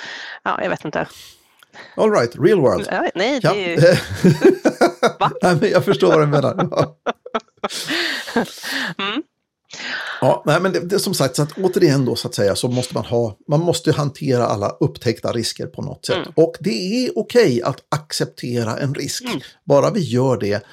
Ja, 0.43 0.59
jag 0.61 0.69
vet 0.69 0.85
inte. 0.85 1.07
All 1.95 2.11
right, 2.11 2.35
real 2.39 2.59
world. 2.59 2.87
Ja, 2.91 3.09
nej, 3.15 3.39
det 3.39 3.47
är 3.47 3.69
ju... 3.69 3.75
Va? 5.19 5.31
nej, 5.41 5.57
men 5.61 5.69
jag 5.69 5.85
förstår 5.85 6.07
vad 6.07 6.19
du 6.19 6.27
menar. 6.27 6.53
mm. 8.97 9.23
Ja, 10.21 10.43
nej, 10.45 10.61
men 10.61 10.71
det, 10.71 10.79
det, 10.79 10.99
som 10.99 11.13
sagt, 11.13 11.35
så 11.35 11.41
att 11.41 11.57
återigen 11.57 12.05
då 12.05 12.15
så 12.15 12.27
att 12.27 12.35
säga 12.35 12.55
så 12.55 12.67
måste 12.67 12.93
man 12.93 13.05
ha, 13.05 13.37
man 13.47 13.59
måste 13.59 13.91
hantera 13.91 14.45
alla 14.45 14.69
upptäckta 14.69 15.31
risker 15.31 15.67
på 15.67 15.81
något 15.81 16.05
sätt. 16.05 16.15
Mm. 16.15 16.31
Och 16.35 16.55
det 16.59 17.05
är 17.05 17.19
okej 17.19 17.61
att 17.61 17.77
acceptera 17.89 18.77
en 18.77 18.95
risk, 18.95 19.23
mm. 19.23 19.39
bara 19.63 19.91
vi 19.91 19.99
gör 19.99 20.37
det, 20.37 20.65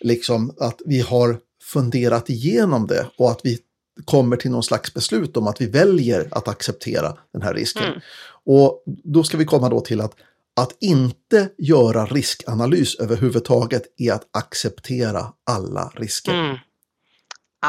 liksom 0.00 0.54
att 0.60 0.80
vi 0.86 1.00
har 1.00 1.38
funderat 1.72 2.30
igenom 2.30 2.86
det 2.86 3.06
och 3.18 3.30
att 3.30 3.40
vi 3.44 3.58
kommer 4.04 4.36
till 4.36 4.50
någon 4.50 4.62
slags 4.62 4.94
beslut 4.94 5.36
om 5.36 5.46
att 5.46 5.60
vi 5.60 5.66
väljer 5.66 6.28
att 6.30 6.48
acceptera 6.48 7.16
den 7.32 7.42
här 7.42 7.54
risken. 7.54 7.84
Mm. 7.84 8.00
Och 8.44 8.82
då 8.86 9.24
ska 9.24 9.36
vi 9.36 9.44
komma 9.44 9.68
då 9.68 9.80
till 9.80 10.00
att 10.00 10.14
att 10.56 10.76
inte 10.80 11.48
göra 11.58 12.06
riskanalys 12.06 12.94
överhuvudtaget 12.94 13.82
är 13.96 14.12
att 14.12 14.28
acceptera 14.30 15.32
alla 15.50 15.92
risker. 15.94 16.34
Mm. 16.34 16.56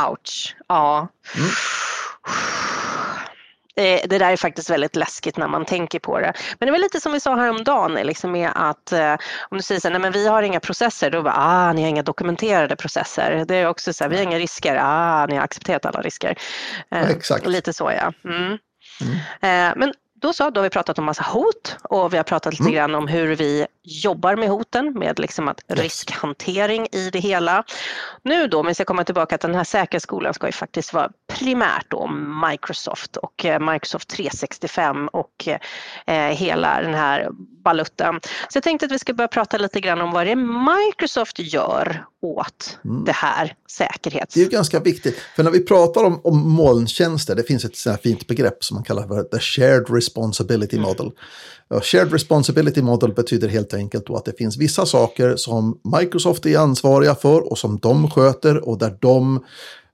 Ouch, 0.09 0.55
ja. 0.67 1.07
Mm. 1.37 1.49
Det 3.79 4.17
där 4.19 4.31
är 4.31 4.37
faktiskt 4.37 4.69
väldigt 4.69 4.95
läskigt 4.95 5.37
när 5.37 5.47
man 5.47 5.65
tänker 5.65 5.99
på 5.99 6.19
det. 6.19 6.33
Men 6.59 6.65
det 6.65 6.71
var 6.71 6.79
lite 6.79 6.99
som 6.99 7.11
vi 7.11 7.19
sa 7.19 7.35
häromdagen, 7.35 7.93
liksom 7.93 8.31
med 8.31 8.51
att 8.55 8.91
eh, 8.91 9.13
om 9.49 9.57
du 9.57 9.61
säger 9.63 9.81
så 9.81 9.87
här, 9.87 9.91
nej 9.91 10.01
men 10.01 10.11
vi 10.11 10.27
har 10.27 10.43
inga 10.43 10.59
processer, 10.59 11.09
då 11.09 11.23
bara, 11.23 11.33
ah, 11.37 11.73
ni 11.73 11.81
har 11.81 11.89
inga 11.89 12.03
dokumenterade 12.03 12.75
processer. 12.75 13.45
Det 13.47 13.55
är 13.55 13.67
också 13.67 13.93
så 13.93 14.03
här, 14.03 14.11
vi 14.11 14.17
har 14.17 14.23
inga 14.23 14.39
risker, 14.39 14.79
ah, 14.81 15.25
ni 15.25 15.35
har 15.35 15.43
accepterat 15.43 15.85
alla 15.85 16.01
risker. 16.01 16.37
Eh, 16.91 17.09
Exakt. 17.09 17.47
Lite 17.47 17.73
så 17.73 17.91
ja. 17.91 18.13
Mm. 18.29 18.57
Mm. 19.01 19.15
Eh, 19.41 19.73
men 19.75 19.93
då 20.21 20.33
så, 20.33 20.49
då 20.49 20.59
har 20.59 20.63
vi 20.63 20.69
pratat 20.69 20.99
om 20.99 21.05
massa 21.05 21.23
hot 21.23 21.75
och 21.83 22.13
vi 22.13 22.17
har 22.17 22.23
pratat 22.23 22.53
lite 22.53 22.63
mm. 22.63 22.73
grann 22.73 22.95
om 22.95 23.07
hur 23.07 23.35
vi 23.35 23.65
jobbar 23.83 24.35
med 24.35 24.49
hoten 24.49 24.93
med 24.93 25.19
liksom 25.19 25.47
att 25.47 25.61
yes. 25.69 25.79
riskhantering 25.79 26.87
i 26.91 27.09
det 27.09 27.19
hela. 27.19 27.63
Nu 28.23 28.47
då, 28.47 28.59
om 28.59 28.67
vi 28.67 28.73
ska 28.73 28.85
komma 28.85 29.03
tillbaka 29.03 29.37
till 29.37 29.49
den 29.49 29.55
här 29.55 29.63
säkerhetsskolan 29.63 30.33
ska 30.33 30.47
ju 30.47 30.51
faktiskt 30.51 30.93
vara 30.93 31.11
primärt 31.27 31.85
då 31.91 32.07
Microsoft 32.51 33.17
och 33.17 33.45
eh, 33.45 33.59
Microsoft 33.71 34.09
365 34.09 35.07
och 35.07 35.47
eh, 36.05 36.15
hela 36.15 36.81
den 36.81 36.93
här 36.93 37.29
balutten. 37.63 38.19
Så 38.23 38.57
jag 38.57 38.63
tänkte 38.63 38.85
att 38.85 38.91
vi 38.91 38.99
ska 38.99 39.13
börja 39.13 39.27
prata 39.27 39.57
lite 39.57 39.79
grann 39.79 40.01
om 40.01 40.11
vad 40.11 40.25
det 40.27 40.31
är 40.31 40.85
Microsoft 40.85 41.39
gör 41.39 42.05
åt 42.21 42.79
mm. 42.85 43.05
det 43.05 43.11
här 43.11 43.55
säkerhets... 43.69 44.33
Det 44.33 44.39
är 44.39 44.43
ju 44.43 44.49
ganska 44.49 44.79
viktigt, 44.79 45.15
för 45.35 45.43
när 45.43 45.51
vi 45.51 45.65
pratar 45.65 46.03
om, 46.03 46.21
om 46.23 46.49
molntjänster, 46.49 47.35
det 47.35 47.43
finns 47.43 47.65
ett 47.65 47.75
sånt 47.75 48.01
fint 48.01 48.27
begrepp 48.27 48.63
som 48.63 48.75
man 48.75 48.83
kallar 48.83 49.07
för 49.07 49.23
the 49.23 49.39
shared 49.39 49.89
responsibility 50.09 50.77
mm. 50.77 50.89
model. 50.89 51.11
Shared 51.81 52.13
responsibility 52.13 52.81
model 52.81 53.13
betyder 53.13 53.47
helt 53.47 53.73
enkelt 53.73 54.05
då 54.07 54.15
att 54.15 54.25
det 54.25 54.37
finns 54.37 54.57
vissa 54.57 54.85
saker 54.85 55.35
som 55.35 55.79
Microsoft 55.99 56.45
är 56.45 56.57
ansvariga 56.57 57.15
för 57.15 57.51
och 57.51 57.57
som 57.57 57.79
de 57.79 58.11
sköter 58.11 58.69
och 58.69 58.77
där 58.77 58.97
de 59.01 59.45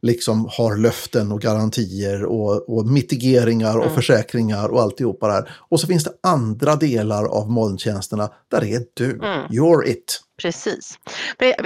liksom 0.02 0.50
har 0.52 0.78
löften 0.78 1.32
och 1.32 1.42
garantier 1.42 2.26
och, 2.26 2.78
och 2.78 2.86
mitigeringar 2.86 3.78
och 3.78 3.84
mm. 3.84 3.96
försäkringar 3.96 4.70
och 4.70 4.82
alltihopa 4.82 5.28
där. 5.28 5.52
Och 5.70 5.80
så 5.80 5.88
finns 5.88 6.04
det 6.04 6.12
andra 6.24 6.76
delar 6.76 7.26
av 7.26 7.52
molntjänsterna 7.52 8.30
där 8.52 8.64
är 8.64 8.82
du, 8.94 9.12
mm. 9.12 9.48
you're 9.50 9.88
it. 9.88 10.22
Precis. 10.38 11.00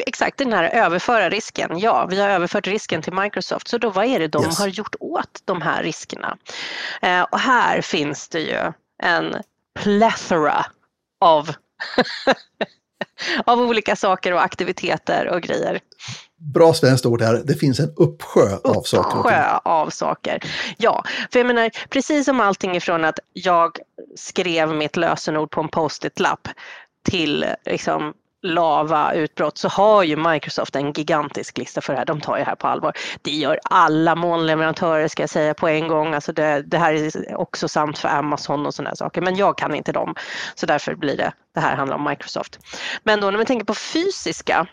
Exakt 0.08 0.38
den 0.38 0.54
här 0.54 0.64
överföra 0.64 1.30
risken. 1.30 1.80
Ja, 1.80 2.08
vi 2.10 2.22
har 2.22 2.30
överfört 2.30 2.68
risken 2.68 3.02
till 3.02 3.14
Microsoft, 3.14 3.68
så 3.68 3.78
då 3.78 3.90
vad 3.90 4.06
är 4.06 4.20
det 4.20 4.28
de 4.28 4.44
yes. 4.44 4.60
har 4.60 4.68
gjort 4.68 4.96
åt 5.00 5.42
de 5.46 5.62
här 5.62 5.84
riskerna? 5.84 6.38
Eh, 7.02 7.22
och 7.22 7.40
här 7.40 7.82
finns 7.82 8.28
det 8.28 8.40
ju 8.40 8.72
en 9.04 9.36
plethora 9.80 10.66
av 11.22 11.50
av 13.46 13.62
olika 13.62 13.96
saker 13.96 14.34
och 14.34 14.44
aktiviteter 14.44 15.28
och 15.28 15.42
grejer. 15.42 15.80
Bra 16.54 16.74
svenskt 16.74 17.06
ord 17.06 17.22
här, 17.22 17.42
det 17.46 17.56
finns 17.56 17.80
en 17.80 17.94
uppsjö, 17.96 18.56
uppsjö 18.56 18.78
av 18.78 18.82
saker. 18.82 19.20
Uppsjö 19.20 19.58
av 19.64 19.90
saker. 19.90 20.44
Ja, 20.78 21.04
för 21.32 21.40
jag 21.40 21.48
menar 21.48 21.70
precis 21.90 22.26
som 22.26 22.40
allting 22.40 22.76
ifrån 22.76 23.06
att 23.06 23.20
jag 23.34 23.78
skrev 24.16 24.70
mitt 24.70 24.98
lösenord 24.98 25.52
på 25.52 25.62
en 25.62 25.68
post-it-lapp 25.68 26.48
till 27.04 27.46
liksom, 27.66 28.14
lavautbrott 28.42 29.58
så 29.58 29.68
har 29.68 30.04
ju 30.04 30.16
Microsoft 30.16 30.76
en 30.76 30.94
gigantisk 30.94 31.58
lista 31.58 31.82
för 31.82 31.94
det 31.94 32.00
här. 32.00 32.06
De 32.06 32.22
tar 32.22 32.38
ju 32.38 32.44
det 32.44 32.50
här 32.50 32.56
på 32.56 32.68
allvar. 32.68 32.94
Det 33.22 33.32
gör 33.32 33.60
alla 33.64 34.16
molnleverantörer 34.16 35.08
ska 35.08 35.24
jag 35.24 35.30
säga 35.30 35.54
på 35.54 35.68
en 35.68 35.88
gång. 35.88 36.14
Alltså 36.14 36.34
det, 36.34 36.62
det 36.62 36.78
här 36.78 36.94
är 36.94 37.36
också 37.36 37.68
sant 37.68 37.98
för 37.98 38.08
Amazon 38.08 38.66
och 38.66 38.74
sådana 38.74 38.96
saker. 38.96 39.22
Men 39.22 39.36
jag 39.36 39.58
kan 39.58 39.76
inte 39.76 39.92
dem. 39.92 40.16
Så 40.56 40.66
därför 40.66 40.96
blir 40.96 41.18
det, 41.18 41.32
det 41.54 41.60
här 41.60 41.76
handlar 41.76 41.98
om 41.98 42.04
Microsoft. 42.04 42.60
Men 43.04 43.22
då 43.22 43.32
när 43.32 43.38
vi 43.38 43.46
tänker 43.46 43.66
på 43.66 43.76
fysiska 43.76 44.68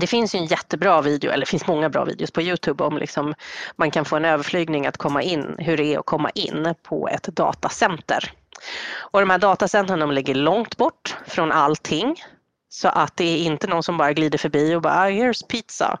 det 0.00 0.06
finns 0.06 0.34
ju 0.34 0.38
en 0.38 0.46
jättebra 0.46 1.00
video, 1.00 1.30
eller 1.30 1.46
det 1.46 1.50
finns 1.50 1.66
många 1.66 1.90
bra 1.90 2.04
videos 2.04 2.30
på 2.30 2.42
Youtube 2.42 2.84
om 2.84 2.98
liksom 2.98 3.34
man 3.76 3.90
kan 3.90 4.04
få 4.04 4.16
en 4.16 4.24
överflygning 4.24 4.86
att 4.86 4.96
komma 4.96 5.22
in, 5.22 5.54
hur 5.58 5.76
det 5.76 5.94
är 5.94 5.98
att 5.98 6.06
komma 6.06 6.30
in 6.30 6.74
på 6.82 7.08
ett 7.08 7.22
datacenter. 7.22 8.32
Och 8.98 9.20
de 9.20 9.30
här 9.30 9.38
datacentren 9.38 9.98
de 9.98 10.10
ligger 10.10 10.34
långt 10.34 10.76
bort 10.76 11.16
från 11.26 11.52
allting. 11.52 12.16
Så 12.68 12.88
att 12.88 13.16
det 13.16 13.24
är 13.24 13.38
inte 13.38 13.66
någon 13.66 13.82
som 13.82 13.96
bara 13.96 14.12
glider 14.12 14.38
förbi 14.38 14.74
och 14.74 14.82
bara 14.82 14.94
ah, 14.94 15.08
“here's 15.08 15.46
pizza”. 15.48 15.98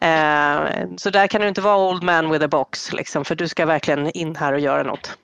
Eh, 0.00 0.86
så 0.96 1.10
där 1.10 1.26
kan 1.26 1.40
du 1.40 1.48
inte 1.48 1.60
vara 1.60 1.90
old 1.90 2.02
man 2.02 2.30
with 2.30 2.44
a 2.44 2.48
box, 2.48 2.92
liksom, 2.92 3.24
för 3.24 3.34
du 3.34 3.48
ska 3.48 3.66
verkligen 3.66 4.10
in 4.10 4.36
här 4.36 4.52
och 4.52 4.60
göra 4.60 4.82
något. 4.82 5.16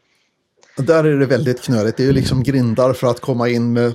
Där 0.76 1.04
är 1.04 1.18
det 1.18 1.26
väldigt 1.26 1.62
knöligt. 1.62 1.96
Det 1.96 2.02
är 2.02 2.06
ju 2.06 2.12
liksom 2.12 2.42
grindar 2.42 2.92
för 2.92 3.06
att 3.06 3.20
komma 3.20 3.48
in 3.48 3.72
med, 3.72 3.94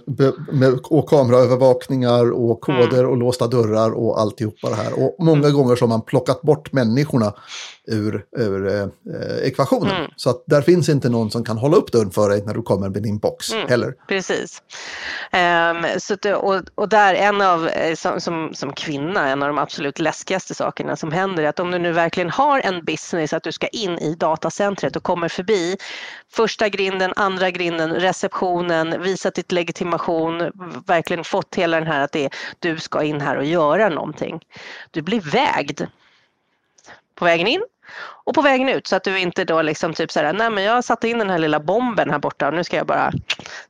med 0.52 0.74
och 0.84 1.10
kameraövervakningar 1.10 2.32
och 2.32 2.62
koder 2.62 3.00
mm. 3.00 3.12
och 3.12 3.18
låsta 3.18 3.48
dörrar 3.48 3.92
och 3.92 4.20
alltihopa 4.20 4.70
det 4.70 4.76
här. 4.76 5.04
Och 5.04 5.16
många 5.20 5.48
mm. 5.48 5.54
gånger 5.54 5.76
så 5.76 5.84
har 5.84 5.89
man 5.89 6.02
plockat 6.02 6.42
bort 6.42 6.74
människorna 6.74 7.34
ur, 7.88 8.26
ur 8.38 8.68
eh, 8.68 8.88
ekvationen. 9.48 9.96
Mm. 9.96 10.12
Så 10.16 10.30
att 10.30 10.44
där 10.46 10.62
finns 10.62 10.90
inte 10.90 11.10
någon 11.10 11.32
som 11.32 11.44
kan 11.44 11.58
hålla 11.58 11.78
upp 11.78 11.92
dörren 11.92 12.12
för 12.12 12.30
dig 12.30 12.44
när 12.46 12.54
du 12.54 12.62
kommer 12.62 12.90
med 12.90 13.04
din 13.04 13.18
box 13.18 13.54
mm. 13.54 13.68
heller. 13.68 13.94
Precis. 14.08 14.62
Um, 15.34 16.00
så 16.00 16.16
det, 16.16 16.36
och, 16.36 16.62
och 16.76 16.90
där 16.90 17.14
en 17.14 17.42
av, 17.42 17.68
eh, 17.68 17.96
som, 17.96 18.22
som, 18.22 18.54
som 18.54 18.74
kvinna, 18.74 19.30
en 19.30 19.44
av 19.44 19.48
de 19.48 19.58
absolut 19.58 20.00
läskigaste 20.00 20.56
sakerna 20.56 20.96
som 20.96 21.12
händer 21.12 21.44
är 21.44 21.48
att 21.48 21.60
om 21.60 21.72
du 21.72 21.80
nu 21.80 21.92
verkligen 21.92 22.30
har 22.30 22.60
en 22.60 22.86
business 22.86 23.34
att 23.34 23.44
du 23.44 23.52
ska 23.52 23.68
in 23.68 24.00
i 24.00 24.16
datacentret 24.16 24.96
och 24.96 25.04
kommer 25.04 25.30
förbi 25.30 25.78
första 26.32 26.70
grinden, 26.70 27.14
andra 27.16 27.52
grinden, 27.52 27.94
receptionen, 27.94 29.02
visat 29.02 29.36
ditt 29.36 29.52
legitimation, 29.52 30.52
verkligen 30.88 31.24
fått 31.24 31.56
hela 31.56 31.78
den 31.78 31.88
här 31.88 32.02
att 32.02 32.12
det 32.12 32.26
är, 32.26 32.32
du 32.60 32.80
ska 32.80 33.04
in 33.04 33.22
här 33.22 33.38
och 33.38 33.46
göra 33.46 33.90
någonting. 33.90 34.40
Du 34.92 35.02
blir 35.02 35.22
vägd 35.22 35.82
på 37.22 37.26
vägen 37.26 37.48
in 37.48 37.62
och 38.26 38.36
på 38.36 38.42
vägen 38.42 38.70
ut 38.70 38.88
så 38.88 38.96
att 38.96 39.04
du 39.04 39.20
inte 39.20 39.44
då 39.44 39.62
liksom 39.62 39.94
typ 39.94 40.12
såhär, 40.12 40.34
nej 40.34 40.50
men 40.50 40.64
jag 40.64 40.84
satte 40.84 41.08
in 41.08 41.20
den 41.20 41.30
här 41.30 41.38
lilla 41.38 41.60
bomben 41.60 42.10
här 42.10 42.20
borta 42.20 42.48
och 42.48 42.54
nu 42.54 42.64
ska 42.64 42.78
jag 42.78 42.88
bara 42.88 43.12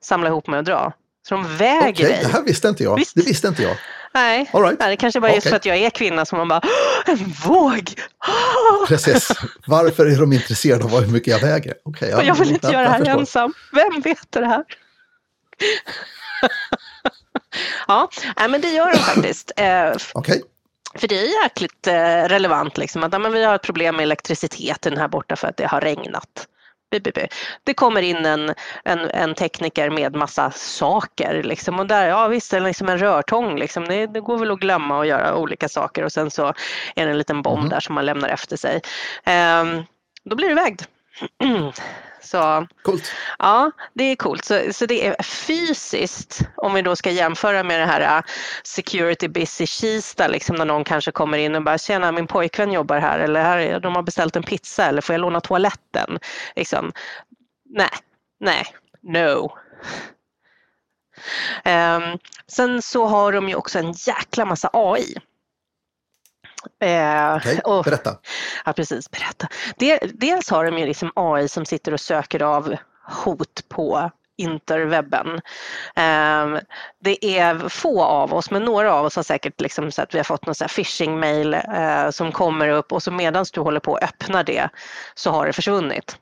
samla 0.01 0.27
ihop 0.27 0.47
mig 0.47 0.57
och 0.57 0.63
dra. 0.63 0.93
Så 1.27 1.35
de 1.35 1.57
väger 1.57 1.91
okay, 1.91 2.07
dig. 2.07 2.19
Det 2.23 2.27
här 2.27 2.41
visste 2.41 2.67
inte 2.67 2.83
jag. 2.83 2.95
Visst? 2.95 3.15
Det 3.15 3.21
visste 3.21 3.47
inte 3.47 3.63
jag. 3.63 3.77
Nej, 4.13 4.49
All 4.53 4.63
right. 4.63 4.79
nej 4.79 4.89
det 4.89 4.95
kanske 4.95 5.19
bara 5.19 5.31
är 5.31 5.35
just 5.35 5.49
för 5.49 5.55
att 5.55 5.65
jag 5.65 5.77
är 5.77 5.89
kvinna 5.89 6.25
som 6.25 6.37
man 6.37 6.47
bara, 6.47 6.61
en 7.05 7.33
våg! 7.45 7.93
Precis. 8.87 9.31
Varför 9.67 10.05
är 10.05 10.19
de 10.19 10.33
intresserade 10.33 10.83
av 10.83 11.01
hur 11.01 11.11
mycket 11.11 11.31
jag 11.31 11.39
väger? 11.39 11.73
Okay, 11.85 12.09
jag, 12.09 12.25
jag 12.25 12.35
vill 12.35 12.51
inte 12.51 12.67
jag, 12.67 12.73
göra 12.73 12.83
det 12.83 12.89
här 12.89 12.99
förstår. 12.99 13.19
ensam. 13.19 13.53
Vem 13.73 14.01
vet 14.01 14.31
det 14.31 14.45
här? 14.45 14.63
ja, 17.87 18.09
nej, 18.39 18.49
men 18.49 18.61
det 18.61 18.69
gör 18.69 18.91
de 18.91 18.97
faktiskt. 18.97 19.51
Eh, 19.57 19.91
okay. 20.13 20.41
För 20.95 21.07
det 21.07 21.19
är 21.19 21.43
jäkligt 21.43 21.87
eh, 21.87 22.29
relevant 22.29 22.77
liksom 22.77 23.03
att 23.03 23.13
ja, 23.13 23.19
men 23.19 23.33
vi 23.33 23.43
har 23.43 23.55
ett 23.55 23.61
problem 23.61 23.95
med 23.95 24.03
elektriciteten 24.03 24.97
här 24.97 25.07
borta 25.07 25.35
för 25.35 25.47
att 25.47 25.57
det 25.57 25.65
har 25.65 25.81
regnat. 25.81 26.47
Det 27.63 27.73
kommer 27.73 28.01
in 28.01 28.25
en, 28.25 28.53
en, 28.83 28.99
en 28.99 29.35
tekniker 29.35 29.89
med 29.89 30.15
massa 30.15 30.51
saker 30.51 31.43
liksom 31.43 31.79
och 31.79 31.87
där, 31.87 32.07
ja 32.07 32.27
visst, 32.27 32.51
liksom 32.51 32.89
en 32.89 32.97
rörtång 32.97 33.59
liksom. 33.59 33.85
Det, 33.85 34.07
det, 34.07 34.21
går 34.21 34.37
väl 34.37 34.51
att 34.51 34.59
glömma 34.59 34.97
och 34.97 35.05
göra 35.05 35.35
olika 35.35 35.69
saker 35.69 36.03
och 36.03 36.11
sen 36.11 36.31
så 36.31 36.47
är 36.95 37.05
det 37.05 37.11
en 37.11 37.17
liten 37.17 37.41
bomb 37.41 37.59
mm. 37.59 37.69
där 37.69 37.79
som 37.79 37.95
man 37.95 38.05
lämnar 38.05 38.29
efter 38.29 38.57
sig. 38.57 38.81
Um, 39.25 39.83
då 40.23 40.35
blir 40.35 40.49
det 40.49 40.55
vägd. 40.55 40.81
Så, 42.23 42.67
coolt. 42.81 43.11
Ja, 43.39 43.71
det 43.93 44.03
är 44.03 44.15
coolt. 44.15 44.45
Så, 44.45 44.73
så 44.73 44.85
det 44.85 45.07
är 45.07 45.23
fysiskt, 45.23 46.41
om 46.55 46.73
vi 46.73 46.81
då 46.81 46.95
ska 46.95 47.11
jämföra 47.11 47.63
med 47.63 47.79
det 47.79 47.85
här 47.85 48.17
uh, 48.17 48.23
security 48.63 49.27
busy 49.27 49.65
Kista, 49.65 50.27
liksom 50.27 50.55
när 50.55 50.65
någon 50.65 50.83
kanske 50.83 51.11
kommer 51.11 51.37
in 51.37 51.55
och 51.55 51.63
bara 51.63 51.77
“tjena, 51.77 52.11
min 52.11 52.27
pojkvän 52.27 52.71
jobbar 52.71 52.99
här” 52.99 53.19
eller 53.19 53.41
här, 53.41 53.79
“de 53.79 53.95
har 53.95 54.03
beställt 54.03 54.35
en 54.35 54.43
pizza” 54.43 54.85
eller 54.85 55.01
“får 55.01 55.13
jag 55.13 55.21
låna 55.21 55.41
toaletten?” 55.41 56.19
liksom, 56.55 56.91
Nej, 57.73 57.89
nej, 58.39 58.65
no. 59.01 59.51
Um, 61.65 62.19
sen 62.47 62.81
så 62.81 63.05
har 63.05 63.31
de 63.31 63.49
ju 63.49 63.55
också 63.55 63.79
en 63.79 63.91
jäkla 63.91 64.45
massa 64.45 64.69
AI. 64.73 65.15
Eh, 66.79 67.35
okay, 67.35 67.59
och, 67.63 67.83
berätta. 67.83 68.17
Ja, 68.65 68.73
precis. 68.73 69.11
Berätta. 69.11 69.47
dels 70.13 70.49
har 70.49 70.65
de 70.65 70.77
ju 70.77 70.85
liksom 70.85 71.11
AI 71.15 71.47
som 71.47 71.65
sitter 71.65 71.93
och 71.93 71.99
söker 71.99 72.41
av 72.41 72.75
hot 73.03 73.69
på 73.69 74.11
interwebben. 74.37 75.41
Eh, 75.95 76.61
det 76.99 77.25
är 77.39 77.69
få 77.69 78.03
av 78.03 78.33
oss, 78.33 78.51
men 78.51 78.63
några 78.63 78.93
av 78.93 79.05
oss 79.05 79.15
har 79.15 79.23
säkert 79.23 79.61
liksom 79.61 79.91
så 79.91 80.01
att 80.01 80.13
vi 80.13 80.19
har 80.19 80.23
fått 80.23 80.45
någon 80.45 80.55
phishing-mail 80.55 81.53
eh, 81.53 82.09
som 82.09 82.31
kommer 82.31 82.67
upp 82.67 82.91
och 82.91 83.03
så 83.03 83.11
medan 83.11 83.45
du 83.53 83.61
håller 83.61 83.79
på 83.79 83.95
att 83.95 84.03
öppna 84.03 84.43
det 84.43 84.69
så 85.15 85.31
har 85.31 85.45
det 85.45 85.53
försvunnit. 85.53 86.17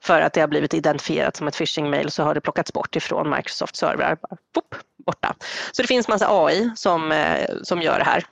För 0.00 0.20
att 0.20 0.32
det 0.32 0.40
har 0.40 0.48
blivit 0.48 0.74
identifierat 0.74 1.36
som 1.36 1.48
ett 1.48 1.56
phishing-mail 1.56 2.10
så 2.10 2.22
har 2.22 2.34
det 2.34 2.40
plockats 2.40 2.72
bort 2.72 2.96
ifrån 2.96 3.30
Microsoft 3.30 3.76
servrar. 3.76 4.18
borta. 5.06 5.34
Så 5.72 5.82
det 5.82 5.88
finns 5.88 6.08
massa 6.08 6.26
AI 6.30 6.70
som, 6.76 7.12
eh, 7.12 7.50
som 7.62 7.82
gör 7.82 7.98
det 7.98 8.04
här 8.04 8.24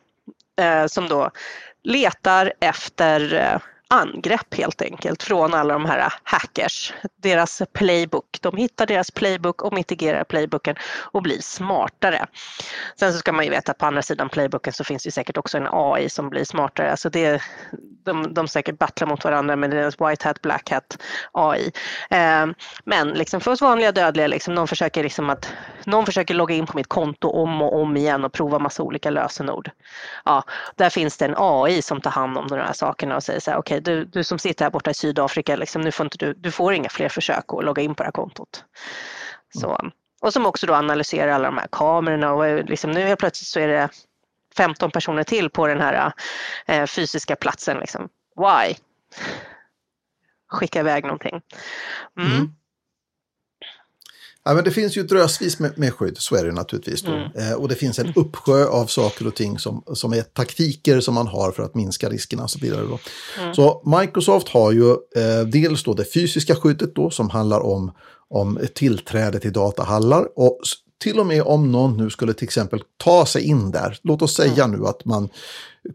Eh, 0.61 0.87
som 0.87 1.09
då 1.09 1.31
letar 1.83 2.53
efter 2.61 3.35
eh, 3.35 3.59
angrepp 3.93 4.55
helt 4.55 4.83
enkelt 4.83 5.23
från 5.23 5.55
alla 5.55 5.73
de 5.73 5.85
här 5.85 6.13
hackers. 6.23 6.95
Deras 7.17 7.63
playbook. 7.73 8.39
De 8.41 8.57
hittar 8.57 8.87
deras 8.87 9.11
playbook 9.11 9.63
och 9.63 9.73
mitigerar 9.73 10.25
playbooken 10.25 10.77
och 11.13 11.23
blir 11.23 11.41
smartare. 11.41 12.27
Sen 12.97 13.13
så 13.13 13.19
ska 13.19 13.33
man 13.33 13.45
ju 13.45 13.51
veta 13.51 13.73
att 13.73 13.79
på 13.79 13.87
andra 13.87 14.03
sidan 14.03 14.29
playbooken 14.29 14.73
så 14.73 14.85
finns 14.85 15.03
det 15.03 15.11
säkert 15.11 15.37
också 15.37 15.59
en 15.59 15.69
AI 15.71 16.09
som 16.09 16.31
blir 16.31 16.45
smartare. 16.45 16.91
Alltså 16.91 17.11
det, 17.11 17.43
de, 18.05 18.35
de 18.35 18.49
säkert 18.49 18.79
battlar 18.79 19.09
mot 19.09 19.25
varandra 19.25 19.57
med 19.57 19.71
deras 19.71 19.95
white 20.01 20.29
hat, 20.29 20.43
black 20.43 20.71
hat 20.71 20.99
AI. 21.33 21.73
Eh, 22.11 22.47
men 22.85 23.09
liksom 23.09 23.41
för 23.41 23.51
oss 23.51 23.61
vanliga 23.61 23.93
dödliga, 23.93 24.27
liksom, 24.27 24.55
någon, 24.55 24.69
försöker 24.69 25.03
liksom 25.03 25.31
att, 25.31 25.53
någon 25.85 26.07
försöker 26.07 26.35
logga 26.35 26.55
in 26.55 26.67
på 26.67 26.77
mitt 26.77 26.89
konto 26.89 27.29
om 27.29 27.63
och 27.63 27.81
om 27.81 27.97
igen 27.97 28.25
och 28.25 28.33
prova 28.33 28.59
massa 28.59 28.83
olika 28.83 29.11
lösenord. 29.11 29.71
Ja, 30.25 30.45
där 30.77 30.91
finns 30.91 31.17
det 31.17 31.25
en 31.25 31.35
AI 31.37 31.83
som 31.83 32.01
tar 32.01 32.11
hand 32.11 32.39
om 32.39 32.49
de 32.49 32.59
här 32.59 32.73
sakerna 32.73 33.17
och 33.17 33.23
säger 33.23 33.41
så 33.41 33.51
här, 33.51 33.59
okej, 33.59 33.75
okay, 33.75 33.82
du, 33.83 34.05
du 34.05 34.25
som 34.25 34.39
sitter 34.39 34.65
här 34.65 34.71
borta 34.71 34.91
i 34.91 34.95
Sydafrika, 34.95 35.57
liksom, 35.57 35.83
nu 35.83 35.93
får 35.93 36.07
inte 36.07 36.19
du, 36.19 36.35
du 36.35 36.51
får 36.51 36.75
inga 36.75 36.89
fler 36.89 37.09
försök 37.09 37.45
att 37.49 37.65
logga 37.65 37.83
in 37.83 37.95
på 37.95 38.03
det 38.03 38.07
här 38.07 38.13
kontot. 38.13 38.65
Så, 39.55 39.91
och 40.23 40.33
som 40.33 40.47
också 40.47 40.67
då 40.67 40.75
analyserar 40.75 41.33
alla 41.33 41.45
de 41.45 41.59
här 41.59 41.69
kamerorna 41.73 42.33
och 42.33 42.65
liksom, 42.65 42.91
nu 42.91 43.01
helt 43.01 43.21
plötsligt 43.21 43.49
så 43.49 43.61
är 43.61 43.69
det 43.69 43.89
15 44.57 44.91
personer 44.91 45.25
till 45.25 45.51
på 45.51 45.67
den 45.67 45.81
här 45.81 46.13
eh, 46.67 46.87
fysiska 46.87 47.37
platsen. 47.37 47.79
Liksom. 47.79 48.09
Why? 48.37 48.75
Skicka 50.49 50.81
iväg 50.81 51.05
någonting. 51.05 51.43
Mm. 52.19 52.33
Mm. 52.33 52.55
Ja, 54.45 54.55
men 54.55 54.65
det 54.65 54.71
finns 54.71 54.97
ju 54.97 55.03
drösvis 55.03 55.59
med, 55.59 55.79
med 55.79 55.95
skydd, 55.95 56.19
så 56.19 56.37
är 56.37 56.45
det 56.45 56.53
naturligtvis. 56.53 57.05
Mm. 57.05 57.21
Eh, 57.35 57.53
och 57.53 57.69
det 57.69 57.75
finns 57.75 57.99
en 57.99 58.13
uppsjö 58.17 58.67
av 58.67 58.87
saker 58.87 59.27
och 59.27 59.35
ting 59.35 59.59
som, 59.59 59.85
som 59.95 60.13
är 60.13 60.23
taktiker 60.23 61.01
som 61.01 61.15
man 61.15 61.27
har 61.27 61.53
för 61.53 61.63
att 61.63 61.75
minska 61.75 62.09
riskerna 62.09 62.43
och 62.43 62.51
så 62.51 62.59
vidare. 62.59 62.83
Då. 62.83 62.99
Mm. 63.41 63.55
Så 63.55 63.83
Microsoft 64.01 64.49
har 64.49 64.73
ju 64.73 64.91
eh, 64.91 65.47
dels 65.47 65.83
då 65.83 65.95
det 65.95 66.13
fysiska 66.15 66.57
skyddet 66.57 66.95
då 66.95 67.11
som 67.11 67.31
handlar 67.31 67.61
om, 67.61 67.93
om 68.29 68.59
tillträde 68.75 69.39
till 69.39 69.53
datahallar. 69.53 70.29
Och 70.37 70.61
till 71.03 71.21
och 71.21 71.27
med 71.27 71.43
om 71.43 71.73
någon 71.73 71.97
nu 71.97 72.11
skulle 72.11 72.35
till 72.35 72.45
exempel 72.45 72.83
ta 72.97 73.27
sig 73.27 73.43
in 73.43 73.71
där, 73.71 73.99
låt 74.03 74.23
oss 74.23 74.37
säga 74.37 74.67
nu 74.67 74.87
att 74.87 75.05
man 75.05 75.29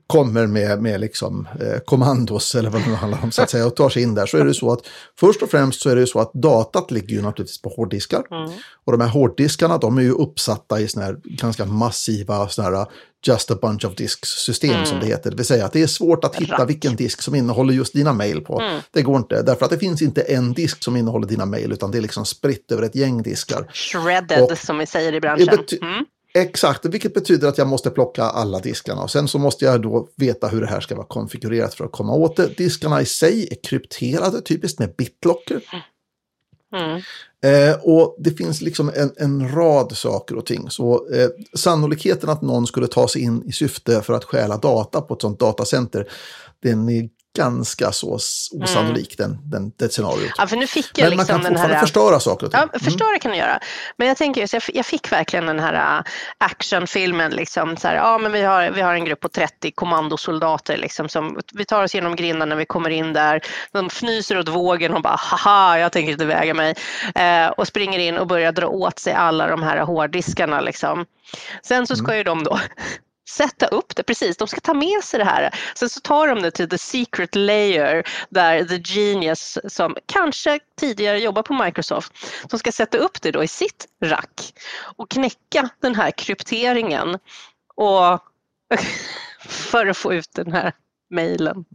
kommer 0.08 0.47
med, 0.47 0.82
med 0.82 0.99
liksom, 0.99 1.47
eh, 1.62 1.80
kommandos 1.86 2.55
eller 2.55 2.70
vad 2.70 2.82
det 2.82 2.88
nu 2.88 2.95
handlar 2.95 3.24
om 3.24 3.32
så 3.32 3.41
att 3.41 3.49
säga 3.49 3.68
och 3.68 3.76
tar 3.76 3.89
sig 3.89 4.03
in 4.03 4.16
där 4.16 4.26
så 4.26 4.38
är 4.38 4.45
det 4.45 4.53
så 4.53 4.72
att 4.72 4.80
först 5.20 5.41
och 5.41 5.49
främst 5.49 5.82
så 5.82 5.89
är 5.89 5.95
det 5.95 6.08
så 6.08 6.20
att 6.20 6.34
datat 6.34 6.91
ligger 6.91 7.16
ju 7.16 7.22
naturligtvis 7.22 7.62
på 7.62 7.70
hårddiskar. 7.70 8.24
Mm. 8.32 8.51
Och 8.86 8.91
de 8.91 9.01
här 9.01 9.08
hårddiskarna 9.08 9.78
de 9.78 9.97
är 9.97 10.01
ju 10.01 10.12
uppsatta 10.12 10.80
i 10.80 10.88
såna 10.88 11.05
här 11.05 11.18
ganska 11.24 11.66
massiva 11.66 12.47
såna 12.49 12.70
här 12.70 12.86
just 13.28 13.51
a 13.51 13.55
bunch 13.61 13.86
of 13.86 13.95
disks 13.95 14.30
system 14.30 14.69
mm. 14.69 14.86
som 14.86 14.99
det 14.99 15.05
heter. 15.05 15.30
Det 15.30 15.36
vill 15.36 15.45
säga 15.45 15.65
att 15.65 15.73
det 15.73 15.82
är 15.82 15.88
svårt 15.88 16.23
att 16.23 16.36
hitta 16.36 16.57
Rack. 16.57 16.69
vilken 16.69 16.95
disk 16.95 17.21
som 17.21 17.36
innehåller 17.36 17.73
just 17.73 17.93
dina 17.93 18.13
mejl 18.13 18.41
på. 18.41 18.61
Mm. 18.61 18.82
Det 18.91 19.01
går 19.01 19.17
inte, 19.17 19.41
därför 19.41 19.65
att 19.65 19.71
det 19.71 19.80
finns 19.80 20.01
inte 20.01 20.21
en 20.21 20.53
disk 20.53 20.84
som 20.84 20.97
innehåller 20.97 21.28
dina 21.28 21.45
mejl 21.45 21.71
utan 21.71 21.91
det 21.91 21.97
är 21.97 22.01
liksom 22.01 22.25
spritt 22.25 22.71
över 22.71 22.84
ett 22.84 22.95
gäng 22.95 23.23
diskar. 23.23 23.71
Shredded 23.73 24.41
och, 24.41 24.57
som 24.57 24.78
vi 24.78 24.86
säger 24.86 25.13
i 25.13 25.21
branschen. 25.21 25.49
Mm. 25.82 26.05
Exakt, 26.34 26.86
vilket 26.86 27.13
betyder 27.13 27.47
att 27.47 27.57
jag 27.57 27.67
måste 27.67 27.89
plocka 27.89 28.23
alla 28.23 28.59
diskarna 28.59 29.01
och 29.01 29.11
sen 29.11 29.28
så 29.28 29.39
måste 29.39 29.65
jag 29.65 29.82
då 29.82 30.07
veta 30.15 30.47
hur 30.47 30.61
det 30.61 30.67
här 30.67 30.80
ska 30.80 30.95
vara 30.95 31.07
konfigurerat 31.07 31.73
för 31.73 31.86
att 31.86 31.91
komma 31.91 32.13
åt 32.13 32.36
det. 32.36 32.57
Diskarna 32.57 33.01
i 33.01 33.05
sig 33.05 33.47
är 33.51 33.55
krypterade, 33.63 34.41
typiskt 34.41 34.80
med 34.80 34.95
bitlocker. 34.95 35.61
Mm. 36.76 37.01
Eh, 37.43 37.76
och 37.82 38.15
det 38.20 38.32
finns 38.32 38.61
liksom 38.61 38.91
en, 38.95 39.11
en, 39.18 39.55
rad 39.55 39.97
saker 39.97 40.36
och 40.36 40.45
ting. 40.45 40.70
Så 40.70 41.09
eh, 41.13 41.30
sannolikheten 41.53 42.30
att 42.30 42.41
någon 42.41 42.68
skulle 42.68 42.88
ta 42.88 43.07
sig 43.07 43.22
in 43.22 43.43
i 43.45 43.51
syfte 43.51 44.01
för 44.01 44.13
att 44.13 44.24
stjäla 44.24 44.57
data 44.57 45.01
på 45.01 45.13
ett 45.13 45.22
sånt 45.22 45.39
datacenter, 45.39 46.07
den 46.63 46.89
är 46.89 47.09
ganska 47.38 47.91
så 47.91 48.19
osannolik, 48.51 49.19
mm. 49.19 49.31
den, 49.31 49.49
den, 49.49 49.71
det 49.77 49.89
scenariot. 49.89 50.31
Ja, 50.38 50.47
för 50.47 50.57
nu 50.57 50.67
fick 50.67 50.97
jag 50.97 51.09
Men 51.09 51.17
liksom 51.17 51.35
man 51.35 51.43
kan 51.43 51.51
fortfarande 51.51 51.75
här... 51.75 51.81
förstöra 51.81 52.19
saker 52.19 52.45
och 52.45 52.51
ting. 52.51 52.61
Ja, 52.73 52.79
förstöra 52.79 53.09
mm. 53.09 53.19
kan 53.19 53.31
du 53.31 53.38
göra. 53.38 53.59
Men 53.97 54.07
jag 54.07 54.17
tänker, 54.17 54.47
jag, 54.53 54.61
jag 54.73 54.85
fick 54.85 55.11
verkligen 55.11 55.45
den 55.45 55.59
här 55.59 55.97
äh, 55.97 56.03
actionfilmen, 56.38 57.31
liksom, 57.31 57.77
så 57.77 57.88
här, 57.88 57.95
ja 57.95 58.17
men 58.17 58.31
vi 58.31 58.41
har, 58.41 58.71
vi 58.71 58.81
har 58.81 58.93
en 58.93 59.05
grupp 59.05 59.19
på 59.19 59.29
30 59.29 59.71
kommandosoldater 59.71 60.77
liksom, 60.77 61.09
som 61.09 61.39
vi 61.53 61.65
tar 61.65 61.83
oss 61.83 61.95
genom 61.95 62.15
grinden 62.15 62.49
när 62.49 62.55
vi 62.55 62.65
kommer 62.65 62.89
in 62.89 63.13
där. 63.13 63.41
De 63.71 63.88
fnyser 63.88 64.39
åt 64.39 64.49
vågen 64.49 64.93
och 64.93 65.01
bara 65.01 65.15
haha, 65.19 65.79
jag 65.79 65.91
tänker 65.91 66.11
inte 66.11 66.25
väga 66.25 66.53
mig. 66.53 66.75
Eh, 67.15 67.47
och 67.47 67.67
springer 67.67 67.99
in 67.99 68.17
och 68.17 68.27
börjar 68.27 68.51
dra 68.51 68.67
åt 68.67 68.99
sig 68.99 69.13
alla 69.13 69.47
de 69.47 69.63
här 69.63 69.77
hårddiskarna. 69.77 70.61
Liksom. 70.61 71.05
Sen 71.63 71.88
så 71.88 71.95
ska 71.95 72.05
mm. 72.05 72.17
ju 72.17 72.23
de 72.23 72.43
då 72.43 72.59
sätta 73.30 73.67
upp 73.67 73.95
det, 73.95 74.03
precis, 74.03 74.38
de 74.38 74.47
ska 74.47 74.59
ta 74.59 74.73
med 74.73 75.03
sig 75.03 75.19
det 75.19 75.25
här. 75.25 75.55
Sen 75.75 75.89
så 75.89 75.99
tar 75.99 76.28
de 76.28 76.41
det 76.41 76.51
till 76.51 76.69
the 76.69 76.78
secret 76.78 77.36
layer 77.36 78.03
där 78.30 78.65
the 78.65 78.93
genius 78.93 79.57
som 79.67 79.95
kanske 80.05 80.59
tidigare 80.80 81.19
jobbar 81.19 81.43
på 81.43 81.53
Microsoft, 81.53 82.13
som 82.49 82.59
ska 82.59 82.71
sätta 82.71 82.97
upp 82.97 83.21
det 83.21 83.32
då 83.32 83.43
i 83.43 83.47
sitt 83.47 83.88
rack 84.03 84.53
och 84.97 85.09
knäcka 85.09 85.69
den 85.82 85.95
här 85.95 86.11
krypteringen 86.11 87.17
och 87.75 88.19
för 89.47 89.88
att 89.88 89.97
få 89.97 90.13
ut 90.13 90.30
den 90.34 90.51
här 90.51 90.73
mejlen. 91.09 91.65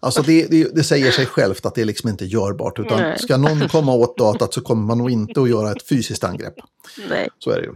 Alltså 0.00 0.22
det, 0.22 0.46
det, 0.50 0.74
det, 0.74 0.84
säger 0.84 1.10
sig 1.10 1.26
självt 1.26 1.66
att 1.66 1.74
det 1.74 1.84
liksom 1.84 2.10
inte 2.10 2.24
är 2.24 2.26
görbart. 2.26 2.78
Utan 2.78 3.00
Nej. 3.00 3.18
ska 3.18 3.36
någon 3.36 3.68
komma 3.68 3.92
åt 3.92 4.18
datat 4.18 4.54
så 4.54 4.60
kommer 4.60 4.82
man 4.82 4.98
nog 4.98 5.10
inte 5.10 5.40
att 5.40 5.48
göra 5.48 5.70
ett 5.70 5.88
fysiskt 5.88 6.24
angrepp. 6.24 6.54
Nej. 7.08 7.28
Så 7.38 7.50
är 7.50 7.56
det 7.56 7.62
ju. 7.62 7.74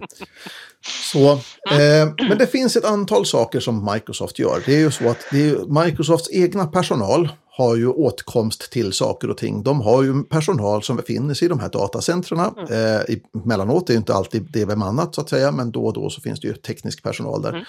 Så, 1.12 1.32
eh, 1.70 2.28
men 2.28 2.38
det 2.38 2.46
finns 2.46 2.76
ett 2.76 2.84
antal 2.84 3.26
saker 3.26 3.60
som 3.60 3.92
Microsoft 3.92 4.38
gör. 4.38 4.62
Det 4.66 4.74
är 4.74 4.78
ju 4.78 4.90
så 4.90 5.08
att 5.08 5.32
är 5.32 5.84
Microsofts 5.84 6.28
egna 6.32 6.66
personal 6.66 7.28
har 7.56 7.76
ju 7.76 7.88
åtkomst 7.88 8.72
till 8.72 8.92
saker 8.92 9.30
och 9.30 9.36
ting. 9.36 9.62
De 9.62 9.80
har 9.80 10.02
ju 10.02 10.22
personal 10.22 10.82
som 10.82 10.96
befinner 10.96 11.34
sig 11.34 11.46
i 11.46 11.48
de 11.48 11.60
här 11.60 11.68
datacentren. 11.68 12.40
Mm. 12.40 12.72
Eh, 12.72 13.16
emellanåt 13.44 13.90
är 13.90 13.94
det 13.94 13.98
inte 13.98 14.14
alltid 14.14 14.46
det 14.50 14.66
bemannat 14.66 15.14
så 15.14 15.20
att 15.20 15.28
säga, 15.28 15.52
men 15.52 15.70
då 15.70 15.86
och 15.86 15.92
då 15.92 16.10
så 16.10 16.20
finns 16.20 16.40
det 16.40 16.48
ju 16.48 16.54
teknisk 16.54 17.02
personal 17.02 17.42
där. 17.42 17.52
Mm. 17.52 17.64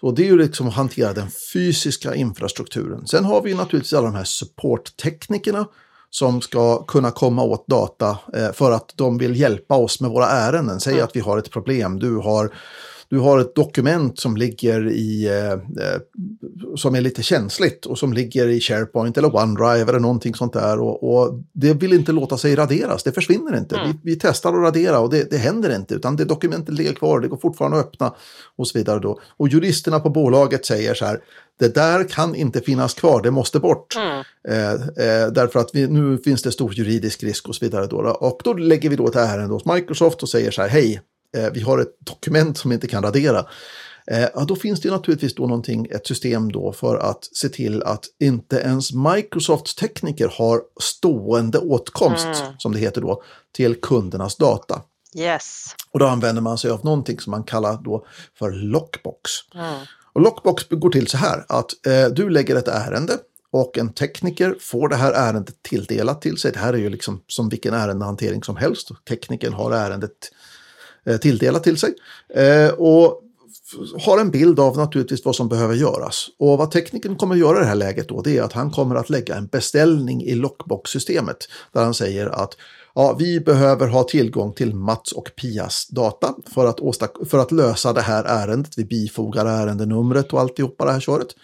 Så 0.00 0.10
det 0.10 0.22
är 0.22 0.26
ju 0.26 0.38
liksom 0.38 0.68
att 0.68 0.74
hantera 0.74 1.12
den 1.12 1.28
fysiska 1.52 2.14
infrastrukturen. 2.14 3.06
Sen 3.06 3.24
har 3.24 3.42
vi 3.42 3.50
ju 3.50 3.56
naturligtvis 3.56 3.92
alla 3.92 4.06
de 4.06 4.14
här 4.14 4.24
supportteknikerna 4.24 5.66
som 6.10 6.40
ska 6.40 6.82
kunna 6.82 7.10
komma 7.10 7.42
åt 7.42 7.66
data 7.66 8.18
eh, 8.34 8.52
för 8.52 8.72
att 8.72 8.92
de 8.94 9.18
vill 9.18 9.40
hjälpa 9.40 9.74
oss 9.74 10.00
med 10.00 10.10
våra 10.10 10.26
ärenden. 10.26 10.80
Säg 10.80 10.92
mm. 10.92 11.04
att 11.04 11.16
vi 11.16 11.20
har 11.20 11.38
ett 11.38 11.50
problem, 11.50 11.98
du 11.98 12.16
har 12.16 12.50
du 13.10 13.18
har 13.18 13.38
ett 13.38 13.54
dokument 13.54 14.18
som 14.20 14.36
ligger 14.36 14.90
i, 14.90 15.26
eh, 15.28 15.52
eh, 15.52 16.00
som 16.76 16.94
är 16.94 17.00
lite 17.00 17.22
känsligt 17.22 17.86
och 17.86 17.98
som 17.98 18.12
ligger 18.12 18.48
i 18.48 18.60
SharePoint 18.60 19.18
eller 19.18 19.36
OneDrive 19.36 19.88
eller 19.90 20.00
någonting 20.00 20.34
sånt 20.34 20.52
där. 20.52 20.80
Och, 20.80 21.12
och 21.12 21.40
det 21.52 21.72
vill 21.72 21.92
inte 21.92 22.12
låta 22.12 22.38
sig 22.38 22.56
raderas, 22.56 23.02
det 23.02 23.12
försvinner 23.12 23.58
inte. 23.58 23.76
Mm. 23.76 23.88
Vi, 23.88 24.10
vi, 24.10 24.18
testar 24.20 24.52
att 24.52 24.62
radera 24.62 24.98
och 24.98 25.10
det, 25.10 25.30
det 25.30 25.36
händer 25.36 25.76
inte, 25.76 25.94
utan 25.94 26.16
det 26.16 26.24
dokumentet 26.24 26.74
ligger 26.74 26.92
kvar, 26.92 27.20
det 27.20 27.28
går 27.28 27.36
fortfarande 27.36 27.78
att 27.78 27.86
öppna 27.86 28.14
och 28.56 28.68
så 28.68 28.78
vidare. 28.78 29.00
Då. 29.00 29.20
Och 29.36 29.48
juristerna 29.48 30.00
på 30.00 30.10
bolaget 30.10 30.66
säger 30.66 30.94
så 30.94 31.04
här, 31.04 31.20
det 31.58 31.74
där 31.74 32.08
kan 32.08 32.34
inte 32.34 32.60
finnas 32.60 32.94
kvar, 32.94 33.22
det 33.22 33.30
måste 33.30 33.60
bort. 33.60 33.96
Mm. 33.96 34.24
Eh, 34.48 34.72
eh, 34.72 35.28
därför 35.32 35.60
att 35.60 35.70
vi, 35.72 35.88
nu 35.88 36.18
finns 36.18 36.42
det 36.42 36.52
stor 36.52 36.74
juridisk 36.74 37.22
risk 37.22 37.48
och 37.48 37.54
så 37.54 37.64
vidare. 37.64 37.86
Då, 37.86 37.96
Och 37.96 38.40
då 38.44 38.52
lägger 38.52 38.90
vi 38.90 38.96
då 38.96 39.06
ett 39.06 39.16
ärende 39.16 39.54
hos 39.54 39.64
Microsoft 39.64 40.22
och 40.22 40.28
säger 40.28 40.50
så 40.50 40.62
här, 40.62 40.68
hej, 40.68 41.00
vi 41.52 41.60
har 41.60 41.78
ett 41.78 41.96
dokument 42.00 42.58
som 42.58 42.70
vi 42.70 42.74
inte 42.74 42.86
kan 42.86 43.02
radera. 43.02 43.46
Eh, 44.10 44.28
ja, 44.34 44.44
då 44.48 44.56
finns 44.56 44.80
det 44.80 44.90
naturligtvis 44.90 45.34
då 45.34 45.42
någonting, 45.42 45.86
ett 45.90 46.06
system 46.06 46.52
då 46.52 46.72
för 46.72 46.96
att 46.96 47.28
se 47.32 47.48
till 47.48 47.82
att 47.82 48.04
inte 48.20 48.56
ens 48.56 48.92
Microsofts 48.92 49.74
tekniker 49.74 50.32
har 50.38 50.60
stående 50.80 51.58
åtkomst, 51.58 52.26
mm. 52.26 52.52
som 52.58 52.72
det 52.72 52.78
heter 52.78 53.00
då, 53.00 53.22
till 53.52 53.80
kundernas 53.80 54.36
data. 54.36 54.82
Yes. 55.16 55.64
Och 55.90 55.98
då 55.98 56.06
använder 56.06 56.42
man 56.42 56.58
sig 56.58 56.70
av 56.70 56.84
någonting 56.84 57.20
som 57.20 57.30
man 57.30 57.44
kallar 57.44 57.82
då 57.82 58.06
för 58.38 58.50
Lockbox. 58.50 59.30
Mm. 59.54 59.74
Och 60.12 60.20
Lockbox 60.20 60.68
går 60.68 60.90
till 60.90 61.06
så 61.06 61.16
här 61.16 61.44
att 61.48 61.86
eh, 61.86 62.06
du 62.06 62.30
lägger 62.30 62.56
ett 62.56 62.68
ärende 62.68 63.18
och 63.52 63.78
en 63.78 63.92
tekniker 63.92 64.56
får 64.60 64.88
det 64.88 64.96
här 64.96 65.12
ärendet 65.12 65.62
tilldelat 65.62 66.22
till 66.22 66.36
sig. 66.36 66.52
Det 66.52 66.58
här 66.58 66.72
är 66.72 66.78
ju 66.78 66.90
liksom 66.90 67.22
som 67.26 67.48
vilken 67.48 67.74
ärendehantering 67.74 68.42
som 68.42 68.56
helst. 68.56 68.88
Teknikern 69.08 69.52
har 69.52 69.70
ärendet 69.72 70.10
eh, 70.10 70.39
Eh, 71.06 71.16
tilldelat 71.16 71.64
till 71.64 71.78
sig. 71.78 71.94
Eh, 72.34 72.70
och 72.70 73.22
har 73.98 74.18
en 74.18 74.30
bild 74.30 74.60
av 74.60 74.76
naturligtvis 74.76 75.24
vad 75.24 75.36
som 75.36 75.48
behöver 75.48 75.74
göras. 75.74 76.26
Och 76.38 76.58
vad 76.58 76.70
teknikern 76.70 77.16
kommer 77.16 77.34
att 77.34 77.40
göra 77.40 77.58
i 77.58 77.60
det 77.60 77.66
här 77.66 77.74
läget 77.74 78.08
då, 78.08 78.22
det 78.22 78.38
är 78.38 78.42
att 78.42 78.52
han 78.52 78.70
kommer 78.70 78.94
att 78.94 79.10
lägga 79.10 79.36
en 79.36 79.46
beställning 79.46 80.22
i 80.22 80.34
Lockbox-systemet. 80.34 81.36
Där 81.72 81.84
han 81.84 81.94
säger 81.94 82.26
att 82.26 82.56
ja, 82.94 83.16
vi 83.18 83.40
behöver 83.40 83.88
ha 83.88 84.02
tillgång 84.02 84.52
till 84.52 84.74
Mats 84.74 85.12
och 85.12 85.30
Pias 85.36 85.88
data 85.88 86.34
för 86.54 86.66
att, 86.66 86.78
för 87.30 87.38
att 87.38 87.52
lösa 87.52 87.92
det 87.92 88.00
här 88.00 88.24
ärendet. 88.24 88.78
Vi 88.78 88.84
bifogar 88.84 89.46
ärendenumret 89.46 90.32
och 90.32 90.40
alltihopa 90.40 90.84
det 90.84 90.92
här 90.92 91.00
köret. 91.00 91.34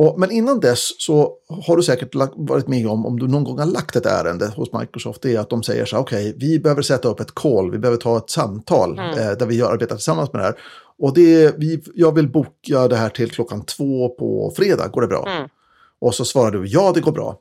Och, 0.00 0.18
men 0.18 0.30
innan 0.30 0.60
dess 0.60 1.02
så 1.02 1.32
har 1.66 1.76
du 1.76 1.82
säkert 1.82 2.14
varit 2.36 2.68
med 2.68 2.86
om, 2.86 3.06
om 3.06 3.18
du 3.18 3.28
någon 3.28 3.44
gång 3.44 3.58
har 3.58 3.66
lagt 3.66 3.96
ett 3.96 4.06
ärende 4.06 4.52
hos 4.56 4.72
Microsoft, 4.72 5.22
det 5.22 5.34
är 5.34 5.40
att 5.40 5.50
de 5.50 5.62
säger 5.62 5.84
så 5.84 5.96
här, 5.96 6.02
okej, 6.02 6.28
okay, 6.28 6.48
vi 6.48 6.58
behöver 6.58 6.82
sätta 6.82 7.08
upp 7.08 7.20
ett 7.20 7.34
call, 7.34 7.70
vi 7.70 7.78
behöver 7.78 7.98
ta 7.98 8.16
ett 8.16 8.30
samtal 8.30 8.98
mm. 8.98 9.18
eh, 9.18 9.38
där 9.38 9.46
vi 9.46 9.62
arbetar 9.62 9.96
tillsammans 9.96 10.32
med 10.32 10.42
det 10.42 10.46
här. 10.46 10.54
Och 10.98 11.14
det, 11.14 11.54
vi, 11.58 11.82
jag 11.94 12.14
vill 12.14 12.28
boka 12.28 12.88
det 12.88 12.96
här 12.96 13.08
till 13.08 13.30
klockan 13.30 13.64
två 13.64 14.08
på 14.08 14.52
fredag, 14.56 14.88
går 14.88 15.00
det 15.00 15.06
bra? 15.06 15.28
Mm. 15.28 15.48
Och 16.00 16.14
så 16.14 16.24
svarar 16.24 16.50
du, 16.50 16.66
ja 16.66 16.92
det 16.94 17.00
går 17.00 17.12
bra. 17.12 17.38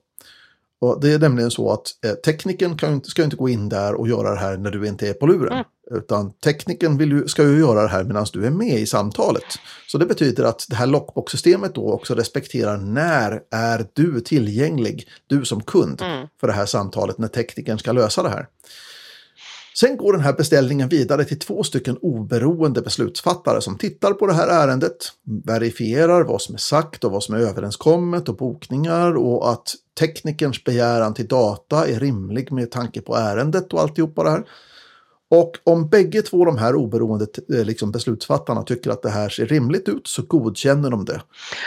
Och 0.82 1.02
det 1.02 1.14
är 1.14 1.20
nämligen 1.20 1.52
så 1.52 1.72
att 1.72 1.88
eh, 2.06 2.12
tekniken 2.12 2.78
kan, 2.78 3.04
ska 3.04 3.24
inte 3.24 3.36
gå 3.36 3.50
in 3.50 3.70
där 3.70 3.94
och 3.94 4.08
göra 4.08 4.32
det 4.32 4.40
här 4.40 4.58
när 4.58 4.72
du 4.72 4.88
inte 4.88 5.10
är 5.10 5.14
på 5.14 5.28
luren. 5.28 5.54
Mm. 5.54 5.66
Utan 5.92 6.32
tekniken 6.32 6.98
vill 6.98 7.12
ju, 7.12 7.28
ska 7.28 7.44
ju 7.44 7.60
göra 7.60 7.82
det 7.82 7.88
här 7.88 8.04
medan 8.04 8.26
du 8.34 8.46
är 8.46 8.50
med 8.50 8.80
i 8.80 8.86
samtalet. 8.86 9.44
Så 9.88 9.98
det 9.98 10.06
betyder 10.06 10.44
att 10.44 10.66
det 10.70 10.76
här 10.76 10.88
lockbox-systemet 10.88 11.76
då 11.76 11.92
också 11.92 12.16
respekterar 12.16 12.78
när 12.78 13.42
är 13.52 13.86
du 13.94 14.22
tillgänglig, 14.22 15.08
du 15.28 15.46
som 15.46 15.64
kund, 15.64 16.02
mm. 16.02 16.28
för 16.40 16.48
det 16.48 16.54
här 16.54 16.66
samtalet 16.66 17.18
när 17.18 17.28
tekniken 17.28 17.80
ska 17.80 17.92
lösa 17.92 18.24
det 18.24 18.30
här. 18.30 18.48
Sen 19.80 19.98
går 19.98 20.14
den 20.14 20.22
här 20.22 20.34
beställningen 20.34 20.90
vidare 20.90 21.26
till 21.26 21.40
två 21.40 21.64
stycken 21.64 21.98
oberoende 22.02 22.82
beslutsfattare 22.82 23.62
som 23.62 23.78
tittar 23.78 24.14
på 24.14 24.28
det 24.28 24.34
här 24.34 24.48
ärendet, 24.48 25.12
verifierar 25.46 26.24
vad 26.24 26.42
som 26.42 26.56
är 26.56 26.60
sagt 26.60 27.04
och 27.04 27.12
vad 27.12 27.24
som 27.24 27.36
är 27.36 27.40
överenskommet 27.40 28.30
och 28.30 28.36
bokningar 28.36 29.18
och 29.18 29.52
att 29.52 29.76
teknikerns 30.00 30.64
begäran 30.64 31.14
till 31.14 31.28
data 31.28 31.88
är 31.88 32.00
rimlig 32.00 32.52
med 32.52 32.72
tanke 32.72 33.02
på 33.02 33.16
ärendet 33.16 33.74
och 33.74 33.82
alltihopa 33.82 34.24
det 34.24 34.30
här. 34.30 34.44
Och 35.32 35.58
om 35.64 35.90
bägge 35.90 36.22
två 36.22 36.46
de 36.46 36.58
här 36.58 36.76
oberoende 36.76 37.28
eh, 37.54 37.66
liksom, 37.66 37.92
beslutsfattarna 37.92 38.64
tycker 38.64 38.92
att 38.92 39.02
det 39.02 39.10
här 39.10 39.30
ser 39.30 39.46
rimligt 39.46 39.90
ut 39.90 40.08
så 40.08 40.22
godkänner 40.22 40.90
de 40.90 41.06
det. 41.06 41.22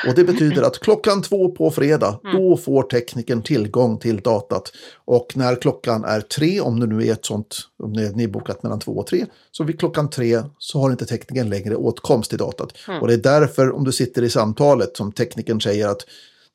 Och 0.09 0.15
det 0.15 0.25
betyder 0.25 0.63
att 0.63 0.79
klockan 0.79 1.23
två 1.23 1.51
på 1.51 1.71
fredag, 1.71 2.21
mm. 2.25 2.37
då 2.37 2.57
får 2.57 2.83
teknikern 2.83 3.43
tillgång 3.43 3.99
till 3.99 4.21
datat. 4.21 4.73
Och 5.05 5.33
när 5.35 5.57
klockan 5.57 6.05
är 6.05 6.21
tre, 6.21 6.61
om 6.61 6.81
det 6.81 6.87
nu 6.87 7.07
är 7.07 7.13
ett 7.13 7.27
sånt, 7.27 7.57
om 7.79 7.93
ni 7.93 8.25
är 8.25 8.29
bokat 8.29 8.63
mellan 8.63 8.81
två 8.81 8.93
och 8.93 9.07
tre, 9.07 9.27
så 9.53 9.65
vid 9.65 9.79
klockan 9.79 10.11
tre 10.11 10.43
så 10.59 10.81
har 10.81 10.91
inte 10.91 11.07
teknikern 11.07 11.51
längre 11.51 11.77
åtkomst 11.77 12.31
till 12.31 12.39
datat. 12.39 12.73
Mm. 12.89 13.01
Och 13.01 13.09
det 13.09 13.15
är 13.15 13.19
därför, 13.19 13.73
om 13.73 13.85
du 13.85 13.93
sitter 13.93 14.23
i 14.23 14.31
samtalet, 14.31 14.97
som 14.97 15.13
teknikern 15.13 15.61
säger 15.61 15.89
att 15.89 16.07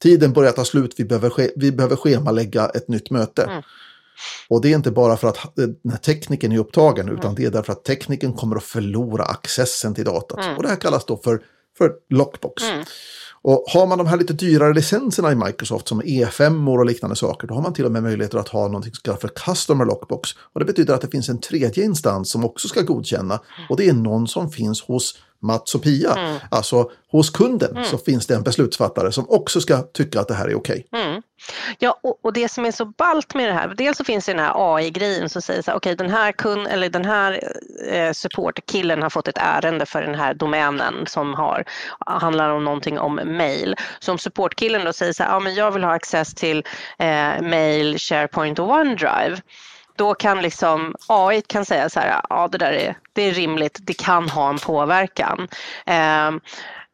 tiden 0.02 0.34
börjar 0.34 0.52
ta 0.52 0.66
slut, 0.66 0.94
vi 0.98 1.06
behöver, 1.06 1.52
vi 1.56 1.72
behöver 1.72 1.96
schemalägga 1.96 2.70
ett 2.70 2.88
nytt 2.88 3.10
möte. 3.10 3.44
Mm. 3.44 3.64
Och 4.50 4.62
det 4.62 4.72
är 4.72 4.76
inte 4.76 4.92
bara 4.92 5.18
för 5.18 5.28
att 5.28 5.56
den 5.56 5.92
här 5.92 5.98
tekniken 5.98 6.52
är 6.52 6.58
upptagen, 6.58 7.10
utan 7.10 7.26
mm. 7.26 7.36
det 7.36 7.46
är 7.46 7.52
därför 7.52 7.74
att 7.74 7.84
tekniken 7.84 8.34
kommer 8.34 8.56
att 8.56 8.64
förlora 8.64 9.24
accessen 9.24 9.94
till 9.96 10.06
datat. 10.06 10.46
Mm. 10.46 10.58
Och 10.58 10.64
det 10.64 10.70
här 10.70 10.76
kallas 10.76 11.06
då 11.06 11.18
för, 11.18 11.42
för 11.78 11.92
lockbox. 12.10 12.64
Mm. 12.64 12.86
Och 13.42 13.64
har 13.68 13.88
man 13.88 13.98
de 13.98 14.08
här 14.08 14.18
lite 14.18 14.34
dyrare 14.34 14.74
licenserna 14.74 15.32
i 15.32 15.36
Microsoft 15.36 15.88
som 15.88 16.02
E5 16.02 16.78
och 16.78 16.86
liknande 16.86 17.16
saker, 17.16 17.48
då 17.48 17.54
har 17.54 17.62
man 17.62 17.74
till 17.74 17.86
och 17.86 17.92
med 17.92 18.04
möjligheter 18.04 18.38
att 18.38 18.48
ha 18.48 18.68
något 18.68 18.84
som 18.84 18.94
kallas 19.04 19.22
för 19.22 19.28
Customer 19.28 19.86
Lockbox. 19.86 20.30
Och 20.54 20.60
det 20.60 20.66
betyder 20.66 20.94
att 20.94 21.02
det 21.02 21.08
finns 21.08 21.30
en 21.30 21.40
tredje 21.40 21.84
instans 21.84 22.32
som 22.32 22.46
också 22.46 22.68
ska 22.68 22.82
godkänna. 22.82 23.40
Och 23.70 23.78
det 23.78 23.90
är 23.90 23.94
någon 23.94 24.28
som 24.28 24.52
finns 24.52 24.82
hos 24.82 25.18
Mats 25.40 25.76
och 25.76 25.84
Pia. 25.84 26.16
Mm. 26.16 26.38
Alltså 26.52 26.92
hos 27.12 27.30
kunden 27.30 27.72
mm. 27.72 27.84
så 27.84 27.98
finns 27.98 28.28
det 28.28 28.36
en 28.36 28.44
beslutsfattare 28.44 29.12
som 29.12 29.30
också 29.30 29.62
ska 29.62 29.82
tycka 29.82 30.20
att 30.20 30.28
det 30.28 30.34
här 30.34 30.48
är 30.48 30.56
okej. 30.56 30.86
Okay. 30.92 31.02
Mm. 31.04 31.22
Ja, 31.80 32.00
och, 32.04 32.20
och, 32.26 32.34
det 32.34 32.50
som 32.50 32.66
är 32.66 32.72
så 32.72 32.86
ballt 32.86 33.36
med 33.36 33.50
det 33.50 33.54
här, 33.54 33.74
dels 33.78 33.98
så 33.98 34.04
finns 34.04 34.26
det 34.26 34.34
den 34.34 34.46
här 34.46 34.76
AI-grejen 34.76 35.30
som 35.30 35.42
säger 35.42 35.62
så 35.62 35.72
här, 35.72 35.78
okej 35.78 35.94
okay, 35.94 36.06
den 36.06 36.16
här 36.16 36.32
kund 36.32 36.68
eller 36.68 36.90
den 36.90 37.06
här 37.06 37.54
eh, 37.92 38.12
supportkillen 38.12 39.02
har 39.02 39.10
fått 39.10 39.28
ett 39.28 39.38
ärende 39.38 39.86
för 39.86 40.02
den 40.02 40.16
här 40.16 40.34
domänen 40.34 41.06
som 41.08 41.34
har, 41.34 41.64
handlar 42.06 42.50
om 42.50 42.64
någonting 42.64 43.00
om 43.00 43.16
mail. 43.26 43.76
Så 44.00 44.12
om 44.12 44.18
supportkillen 44.18 44.86
då 44.86 44.94
säger 44.94 45.14
så 45.14 45.24
här, 45.24 45.32
ja 45.32 45.40
men 45.40 45.56
jag 45.56 45.72
vill 45.72 45.84
ha 45.84 45.94
access 45.94 46.34
till 46.34 46.64
eh, 47.00 47.42
mail, 47.42 48.00
SharePoint 48.00 48.60
och 48.60 48.70
OneDrive 48.70 49.42
då 49.98 50.14
kan 50.14 50.42
liksom 50.42 50.96
AI 51.08 51.42
kan 51.42 51.66
säga 51.66 51.90
så 51.90 52.00
här, 52.00 52.22
ja 52.30 52.48
det 52.52 52.58
där 52.58 52.72
är, 52.72 52.98
det 53.14 53.22
är 53.22 53.32
rimligt, 53.32 53.78
det 53.82 53.94
kan 53.94 54.30
ha 54.30 54.50
en 54.50 54.58
påverkan. 54.58 55.48
Eh, 55.86 56.32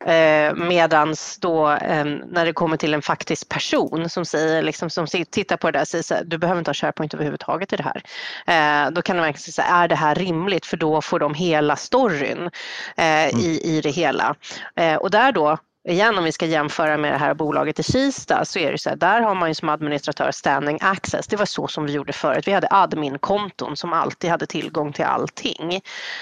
Eh, 0.05 0.55
medans 0.55 1.37
då 1.37 1.71
eh, 1.71 2.05
när 2.05 2.45
det 2.45 2.53
kommer 2.53 2.77
till 2.77 2.93
en 2.93 3.01
faktisk 3.01 3.49
person 3.49 4.09
som 4.09 4.25
säger, 4.25 4.61
liksom, 4.61 4.89
som 4.89 5.07
tittar 5.07 5.57
på 5.57 5.71
det 5.71 5.77
där 5.77 5.81
och 5.81 5.87
säger 5.87 6.03
så 6.03 6.15
här, 6.15 6.23
du 6.23 6.37
behöver 6.37 6.59
inte 6.59 6.69
ha 6.69 6.73
SharePoint 6.73 7.13
överhuvudtaget 7.13 7.73
i 7.73 7.75
det 7.75 7.83
här. 7.83 8.03
Eh, 8.47 8.91
då 8.91 9.01
kan 9.01 9.15
de 9.15 9.21
verkligen 9.21 9.53
säga, 9.53 9.67
är 9.67 9.87
det 9.87 9.95
här 9.95 10.15
rimligt? 10.15 10.65
För 10.65 10.77
då 10.77 11.01
får 11.01 11.19
de 11.19 11.33
hela 11.33 11.75
storyn 11.75 12.49
eh, 12.97 13.23
mm. 13.23 13.39
i, 13.39 13.61
i 13.63 13.81
det 13.81 13.89
hela. 13.89 14.35
Eh, 14.75 14.95
och 14.95 15.11
där 15.11 15.31
då 15.31 15.57
igen 15.83 16.17
om 16.17 16.23
vi 16.23 16.31
ska 16.31 16.45
jämföra 16.45 16.97
med 16.97 17.11
det 17.11 17.17
här 17.17 17.33
bolaget 17.33 17.79
i 17.79 17.83
Kista 17.83 18.45
så 18.45 18.59
är 18.59 18.71
det 18.71 18.77
så 18.77 18.89
här, 18.89 18.95
där 18.95 19.21
har 19.21 19.35
man 19.35 19.49
ju 19.49 19.55
som 19.55 19.69
administratör 19.69 20.31
standing 20.31 20.77
access. 20.81 21.27
Det 21.27 21.35
var 21.35 21.45
så 21.45 21.67
som 21.67 21.85
vi 21.85 21.93
gjorde 21.93 22.13
förut. 22.13 22.47
Vi 22.47 22.51
hade 22.51 22.67
adminkonton 22.71 23.77
som 23.77 23.93
alltid 23.93 24.29
hade 24.29 24.45
tillgång 24.45 24.93
till 24.93 25.05
allting. 25.05 25.81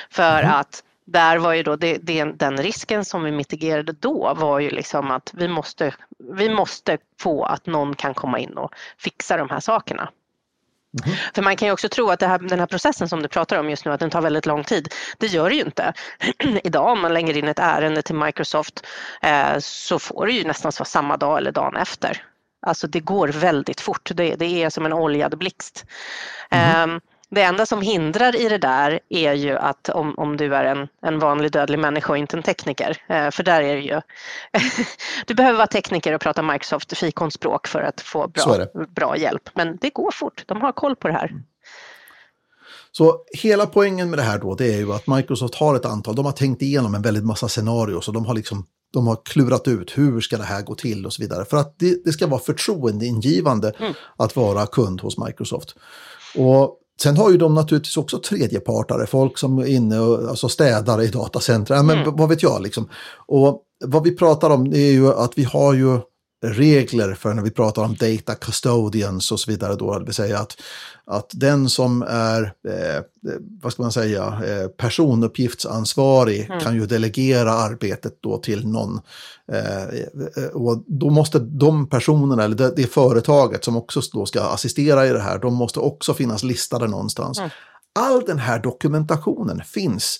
För 0.09 0.39
mm. 0.39 0.51
att 0.51 0.83
där 1.05 1.37
var 1.37 1.53
ju 1.53 1.63
då 1.63 1.75
det, 1.75 1.97
det, 1.97 2.23
den 2.23 2.57
risken 2.57 3.05
som 3.05 3.23
vi 3.23 3.31
mitigerade 3.31 3.91
då 3.91 4.33
var 4.33 4.59
ju 4.59 4.69
liksom 4.69 5.11
att 5.11 5.31
vi 5.33 5.47
måste, 5.47 5.93
vi 6.33 6.49
måste 6.49 6.97
få 7.19 7.43
att 7.43 7.65
någon 7.65 7.95
kan 7.95 8.13
komma 8.13 8.39
in 8.39 8.57
och 8.57 8.73
fixa 8.97 9.37
de 9.37 9.49
här 9.49 9.59
sakerna. 9.59 10.09
Mm. 11.05 11.17
För 11.35 11.41
man 11.41 11.55
kan 11.55 11.67
ju 11.67 11.71
också 11.71 11.89
tro 11.89 12.09
att 12.09 12.21
här, 12.21 12.39
den 12.39 12.59
här 12.59 12.67
processen 12.67 13.09
som 13.09 13.21
du 13.21 13.27
pratar 13.27 13.57
om 13.57 13.69
just 13.69 13.85
nu, 13.85 13.91
att 13.91 13.99
den 13.99 14.09
tar 14.09 14.21
väldigt 14.21 14.45
lång 14.45 14.63
tid. 14.63 14.93
Det 15.17 15.27
gör 15.27 15.49
det 15.49 15.55
ju 15.55 15.61
inte. 15.61 15.93
Idag 16.63 16.91
om 16.91 17.01
man 17.01 17.13
lägger 17.13 17.37
in 17.37 17.47
ett 17.47 17.59
ärende 17.59 18.01
till 18.01 18.15
Microsoft 18.15 18.87
eh, 19.21 19.59
så 19.59 19.99
får 19.99 20.25
det 20.25 20.33
ju 20.33 20.43
nästan 20.43 20.71
vara 20.79 20.85
samma 20.85 21.17
dag 21.17 21.37
eller 21.37 21.51
dagen 21.51 21.75
efter. 21.75 22.25
Alltså 22.65 22.87
det 22.87 22.99
går 22.99 23.27
väldigt 23.27 23.81
fort. 23.81 24.11
Det, 24.13 24.35
det 24.35 24.63
är 24.63 24.69
som 24.69 24.85
en 24.85 24.93
oljad 24.93 25.37
blixt. 25.37 25.85
Mm. 26.49 26.91
Eh, 26.91 26.99
det 27.31 27.41
enda 27.41 27.65
som 27.65 27.81
hindrar 27.81 28.35
i 28.35 28.49
det 28.49 28.57
där 28.57 28.99
är 29.09 29.33
ju 29.33 29.57
att 29.57 29.89
om, 29.89 30.15
om 30.17 30.37
du 30.37 30.55
är 30.55 30.63
en, 30.63 30.87
en 31.01 31.19
vanlig 31.19 31.51
dödlig 31.51 31.79
människa 31.79 32.11
och 32.13 32.17
inte 32.17 32.37
en 32.37 32.43
tekniker, 32.43 32.97
eh, 33.09 33.31
för 33.31 33.43
där 33.43 33.61
är 33.61 33.75
det 33.75 33.81
ju... 33.81 34.01
du 35.25 35.33
behöver 35.33 35.57
vara 35.57 35.67
tekniker 35.67 36.13
och 36.13 36.21
prata 36.21 36.41
Microsoft 36.41 36.97
fikonspråk 36.97 37.67
för 37.67 37.81
att 37.81 38.01
få 38.01 38.27
bra, 38.27 38.65
bra 38.95 39.17
hjälp. 39.17 39.49
Men 39.55 39.77
det 39.81 39.89
går 39.89 40.11
fort, 40.11 40.43
de 40.45 40.61
har 40.61 40.71
koll 40.71 40.95
på 40.95 41.07
det 41.07 41.13
här. 41.13 41.27
Mm. 41.27 41.43
Så 42.91 43.17
hela 43.33 43.65
poängen 43.65 44.09
med 44.09 44.19
det 44.19 44.23
här 44.23 44.39
då, 44.39 44.55
det 44.55 44.73
är 44.73 44.77
ju 44.77 44.93
att 44.93 45.07
Microsoft 45.07 45.55
har 45.55 45.75
ett 45.75 45.85
antal, 45.85 46.15
de 46.15 46.25
har 46.25 46.31
tänkt 46.31 46.61
igenom 46.61 46.95
en 46.95 47.01
väldigt 47.01 47.25
massa 47.25 47.47
scenarier 47.47 47.97
och 47.97 48.13
de 48.13 48.25
har 48.25 48.33
liksom 48.33 48.65
de 48.93 49.07
har 49.07 49.17
klurat 49.25 49.67
ut 49.67 49.97
hur 49.97 50.21
ska 50.21 50.37
det 50.37 50.43
här 50.43 50.61
gå 50.61 50.75
till 50.75 51.05
och 51.05 51.13
så 51.13 51.21
vidare. 51.21 51.45
För 51.45 51.57
att 51.57 51.79
det, 51.79 52.05
det 52.05 52.11
ska 52.11 52.27
vara 52.27 52.41
förtroendeingivande 52.41 53.73
mm. 53.79 53.93
att 54.17 54.35
vara 54.35 54.65
kund 54.65 55.01
hos 55.01 55.17
Microsoft. 55.17 55.75
Och 56.35 56.80
Sen 57.01 57.17
har 57.17 57.31
ju 57.31 57.37
de 57.37 57.53
naturligtvis 57.53 57.97
också 57.97 58.19
tredjepartare, 58.19 59.07
folk 59.07 59.37
som 59.37 59.59
är 59.59 59.65
inne 59.65 59.99
och 59.99 60.29
alltså 60.29 60.49
städare 60.49 61.03
i 61.03 61.07
datacenter, 61.07 61.83
men 61.83 61.99
mm. 61.99 62.15
vad 62.15 62.29
vet 62.29 62.43
jag 62.43 62.61
liksom. 62.61 62.89
Och 63.27 63.61
vad 63.85 64.03
vi 64.03 64.15
pratar 64.15 64.49
om 64.49 64.73
är 64.73 64.91
ju 64.91 65.13
att 65.13 65.31
vi 65.35 65.43
har 65.43 65.73
ju 65.73 65.99
regler 66.43 67.13
för 67.13 67.33
när 67.33 67.43
vi 67.43 67.51
pratar 67.51 67.83
om 67.83 67.95
data 67.95 68.35
custodians 68.35 69.31
och 69.31 69.39
så 69.39 69.51
vidare. 69.51 69.75
Då, 69.75 69.99
det 69.99 70.05
vill 70.05 70.13
säga 70.13 70.39
att, 70.39 70.61
att 71.05 71.31
den 71.33 71.69
som 71.69 72.01
är, 72.07 72.43
eh, 72.43 73.03
vad 73.61 73.73
ska 73.73 73.81
man 73.81 73.91
säga, 73.91 74.41
eh, 74.45 74.67
personuppgiftsansvarig 74.67 76.45
mm. 76.45 76.59
kan 76.59 76.75
ju 76.75 76.85
delegera 76.85 77.51
arbetet 77.51 78.17
då 78.21 78.37
till 78.37 78.67
någon. 78.67 78.99
Eh, 79.51 80.47
och 80.53 80.83
då 80.87 81.09
måste 81.09 81.39
de 81.39 81.89
personerna, 81.89 82.43
eller 82.43 82.55
det, 82.55 82.73
det, 82.75 82.87
företaget 82.87 83.63
som 83.63 83.77
också 83.77 84.01
då 84.13 84.25
ska 84.25 84.41
assistera 84.41 85.07
i 85.07 85.09
det 85.09 85.21
här, 85.21 85.39
de 85.39 85.53
måste 85.53 85.79
också 85.79 86.13
finnas 86.13 86.43
listade 86.43 86.87
någonstans. 86.87 87.39
Mm. 87.39 87.49
All 87.99 88.21
den 88.25 88.39
här 88.39 88.59
dokumentationen 88.59 89.61
finns 89.65 90.19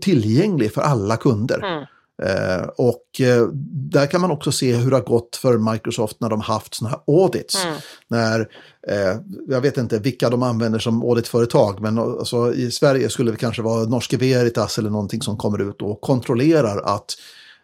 tillgänglig 0.00 0.74
för 0.74 0.82
alla 0.82 1.16
kunder. 1.16 1.58
Mm. 1.58 1.86
Eh, 2.24 2.62
och 2.76 3.20
eh, 3.20 3.48
där 3.92 4.06
kan 4.06 4.20
man 4.20 4.30
också 4.30 4.52
se 4.52 4.74
hur 4.74 4.90
det 4.90 4.96
har 4.96 5.04
gått 5.04 5.36
för 5.36 5.72
Microsoft 5.72 6.20
när 6.20 6.30
de 6.30 6.40
haft 6.40 6.74
sådana 6.74 6.96
här 6.96 7.14
audits. 7.14 7.64
Mm. 7.64 7.76
När, 8.08 8.40
eh, 8.88 9.20
jag 9.48 9.60
vet 9.60 9.76
inte 9.76 9.98
vilka 9.98 10.30
de 10.30 10.42
använder 10.42 10.78
som 10.78 11.02
auditföretag, 11.02 11.80
men 11.80 11.98
alltså, 11.98 12.54
i 12.54 12.70
Sverige 12.70 13.08
skulle 13.08 13.30
det 13.30 13.36
kanske 13.36 13.62
vara 13.62 13.84
Norske 13.84 14.16
Veritas 14.16 14.78
eller 14.78 14.90
någonting 14.90 15.22
som 15.22 15.36
kommer 15.36 15.68
ut 15.68 15.82
och 15.82 16.00
kontrollerar 16.00 16.78
att 16.78 17.06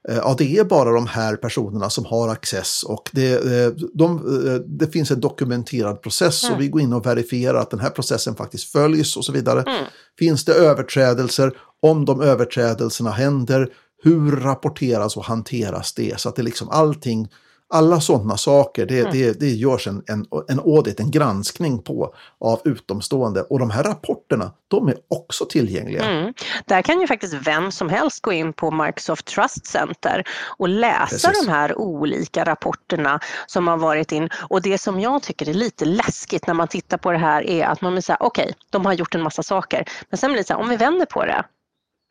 eh, 0.09 0.17
Ja, 0.17 0.35
det 0.39 0.59
är 0.59 0.65
bara 0.65 0.93
de 0.93 1.07
här 1.07 1.37
personerna 1.37 1.91
som 1.91 2.05
har 2.05 2.29
access 2.29 2.83
och 2.83 3.11
det, 3.13 3.33
eh, 3.33 3.71
de, 3.95 4.17
eh, 4.47 4.55
det 4.55 4.93
finns 4.93 5.11
en 5.11 5.21
dokumenterad 5.21 6.03
process 6.03 6.45
mm. 6.45 6.55
och 6.55 6.63
vi 6.63 6.69
går 6.69 6.81
in 6.81 6.93
och 6.93 7.07
verifierar 7.07 7.59
att 7.59 7.71
den 7.71 7.81
här 7.81 7.91
processen 7.91 8.35
faktiskt 8.35 8.73
följs 8.73 9.17
och 9.17 9.25
så 9.25 9.33
vidare. 9.33 9.63
Mm. 9.63 9.85
Finns 10.19 10.45
det 10.45 10.53
överträdelser, 10.53 11.53
om 11.83 12.05
de 12.05 12.21
överträdelserna 12.21 13.11
händer, 13.11 13.69
hur 14.03 14.37
rapporteras 14.37 15.17
och 15.17 15.25
hanteras 15.25 15.95
det? 15.95 16.21
Så 16.21 16.29
att 16.29 16.37
det 16.37 16.43
liksom 16.43 16.69
allting, 16.69 17.29
alla 17.75 18.01
sådana 18.01 18.37
saker, 18.37 18.87
det, 18.87 19.01
mm. 19.01 19.13
det, 19.13 19.41
det 19.41 19.51
görs 19.51 19.87
en, 19.87 20.03
en, 20.07 20.27
en 20.49 20.61
audit, 20.61 21.01
en 21.01 21.11
granskning 21.11 21.83
på 21.83 22.15
av 22.41 22.61
utomstående. 22.65 23.43
Och 23.43 23.59
de 23.59 23.71
här 23.71 23.83
rapporterna, 23.83 24.53
de 24.69 24.89
är 24.89 24.97
också 25.09 25.45
tillgängliga. 25.45 26.05
Mm. 26.05 26.35
Där 26.67 26.83
kan 26.83 27.01
ju 27.01 27.07
faktiskt 27.07 27.35
vem 27.35 27.73
som 27.73 27.89
helst 27.89 28.23
gå 28.23 28.33
in 28.33 28.53
på 28.53 28.71
Microsoft 28.71 29.27
Trust 29.27 29.67
Center 29.67 30.25
och 30.59 30.69
läsa 30.69 31.29
Precis. 31.29 31.47
de 31.47 31.53
här 31.53 31.79
olika 31.79 32.45
rapporterna 32.45 33.21
som 33.47 33.69
har 33.69 33.77
varit 33.77 34.13
in. 34.13 34.29
Och 34.49 34.63
det 34.63 34.79
som 34.79 35.01
jag 35.01 35.23
tycker 35.23 35.49
är 35.49 35.55
lite 35.55 35.85
läskigt 35.85 36.47
när 36.47 36.55
man 36.55 36.69
tittar 36.69 36.99
på 36.99 37.13
det 37.13 37.19
här 37.19 37.43
är 37.43 37.67
att 37.67 37.81
man 37.81 37.95
vill 37.95 38.03
säga 38.03 38.19
okej, 38.21 38.43
okay, 38.43 38.55
de 38.71 38.87
har 38.87 38.93
gjort 38.93 39.15
en 39.15 39.23
massa 39.23 39.43
saker. 39.43 39.85
Men 40.11 40.19
sen 40.19 40.31
blir 40.31 40.43
det 40.43 40.47
så 40.47 40.55
här, 40.55 40.61
om 40.61 40.69
vi 40.69 40.77
vänder 40.77 41.07
på 41.07 41.25
det, 41.25 41.45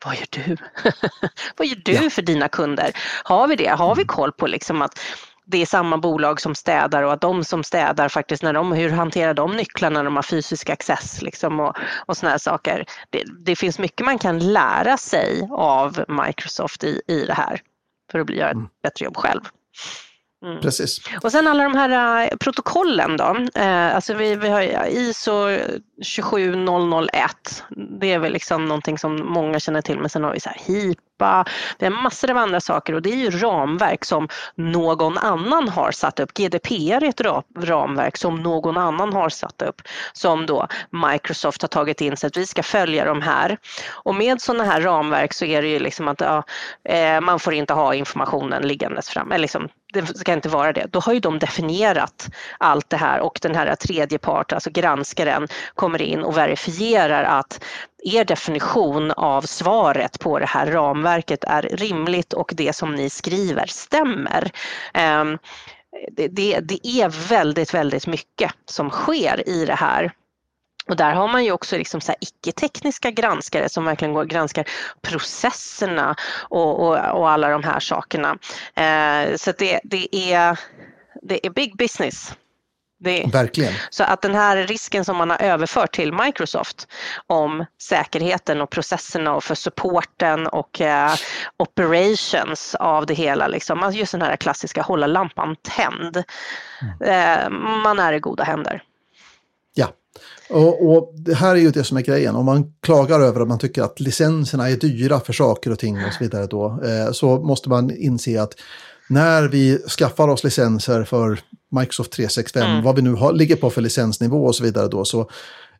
vad 0.04 0.14
gör 0.14 0.26
du? 0.30 0.56
vad 1.56 1.66
gör 1.66 1.82
du 1.84 1.92
ja. 1.92 2.10
för 2.10 2.22
dina 2.22 2.48
kunder? 2.48 2.92
Har 3.24 3.48
vi 3.48 3.56
det? 3.56 3.68
Har 3.68 3.94
vi 3.94 4.02
mm. 4.02 4.08
koll 4.08 4.32
på 4.32 4.46
liksom 4.46 4.82
att 4.82 5.00
det 5.50 5.62
är 5.62 5.66
samma 5.66 5.98
bolag 5.98 6.40
som 6.40 6.54
städar 6.54 7.02
och 7.02 7.12
att 7.12 7.20
de 7.20 7.44
som 7.44 7.64
städar 7.64 8.08
faktiskt, 8.08 8.42
när 8.42 8.52
de, 8.52 8.72
hur 8.72 8.90
hanterar 8.90 9.34
de 9.34 9.56
nycklarna 9.56 9.98
när 9.98 10.04
de 10.04 10.16
har 10.16 10.22
fysisk 10.22 10.70
access 10.70 11.22
liksom 11.22 11.60
och, 11.60 11.76
och 12.06 12.16
såna 12.16 12.30
här 12.30 12.38
saker. 12.38 12.84
Det, 13.10 13.24
det, 13.44 13.56
finns 13.56 13.78
mycket 13.78 14.06
man 14.06 14.18
kan 14.18 14.38
lära 14.38 14.96
sig 14.96 15.48
av 15.50 16.04
Microsoft 16.08 16.84
i, 16.84 17.02
i 17.08 17.24
det 17.24 17.34
här 17.34 17.60
för 18.10 18.18
att 18.18 18.26
bli, 18.26 18.38
göra 18.38 18.50
ett 18.50 18.54
mm. 18.54 18.68
bättre 18.82 19.04
jobb 19.04 19.16
själv. 19.16 19.40
Mm. 20.44 20.60
Precis. 20.60 21.00
Och 21.22 21.32
sen 21.32 21.46
alla 21.46 21.62
de 21.62 21.74
här 21.74 22.24
uh, 22.24 22.36
protokollen 22.36 23.16
då. 23.16 23.36
Uh, 23.60 23.94
alltså 23.94 24.14
vi, 24.14 24.36
vi 24.36 24.48
har 24.48 24.86
ISO 24.88 25.32
27001. 26.16 27.64
Det 28.00 28.12
är 28.12 28.18
väl 28.18 28.32
liksom 28.32 28.64
någonting 28.64 28.98
som 28.98 29.16
många 29.26 29.60
känner 29.60 29.82
till. 29.82 29.98
Men 29.98 30.08
sen 30.08 30.24
har 30.24 30.32
vi 30.32 30.40
så 30.40 30.48
här 30.48 30.60
HIP 30.66 30.98
Europa. 31.18 31.44
Vi 31.78 31.86
har 31.86 32.02
massor 32.02 32.30
av 32.30 32.36
andra 32.36 32.60
saker 32.60 32.92
och 32.94 33.02
det 33.02 33.10
är 33.10 33.16
ju 33.16 33.30
ramverk 33.30 34.04
som 34.04 34.28
någon 34.54 35.18
annan 35.18 35.68
har 35.68 35.90
satt 35.90 36.20
upp. 36.20 36.34
GDPR 36.34 37.04
är 37.04 37.08
ett 37.08 37.20
ramverk 37.58 38.16
som 38.16 38.42
någon 38.42 38.76
annan 38.76 39.12
har 39.12 39.28
satt 39.28 39.62
upp 39.62 39.82
som 40.12 40.46
då 40.46 40.66
Microsoft 40.90 41.62
har 41.62 41.68
tagit 41.68 42.00
in 42.00 42.16
så 42.16 42.26
att 42.26 42.36
vi 42.36 42.46
ska 42.46 42.62
följa 42.62 43.04
de 43.04 43.22
här. 43.22 43.58
Och 44.04 44.14
med 44.14 44.40
sådana 44.40 44.64
här 44.64 44.80
ramverk 44.80 45.32
så 45.32 45.44
är 45.44 45.62
det 45.62 45.68
ju 45.68 45.78
liksom 45.78 46.08
att 46.08 46.20
ja, 46.20 46.42
eh, 46.84 47.20
man 47.20 47.38
får 47.38 47.54
inte 47.54 47.74
ha 47.74 47.94
informationen 47.94 48.62
liggandes 48.62 49.08
fram. 49.08 49.32
Eller 49.32 49.42
liksom, 49.42 49.68
det 49.92 50.06
ska 50.06 50.32
inte 50.32 50.48
vara 50.48 50.72
det. 50.72 50.86
Då 50.90 51.00
har 51.00 51.12
ju 51.12 51.20
de 51.20 51.38
definierat 51.38 52.28
allt 52.58 52.90
det 52.90 52.96
här 52.96 53.20
och 53.20 53.38
den 53.42 53.54
här 53.54 53.74
tredje 53.74 54.18
part, 54.18 54.52
alltså 54.52 54.70
granskaren, 54.70 55.48
kommer 55.74 56.02
in 56.02 56.22
och 56.22 56.36
verifierar 56.36 57.24
att 57.24 57.60
er 58.04 58.24
definition 58.24 59.10
av 59.10 59.42
svaret 59.42 60.18
på 60.18 60.38
det 60.38 60.46
här 60.46 60.66
ramverket 60.66 61.44
är 61.44 61.62
rimligt 61.62 62.32
och 62.32 62.52
det 62.56 62.72
som 62.72 62.94
ni 62.94 63.10
skriver 63.10 63.66
stämmer. 63.66 64.50
Ehm, 64.94 65.38
det, 66.12 66.28
det, 66.28 66.60
det 66.60 66.86
är 66.86 67.28
väldigt, 67.28 67.74
väldigt 67.74 68.06
mycket 68.06 68.52
som 68.64 68.90
sker 68.90 69.48
i 69.48 69.64
det 69.64 69.74
här. 69.74 70.12
Och 70.88 70.96
där 70.96 71.12
har 71.12 71.28
man 71.28 71.44
ju 71.44 71.52
också 71.52 71.76
liksom 71.76 72.00
så 72.00 72.14
icke-tekniska 72.20 73.10
granskare 73.10 73.68
som 73.68 73.84
verkligen 73.84 74.14
går 74.14 74.20
och 74.20 74.28
granskar 74.28 74.64
processerna 75.02 76.16
och, 76.48 76.80
och, 76.80 77.20
och 77.20 77.30
alla 77.30 77.48
de 77.48 77.64
här 77.64 77.80
sakerna. 77.80 78.38
Eh, 78.74 79.36
så 79.36 79.52
det, 79.58 79.80
det, 79.84 80.32
är, 80.32 80.58
det 81.22 81.46
är 81.46 81.50
big 81.50 81.76
business 81.76 82.32
det, 83.00 83.26
Verkligen. 83.32 83.72
Så 83.90 84.04
att 84.04 84.22
den 84.22 84.34
här 84.34 84.56
risken 84.56 85.04
som 85.04 85.16
man 85.16 85.30
har 85.30 85.42
överfört 85.42 85.94
till 85.94 86.12
Microsoft 86.12 86.88
om 87.26 87.64
säkerheten 87.82 88.60
och 88.60 88.70
processerna 88.70 89.34
och 89.34 89.44
för 89.44 89.54
supporten 89.54 90.46
och 90.46 90.80
eh, 90.80 91.14
operations 91.56 92.74
av 92.74 93.06
det 93.06 93.14
hela, 93.14 93.48
liksom, 93.48 93.82
alltså 93.82 94.00
just 94.00 94.12
den 94.12 94.22
här 94.22 94.36
klassiska 94.36 94.82
hålla 94.82 95.06
lampan 95.06 95.56
tänd. 95.62 96.22
Mm. 96.82 97.42
Eh, 97.42 97.50
man 97.82 97.98
är 97.98 98.12
i 98.12 98.20
goda 98.20 98.44
händer. 98.44 98.82
Ja, 99.74 99.88
och, 100.50 100.90
och, 100.92 101.12
det 101.14 101.34
här 101.34 101.54
är 101.54 101.60
ju 101.60 101.70
det 101.70 101.84
som 101.84 101.96
är 101.96 102.02
grejen. 102.02 102.36
Om 102.36 102.44
man 102.44 102.72
klagar 102.82 103.20
över 103.20 103.40
att 103.40 103.48
man 103.48 103.58
tycker 103.58 103.82
att 103.82 104.00
licenserna 104.00 104.70
är 104.70 104.76
dyra 104.76 105.20
för 105.20 105.32
saker 105.32 105.70
och 105.70 105.78
ting 105.78 106.04
och 106.04 106.12
så 106.12 106.24
vidare 106.24 106.46
då, 106.46 106.80
eh, 106.84 107.12
så 107.12 107.40
måste 107.40 107.68
man 107.68 107.90
inse 107.96 108.42
att 108.42 108.54
när 109.08 109.48
vi 109.48 109.78
skaffar 109.78 110.28
oss 110.28 110.44
licenser 110.44 111.04
för 111.04 111.40
Microsoft 111.70 112.12
365, 112.12 112.70
mm. 112.70 112.84
vad 112.84 112.96
vi 112.96 113.02
nu 113.02 113.12
har, 113.12 113.32
ligger 113.32 113.56
på 113.56 113.70
för 113.70 113.80
licensnivå 113.80 114.44
och 114.44 114.54
så 114.54 114.64
vidare 114.64 114.88
då, 114.88 115.04
så 115.04 115.20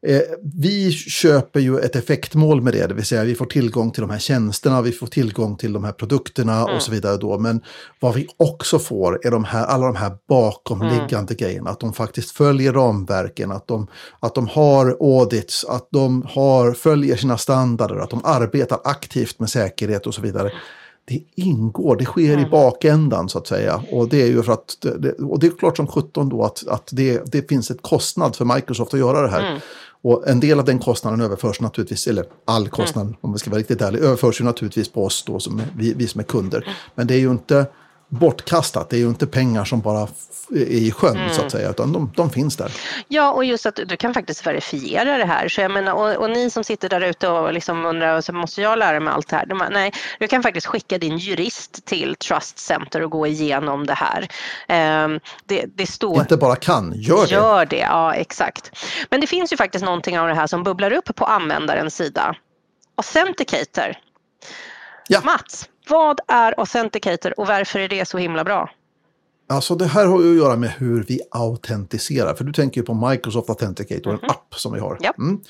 eh, 0.07 0.21
vi 0.55 0.93
köper 0.93 1.61
ju 1.61 1.79
ett 1.79 1.97
effektmål 1.97 2.61
med 2.61 2.73
det, 2.73 2.87
det 2.87 2.95
vill 2.95 3.05
säga 3.05 3.25
vi 3.25 3.35
får 3.35 3.47
tillgång 3.47 3.91
till 3.91 4.01
de 4.01 4.11
här 4.11 4.19
tjänsterna, 4.19 4.83
vi 4.83 4.93
får 4.93 5.07
tillgång 5.07 5.57
till 5.57 5.73
de 5.73 5.85
här 5.85 5.93
produkterna 5.93 6.61
mm. 6.63 6.77
och 6.77 6.83
så 6.83 6.91
vidare 6.91 7.17
då. 7.17 7.39
Men 7.39 7.61
vad 8.01 8.15
vi 8.15 8.27
också 8.37 8.79
får 8.79 9.27
är 9.27 9.31
de 9.31 9.45
här, 9.45 9.67
alla 9.67 9.87
de 9.87 9.97
här 9.97 10.13
bakomliggande 10.29 11.35
mm. 11.35 11.37
grejerna, 11.37 11.71
att 11.71 11.81
de 11.81 11.93
faktiskt 11.93 12.31
följer 12.31 12.73
ramverken, 12.73 13.53
att 13.53 13.69
de, 13.69 13.87
att 14.21 14.35
de 14.35 14.49
har 14.49 14.97
audits, 15.01 15.65
att 15.65 15.89
de 15.93 16.27
har, 16.29 16.73
följer 16.73 17.17
sina 17.17 17.39
standarder, 17.39 17.97
att 17.97 18.11
de 18.11 18.21
arbetar 18.25 18.81
aktivt 18.85 19.41
med 19.41 19.51
säkerhet 19.51 20.07
och 20.07 20.15
så 20.15 20.23
vidare 20.23 20.53
det 21.09 21.23
ingår, 21.35 21.97
det 21.97 22.05
sker 22.05 22.33
mm. 22.33 22.47
i 22.47 22.51
bakändan 22.51 23.29
så 23.29 23.39
att 23.39 23.47
säga. 23.47 23.83
Och 23.93 24.09
det 24.09 24.23
är 24.23 24.27
ju 24.27 24.43
för 24.43 24.53
att, 24.53 24.77
det, 24.99 25.13
och 25.13 25.39
det 25.39 25.47
är 25.47 25.51
klart 25.51 25.77
som 25.77 25.87
17 25.87 26.29
då 26.29 26.45
att, 26.45 26.69
att 26.69 26.89
det, 26.93 27.33
det 27.33 27.49
finns 27.49 27.71
ett 27.71 27.83
kostnad 27.83 28.37
för 28.37 28.45
Microsoft 28.45 28.95
att 28.95 29.01
göra 29.01 29.23
det 29.23 29.29
här. 29.29 29.49
Mm. 29.49 29.61
Och 30.03 30.29
en 30.29 30.41
del 30.41 30.59
av 30.59 30.65
den 30.65 30.79
kostnaden 30.79 31.21
överförs 31.21 31.61
naturligtvis, 31.61 32.07
eller 32.07 32.25
all 32.45 32.69
kostnad 32.69 33.07
mm. 33.07 33.17
om 33.21 33.33
vi 33.33 33.39
ska 33.39 33.51
vara 33.51 33.59
riktigt 33.59 33.83
ärliga, 33.83 34.03
överförs 34.03 34.41
ju 34.41 34.45
naturligtvis 34.45 34.89
på 34.89 35.05
oss 35.05 35.25
då, 35.27 35.41
som 35.41 35.63
vi, 35.77 35.95
vi 35.95 36.07
som 36.07 36.19
är 36.19 36.25
kunder. 36.25 36.59
Mm. 36.59 36.75
Men 36.95 37.07
det 37.07 37.15
är 37.15 37.19
ju 37.19 37.31
inte 37.31 37.67
bortkastat. 38.09 38.91
Det 38.91 38.97
är 38.97 39.01
ju 39.01 39.09
inte 39.09 39.27
pengar 39.27 39.65
som 39.65 39.81
bara 39.81 40.09
är 40.51 40.57
i 40.57 40.93
sjön 40.93 41.17
mm. 41.17 41.31
så 41.31 41.43
att 41.43 41.53
säga, 41.53 41.71
utan 41.71 41.93
de, 41.93 42.13
de, 42.17 42.31
finns 42.31 42.57
där. 42.57 42.73
Ja, 43.09 43.33
och 43.33 43.45
just 43.45 43.67
att 43.67 43.81
du 43.87 43.97
kan 43.97 44.15
faktiskt 44.15 44.47
verifiera 44.47 45.17
det 45.19 45.25
här. 45.25 45.49
Så 45.49 45.61
jag 45.61 45.71
menar, 45.71 45.93
och, 45.93 46.17
och 46.17 46.31
ni 46.31 46.51
som 46.51 46.65
sitter 46.65 46.89
där 46.89 47.01
ute 47.01 47.29
och 47.29 47.53
liksom 47.53 47.85
undrar, 47.85 48.21
så 48.21 48.33
måste 48.33 48.63
jag 48.63 48.79
lära 48.79 49.01
mig 49.01 49.15
allt 49.15 49.29
det 49.29 49.37
här? 49.37 49.47
De, 49.47 49.63
nej, 49.71 49.93
du 50.19 50.29
kan 50.29 50.43
faktiskt 50.43 50.67
skicka 50.67 50.99
din 50.99 51.19
jurist 51.19 51.85
till 51.87 52.17
Trust 52.17 52.59
Center 52.59 53.03
och 53.03 53.11
gå 53.11 53.27
igenom 53.27 53.87
det 53.87 53.95
här. 53.95 54.23
Um, 55.05 55.21
det, 55.47 55.65
det 55.75 55.87
står... 55.87 56.21
Inte 56.21 56.37
bara 56.37 56.57
kan, 56.57 56.93
gör 56.97 57.27
det. 57.27 57.33
Gör 57.33 57.67
det, 57.67 57.79
ja 57.79 58.15
exakt. 58.15 58.71
Men 59.11 59.21
det 59.21 59.27
finns 59.27 59.53
ju 59.53 59.57
faktiskt 59.57 59.85
någonting 59.85 60.19
av 60.19 60.29
det 60.29 60.35
här 60.35 60.47
som 60.47 60.63
bubblar 60.63 60.93
upp 60.93 61.15
på 61.15 61.25
användarens 61.25 61.97
sida. 61.97 62.37
Authenticator. 62.97 63.97
Ja. 65.09 65.21
Mats, 65.25 65.69
vad 65.89 66.21
är 66.29 66.61
Authenticator 66.61 67.41
och 67.41 67.47
varför 67.47 67.79
är 67.79 67.89
det 67.89 68.09
så 68.09 68.19
himla 68.19 68.45
bra? 68.45 68.71
Alltså 69.51 69.75
det 69.75 69.87
här 69.87 70.07
har 70.07 70.23
ju 70.23 70.31
att 70.31 70.37
göra 70.37 70.57
med 70.57 70.71
hur 70.71 71.05
vi 71.09 71.21
autentiserar. 71.31 72.35
För 72.35 72.45
du 72.45 72.53
tänker 72.53 72.81
ju 72.81 72.85
på 72.85 72.95
Microsoft 72.95 73.51
Authenticator, 73.51 74.11
mm 74.11 74.21
-hmm. 74.21 74.25
en 74.25 74.31
app 74.31 74.55
som 74.57 74.73
vi 74.73 74.81
har. 74.81 74.99
Ja. 75.01 75.13
Mm. 75.19 75.41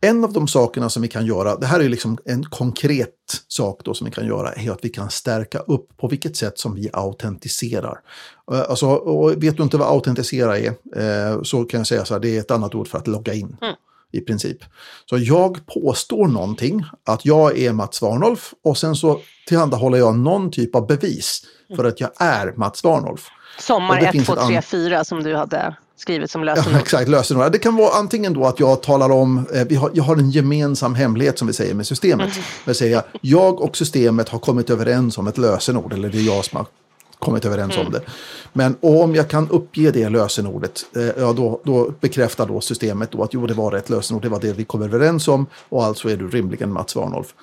En 0.00 0.24
av 0.24 0.32
de 0.32 0.48
sakerna 0.48 0.90
som 0.90 1.02
vi 1.02 1.08
kan 1.08 1.26
göra, 1.26 1.56
det 1.56 1.66
här 1.66 1.80
är 1.80 1.88
liksom 1.88 2.18
en 2.24 2.44
konkret 2.44 3.14
sak 3.48 3.80
då 3.84 3.94
som 3.94 4.04
vi 4.04 4.10
kan 4.10 4.26
göra, 4.26 4.52
är 4.52 4.70
att 4.70 4.84
vi 4.84 4.88
kan 4.88 5.10
stärka 5.10 5.58
upp 5.58 5.96
på 5.96 6.08
vilket 6.08 6.36
sätt 6.36 6.58
som 6.58 6.74
vi 6.74 6.90
autentiserar. 6.92 8.00
Eh, 8.52 8.60
alltså, 8.60 8.98
vet 9.36 9.56
du 9.56 9.62
inte 9.62 9.76
vad 9.76 9.88
autentisera 9.88 10.58
är, 10.58 10.68
eh, 10.96 11.42
så 11.42 11.64
kan 11.64 11.80
jag 11.80 11.86
säga 11.86 12.04
så 12.04 12.14
här, 12.14 12.20
det 12.20 12.36
är 12.36 12.40
ett 12.40 12.50
annat 12.50 12.74
ord 12.74 12.88
för 12.88 12.98
att 12.98 13.06
logga 13.06 13.34
in. 13.34 13.56
Mm 13.62 13.74
i 14.12 14.20
princip. 14.20 14.58
Så 15.10 15.18
jag 15.18 15.66
påstår 15.66 16.26
någonting, 16.26 16.84
att 17.06 17.24
jag 17.24 17.58
är 17.58 17.72
Mats 17.72 18.02
Warnolf 18.02 18.54
och 18.64 18.78
sen 18.78 18.96
så 18.96 19.20
tillhandahåller 19.48 19.98
jag 19.98 20.18
någon 20.18 20.50
typ 20.50 20.74
av 20.74 20.86
bevis 20.86 21.42
för 21.76 21.84
att 21.84 22.00
jag 22.00 22.10
är 22.16 22.52
Mats 22.56 22.84
Warnolf. 22.84 23.28
Sommar 23.58 24.14
1, 24.14 24.26
2, 24.26 24.34
3, 24.34 24.62
4 24.62 25.04
som 25.04 25.22
du 25.22 25.36
hade 25.36 25.76
skrivit 25.96 26.30
som 26.30 26.44
lösenord. 26.44 26.72
Ja, 26.72 26.78
exakt, 26.78 27.08
lösenord. 27.08 27.52
Det 27.52 27.58
kan 27.58 27.76
vara 27.76 27.94
antingen 27.94 28.32
då 28.32 28.44
att 28.44 28.60
jag 28.60 28.82
talar 28.82 29.10
om, 29.10 29.46
eh, 29.54 29.64
vi 29.68 29.74
har, 29.74 29.90
jag 29.94 30.04
har 30.04 30.16
en 30.16 30.30
gemensam 30.30 30.94
hemlighet 30.94 31.38
som 31.38 31.46
vi 31.46 31.54
säger 31.54 31.74
med 31.74 31.86
systemet. 31.86 32.32
Mm. 32.32 32.44
Jag 32.64 32.76
säger 32.76 33.02
jag 33.20 33.60
och 33.60 33.76
systemet 33.76 34.28
har 34.28 34.38
kommit 34.38 34.70
överens 34.70 35.18
om 35.18 35.26
ett 35.26 35.38
lösenord, 35.38 35.92
eller 35.92 36.08
det 36.08 36.18
är 36.18 36.22
jag 36.22 36.44
som 36.44 36.56
har 36.56 36.66
kommit 37.26 37.44
överens 37.44 37.74
mm. 37.74 37.86
om 37.86 37.92
det. 37.92 38.00
Men 38.52 38.76
om 38.80 39.14
jag 39.14 39.28
kan 39.28 39.50
uppge 39.50 39.90
det 39.90 40.08
lösenordet, 40.08 40.86
eh, 40.96 41.22
ja, 41.22 41.32
då, 41.32 41.60
då 41.64 41.92
bekräftar 42.00 42.46
då 42.46 42.60
systemet 42.60 43.10
då 43.10 43.22
att 43.22 43.34
jo, 43.34 43.46
det 43.46 43.54
var 43.54 43.70
rätt 43.70 43.90
lösenord, 43.90 44.22
det 44.22 44.28
var 44.28 44.40
det 44.40 44.52
vi 44.52 44.64
kom 44.64 44.82
överens 44.82 45.28
om 45.28 45.46
och 45.68 45.84
alltså 45.84 46.08
är 46.08 46.16
du 46.16 46.28
rimligen 46.28 46.72
Mats 46.72 46.96
Warnolf. 46.96 47.34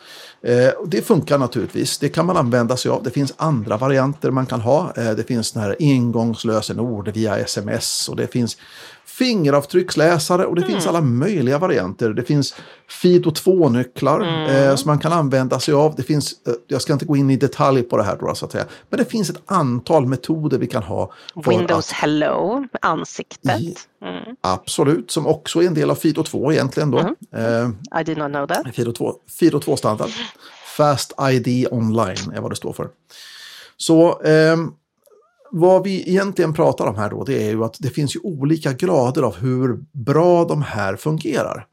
Eh, 0.48 0.70
det 0.86 1.02
funkar 1.02 1.38
naturligtvis, 1.38 1.98
det 1.98 2.10
kan 2.10 2.26
man 2.26 2.38
använda 2.38 2.78
sig 2.78 2.92
av. 2.92 3.04
Det 3.04 3.12
finns 3.12 3.34
andra 3.38 3.78
varianter 3.78 4.32
man 4.32 4.46
kan 4.46 4.62
ha. 4.62 4.94
Eh, 4.98 5.12
det 5.12 5.24
finns 5.24 5.48
sådana 5.48 5.68
här 5.68 5.76
engångslösenord 5.80 7.10
via 7.10 7.38
sms 7.38 8.10
och 8.10 8.16
det 8.16 8.28
finns 8.28 8.58
fingeravtrycksläsare 9.06 10.46
och 10.46 10.56
det 10.56 10.62
mm. 10.62 10.72
finns 10.72 10.88
alla 10.88 11.02
möjliga 11.02 11.58
varianter. 11.58 12.10
Det 12.10 12.24
finns 12.24 12.56
FIDO2-nycklar 13.02 14.20
mm. 14.22 14.70
eh, 14.70 14.76
som 14.76 14.90
man 14.90 15.00
kan 15.00 15.14
använda 15.14 15.60
sig 15.60 15.74
av. 15.74 15.96
Det 15.96 16.04
finns, 16.04 16.32
eh, 16.48 16.54
jag 16.68 16.82
ska 16.82 16.94
inte 16.94 17.06
gå 17.06 17.18
in 17.18 17.30
i 17.30 17.36
detalj 17.36 17.84
på 17.84 17.98
det 17.98 18.04
här 18.04 18.18
då, 18.20 18.36
så 18.36 18.46
att 18.46 18.52
säga. 18.52 18.66
Men 18.90 19.00
det 19.00 19.06
finns 19.06 19.30
ett 19.30 19.42
antal 19.46 20.06
metoder 20.06 20.58
vi 20.58 20.68
kan 20.68 20.84
ha. 20.84 21.12
Windows 21.36 21.90
att, 21.90 21.98
Hello, 21.98 22.68
ansiktet. 22.82 23.62
Mm. 24.04 24.36
Absolut, 24.42 25.12
som 25.12 25.28
också 25.28 25.64
är 25.64 25.68
en 25.68 25.74
del 25.74 25.92
av 25.92 25.98
FIDO2 25.98 26.52
egentligen 26.54 26.92
då. 26.92 27.00
Mm. 27.00 27.16
Eh, 27.92 28.00
I 28.02 28.04
did 28.04 28.18
not 28.18 28.32
know 28.32 28.48
that. 28.48 28.66
FIDO2, 28.66 29.14
FIDO2-standard. 29.40 30.10
Fast 30.78 31.14
ID 31.32 31.68
online 31.72 32.32
är 32.36 32.42
vad 32.42 32.52
det 32.52 32.56
står 32.56 32.74
för. 32.74 32.90
Så 33.78 34.22
eh, 34.22 34.58
vad 35.52 35.84
vi 35.84 36.10
egentligen 36.10 36.54
pratar 36.54 36.86
om 36.86 36.96
här 36.96 37.10
då, 37.10 37.24
det 37.24 37.48
är 37.48 37.50
ju 37.50 37.64
att 37.64 37.78
det 37.80 37.90
finns 37.90 38.16
ju 38.16 38.20
olika 38.24 38.74
grader 38.74 39.22
av 39.22 39.36
hur 39.36 39.86
bra 39.92 40.46
de 40.46 40.62
här 40.62 40.96
fungerar. 40.96 41.68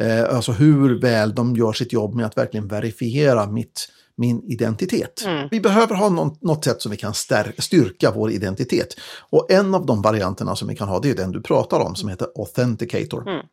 Eh, 0.00 0.34
alltså 0.34 0.52
hur 0.52 1.00
väl 1.00 1.34
de 1.34 1.56
gör 1.56 1.72
sitt 1.72 1.92
jobb 1.92 2.14
med 2.14 2.26
att 2.26 2.36
verkligen 2.38 2.68
verifiera 2.68 3.46
mitt, 3.46 3.88
min 4.16 4.42
identitet. 4.42 5.24
Mm. 5.26 5.48
Vi 5.50 5.60
behöver 5.60 5.94
ha 5.94 6.08
någon, 6.08 6.36
något 6.40 6.64
sätt 6.64 6.82
som 6.82 6.90
vi 6.90 6.96
kan 6.96 7.14
styrka 7.58 8.10
vår 8.10 8.30
identitet. 8.30 8.88
Och 9.30 9.50
en 9.50 9.74
av 9.74 9.86
de 9.86 10.02
varianterna 10.02 10.56
som 10.56 10.68
vi 10.68 10.76
kan 10.76 10.88
ha, 10.88 11.00
det 11.00 11.10
är 11.10 11.14
den 11.14 11.32
du 11.32 11.42
pratar 11.42 11.80
om, 11.80 11.94
som 11.94 12.08
heter 12.08 12.28
Authenticator. 12.34 13.28
Mm. 13.28 13.46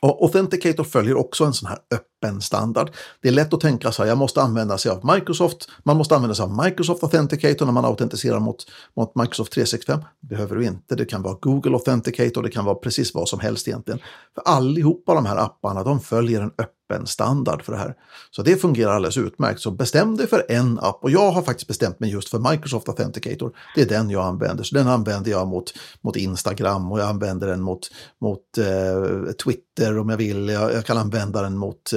Och 0.00 0.22
Authenticator 0.22 0.84
följer 0.84 1.16
också 1.16 1.44
en 1.44 1.52
sån 1.52 1.68
här 1.68 1.78
öppen 1.94 2.40
standard. 2.40 2.90
Det 3.22 3.28
är 3.28 3.32
lätt 3.32 3.54
att 3.54 3.60
tänka 3.60 3.92
så 3.92 4.02
här, 4.02 4.08
jag 4.08 4.18
måste 4.18 4.42
använda 4.42 4.78
sig 4.78 4.92
av 4.92 5.14
Microsoft. 5.14 5.68
Man 5.82 5.96
måste 5.96 6.14
använda 6.14 6.34
sig 6.34 6.42
av 6.42 6.64
Microsoft 6.64 7.02
Authenticator 7.02 7.66
när 7.66 7.72
man 7.72 7.84
autentiserar 7.84 8.40
mot, 8.40 8.66
mot 8.96 9.14
Microsoft 9.14 9.52
365. 9.52 10.00
Det 10.20 10.26
behöver 10.26 10.56
du 10.56 10.64
inte. 10.64 10.94
Det 10.94 11.04
kan 11.04 11.22
vara 11.22 11.34
Google 11.40 11.72
Authenticator, 11.72 12.42
det 12.42 12.50
kan 12.50 12.64
vara 12.64 12.74
precis 12.74 13.14
vad 13.14 13.28
som 13.28 13.40
helst 13.40 13.68
egentligen. 13.68 14.00
För 14.34 14.42
allihopa 14.42 15.14
de 15.14 15.26
här 15.26 15.36
apparna, 15.36 15.84
de 15.84 16.00
följer 16.00 16.40
en 16.40 16.48
öppen 16.48 16.68
öppen 16.68 16.77
standard 17.06 17.62
för 17.62 17.72
det 17.72 17.78
här. 17.78 17.94
Så 18.30 18.42
det 18.42 18.56
fungerar 18.56 18.92
alldeles 18.92 19.16
utmärkt. 19.16 19.60
Så 19.60 19.70
bestäm 19.70 20.16
dig 20.16 20.26
för 20.26 20.46
en 20.48 20.78
app 20.78 20.98
och 21.02 21.10
jag 21.10 21.30
har 21.30 21.42
faktiskt 21.42 21.68
bestämt 21.68 22.00
mig 22.00 22.10
just 22.10 22.28
för 22.28 22.50
Microsoft 22.50 22.88
Authenticator. 22.88 23.56
Det 23.74 23.82
är 23.82 23.86
den 23.86 24.10
jag 24.10 24.24
använder. 24.24 24.64
Så 24.64 24.74
den 24.74 24.88
använder 24.88 25.30
jag 25.30 25.48
mot, 25.48 25.74
mot 26.00 26.16
Instagram 26.16 26.92
och 26.92 27.00
jag 27.00 27.08
använder 27.08 27.46
den 27.46 27.62
mot, 27.62 27.90
mot 28.20 28.58
eh, 28.58 29.32
Twitter 29.44 29.98
om 29.98 30.08
jag 30.08 30.16
vill. 30.16 30.48
Jag, 30.48 30.72
jag, 30.72 30.86
kan 30.86 30.98
använda 30.98 31.42
den 31.42 31.58
mot 31.58 31.92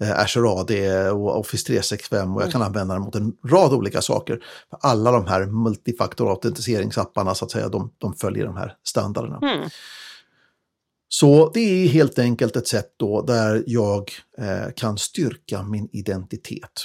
eh, 0.00 0.20
Azure 0.20 0.48
AD 0.48 1.10
och 1.10 1.40
Office 1.40 1.66
365 1.66 2.36
och 2.36 2.42
jag 2.42 2.50
kan 2.50 2.60
mm. 2.60 2.66
använda 2.66 2.94
den 2.94 3.02
mot 3.02 3.14
en 3.14 3.32
rad 3.44 3.72
olika 3.72 4.02
saker. 4.02 4.38
Alla 4.80 5.12
de 5.12 5.26
här 5.26 5.46
multifaktor 5.46 6.30
autentiseringsapparna 6.30 7.34
så 7.34 7.44
att 7.44 7.50
säga, 7.50 7.68
de, 7.68 7.90
de 7.98 8.14
följer 8.14 8.46
de 8.46 8.56
här 8.56 8.76
standarderna. 8.84 9.38
Mm. 9.42 9.68
Så 11.20 11.50
det 11.54 11.60
är 11.60 11.88
helt 11.88 12.18
enkelt 12.18 12.56
ett 12.56 12.68
sätt 12.68 12.94
då 12.96 13.22
där 13.22 13.64
jag 13.66 14.10
eh, 14.38 14.72
kan 14.76 14.98
styrka 14.98 15.62
min 15.62 15.88
identitet. 15.92 16.84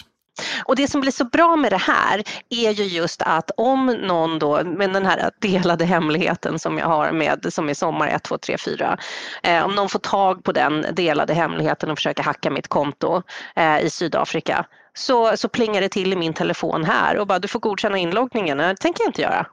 Och 0.66 0.76
det 0.76 0.88
som 0.88 1.02
blir 1.02 1.12
så 1.12 1.26
bra 1.26 1.56
med 1.56 1.72
det 1.72 1.78
här 1.78 2.24
är 2.50 2.72
ju 2.72 2.84
just 2.84 3.22
att 3.22 3.52
om 3.58 3.86
någon 3.86 4.40
då, 4.40 4.64
med 4.64 4.94
den 4.94 5.06
här 5.06 5.32
delade 5.42 5.86
hemligheten 5.86 6.60
som 6.60 6.78
jag 6.78 6.86
har 6.86 7.12
med, 7.12 7.54
som 7.54 7.70
är 7.70 7.74
sommar 7.74 8.08
1, 8.08 8.24
2, 8.24 8.38
3, 8.38 8.58
4, 8.58 8.98
eh, 9.44 9.66
om 9.66 9.76
någon 9.76 9.90
får 9.90 10.00
tag 10.00 10.44
på 10.44 10.52
den 10.52 10.86
delade 10.94 11.34
hemligheten 11.34 11.92
och 11.92 11.98
försöker 11.98 12.24
hacka 12.24 12.52
mitt 12.52 12.68
konto 12.68 13.22
eh, 13.56 13.80
i 13.80 13.90
Sydafrika, 13.90 14.66
så, 14.94 15.38
så 15.38 15.50
plingar 15.50 15.82
det 15.82 15.90
till 15.90 16.14
i 16.14 16.16
min 16.16 16.34
telefon 16.34 16.84
här 16.84 17.18
och 17.18 17.28
bara 17.28 17.40
du 17.40 17.48
får 17.48 17.60
godkänna 17.60 17.98
inloggningen. 17.98 18.58
Det 18.58 18.76
tänker 18.76 19.04
jag 19.04 19.10
inte 19.10 19.22
göra. 19.22 19.48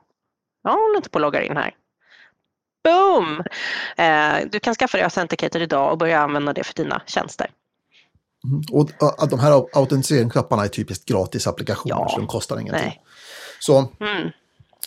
Jag 0.62 0.70
håller 0.70 0.97
inte 0.97 1.11
på 1.11 1.18
att 1.18 1.22
logga 1.22 1.43
in 1.43 1.57
här. 1.57 1.74
Boom! 2.87 3.43
Eh, 3.97 4.49
du 4.51 4.61
kan 4.61 4.74
skaffa 4.74 4.97
dig 4.97 5.05
Authenticator 5.05 5.62
idag 5.62 5.93
och 5.93 5.99
börja 5.99 6.20
använda 6.20 6.53
det 6.53 6.64
för 6.64 6.74
dina 6.74 7.03
tjänster. 7.07 7.51
Mm. 8.45 8.62
Och 8.72 8.91
uh, 9.22 9.28
de 9.28 9.39
här 9.39 9.64
autentiseringsknapparna 9.72 10.64
är 10.64 10.68
typiskt 10.68 11.09
gratis 11.09 11.47
applikationer 11.47 11.97
ja. 11.97 12.09
så 12.09 12.18
de 12.18 12.26
kostar 12.26 12.61
ingenting. 12.61 12.84
Nej. 12.84 13.03
Så, 13.61 13.78
mm. 13.78 14.30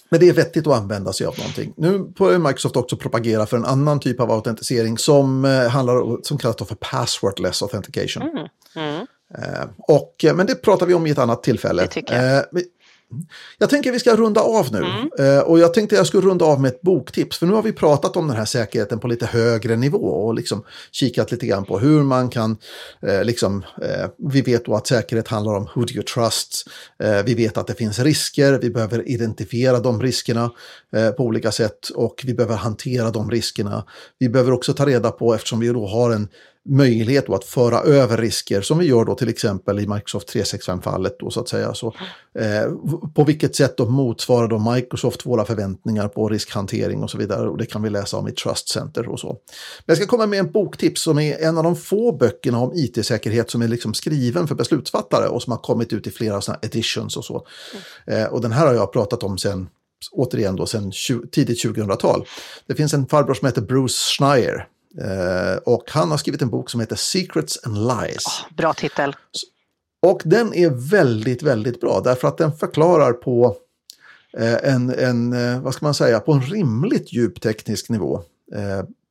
Men 0.10 0.20
det 0.20 0.30
är 0.30 0.34
vettigt 0.34 0.68
att 0.68 0.78
använda 0.78 1.14
sig 1.14 1.28
av 1.28 1.38
någonting. 1.38 1.74
Nu 1.78 2.00
börjar 2.00 2.40
Microsoft 2.40 2.76
också 2.76 2.98
propagera 2.98 3.46
för 3.46 3.58
en 3.58 3.66
annan 3.66 4.00
typ 4.00 4.20
av 4.20 4.32
autentisering 4.32 4.98
som, 4.98 5.46
eh, 5.46 5.68
handlar, 5.68 6.24
som 6.24 6.38
kallas 6.38 6.58
för 6.58 6.76
passwordless 6.76 7.62
authentication. 7.62 8.24
Mm. 8.24 8.48
Mm. 8.76 9.08
Eh, 9.38 9.66
och, 9.78 10.26
men 10.36 10.46
det 10.46 10.56
pratar 10.56 10.86
vi 10.86 10.94
om 10.94 11.08
i 11.08 11.10
ett 11.10 11.18
annat 11.18 11.44
tillfälle. 11.44 11.82
Det 11.82 11.88
tycker 11.88 12.24
jag. 12.24 12.46
Jag 13.58 13.70
tänker 13.70 13.92
vi 13.92 14.00
ska 14.00 14.16
runda 14.16 14.42
av 14.42 14.72
nu. 14.72 14.78
Mm. 14.78 15.38
Eh, 15.38 15.44
och 15.44 15.60
jag 15.60 15.74
tänkte 15.74 15.96
jag 15.96 16.08
skulle 16.08 16.28
runda 16.28 16.46
av 16.46 16.62
med 16.62 16.70
ett 16.70 16.82
boktips. 16.82 17.38
För 17.38 17.46
nu 17.46 17.54
har 17.54 17.64
vi 17.64 17.72
pratat 17.72 18.18
om 18.18 18.28
den 18.28 18.38
här 18.38 18.46
säkerheten 18.46 19.00
på 19.00 19.08
lite 19.08 19.26
högre 19.26 19.76
nivå. 19.76 20.08
Och 20.08 20.34
liksom 20.34 20.64
kikat 20.92 21.32
lite 21.32 21.46
grann 21.46 21.66
på 21.66 21.80
hur 21.80 22.04
man 22.04 22.30
kan, 22.30 22.58
eh, 23.02 23.24
liksom, 23.24 23.64
eh, 23.82 24.10
vi 24.32 24.42
vet 24.42 24.66
då 24.66 24.76
att 24.76 24.88
säkerhet 24.88 25.28
handlar 25.28 25.54
om 25.54 25.68
who 25.76 25.82
do 25.82 25.94
you 25.94 26.04
trust. 26.04 26.70
Eh, 27.04 27.24
vi 27.26 27.34
vet 27.34 27.58
att 27.58 27.68
det 27.68 27.76
finns 27.76 28.00
risker, 28.00 28.60
vi 28.62 28.70
behöver 28.70 29.10
identifiera 29.10 29.80
de 29.80 30.02
riskerna 30.02 30.52
eh, 30.96 31.10
på 31.10 31.24
olika 31.24 31.52
sätt. 31.52 31.90
Och 31.90 32.24
vi 32.26 32.34
behöver 32.34 32.56
hantera 32.56 33.12
de 33.12 33.32
riskerna. 33.32 33.86
Vi 34.20 34.30
behöver 34.30 34.52
också 34.52 34.74
ta 34.74 34.86
reda 34.86 35.12
på, 35.12 35.34
eftersom 35.34 35.60
vi 35.60 35.68
då 35.68 35.88
har 35.88 36.12
en 36.12 36.28
möjlighet 36.70 37.30
att 37.30 37.46
föra 37.46 37.80
över 37.80 38.18
risker 38.18 38.62
som 38.62 38.78
vi 38.78 38.86
gör 38.86 39.06
då 39.06 39.16
till 39.16 39.30
exempel 39.30 39.80
i 39.80 39.88
Microsoft 39.88 40.36
365-fallet 40.36 41.16
då 41.20 41.30
så 41.30 41.40
att 41.40 41.50
säga. 41.50 41.74
Så, 41.74 41.88
eh, 42.40 42.72
på 43.16 43.24
vilket 43.24 43.56
sätt 43.56 43.78
då 43.78 43.90
motsvarar 43.90 44.48
då 44.48 44.72
Microsoft 44.74 45.26
våra 45.26 45.46
förväntningar 45.46 46.08
på 46.08 46.30
riskhantering 46.30 47.04
och 47.04 47.10
så 47.10 47.18
vidare 47.18 47.50
och 47.50 47.58
det 47.58 47.66
kan 47.66 47.82
vi 47.84 47.90
läsa 47.90 48.18
om 48.18 48.28
i 48.28 48.32
Trust 48.32 48.70
Center 48.70 49.10
och 49.10 49.20
så. 49.20 49.28
Men 49.28 49.38
jag 49.86 49.98
ska 49.98 50.08
komma 50.08 50.26
med 50.26 50.40
en 50.40 50.52
boktips 50.52 51.02
som 51.02 51.20
är 51.20 51.44
en 51.44 51.58
av 51.58 51.64
de 51.64 51.76
få 51.76 52.12
böckerna 52.12 52.60
om 52.60 52.72
it-säkerhet 52.76 53.50
som 53.50 53.62
är 53.62 53.68
liksom 53.68 53.94
skriven 53.94 54.48
för 54.48 54.56
beslutsfattare 54.56 55.28
och 55.28 55.44
som 55.44 55.52
har 55.52 55.60
kommit 55.60 55.94
ut 55.94 56.08
i 56.08 56.12
flera 56.12 56.42
sådana 56.42 56.60
editions 56.62 57.18
och 57.18 57.26
så. 57.26 57.46
Mm. 58.08 58.24
Eh, 58.24 58.28
och 58.28 58.42
den 58.42 58.52
här 58.52 58.68
har 58.68 58.74
jag 58.74 58.94
pratat 58.94 59.24
om 59.24 59.38
sen 59.38 59.70
återigen 60.12 60.56
då 60.56 60.66
sen 60.66 60.92
tidigt 61.32 61.66
2000-tal. 61.66 62.26
Det 62.68 62.76
finns 62.76 62.94
en 62.94 63.08
farbror 63.08 63.34
som 63.34 63.46
heter 63.46 63.62
Bruce 63.62 64.18
Schneier 64.18 64.68
och 65.64 65.84
han 65.88 66.12
har 66.12 66.18
skrivit 66.18 66.42
en 66.42 66.50
bok 66.50 66.70
som 66.70 66.80
heter 66.80 66.96
Secrets 66.96 67.60
and 67.66 67.78
Lies. 67.78 68.26
Oh, 68.26 68.56
bra 68.56 68.74
titel. 68.74 69.16
Och 70.02 70.22
den 70.26 70.54
är 70.54 70.70
väldigt, 70.70 71.44
väldigt 71.44 71.82
bra 71.82 72.02
därför 72.04 72.28
att 72.28 72.38
den 72.38 72.54
förklarar 72.54 73.14
på 73.14 73.58
eh, 74.38 74.74
en, 74.74 74.90
en, 74.90 75.34
eh, 75.34 75.62
vad 75.62 75.74
ska 75.74 75.86
man 75.86 75.94
säga, 75.94 76.20
på 76.20 76.34
en 76.34 76.42
rimligt 76.42 77.14
djup 77.14 77.42
teknisk 77.42 77.90
nivå. 77.90 78.24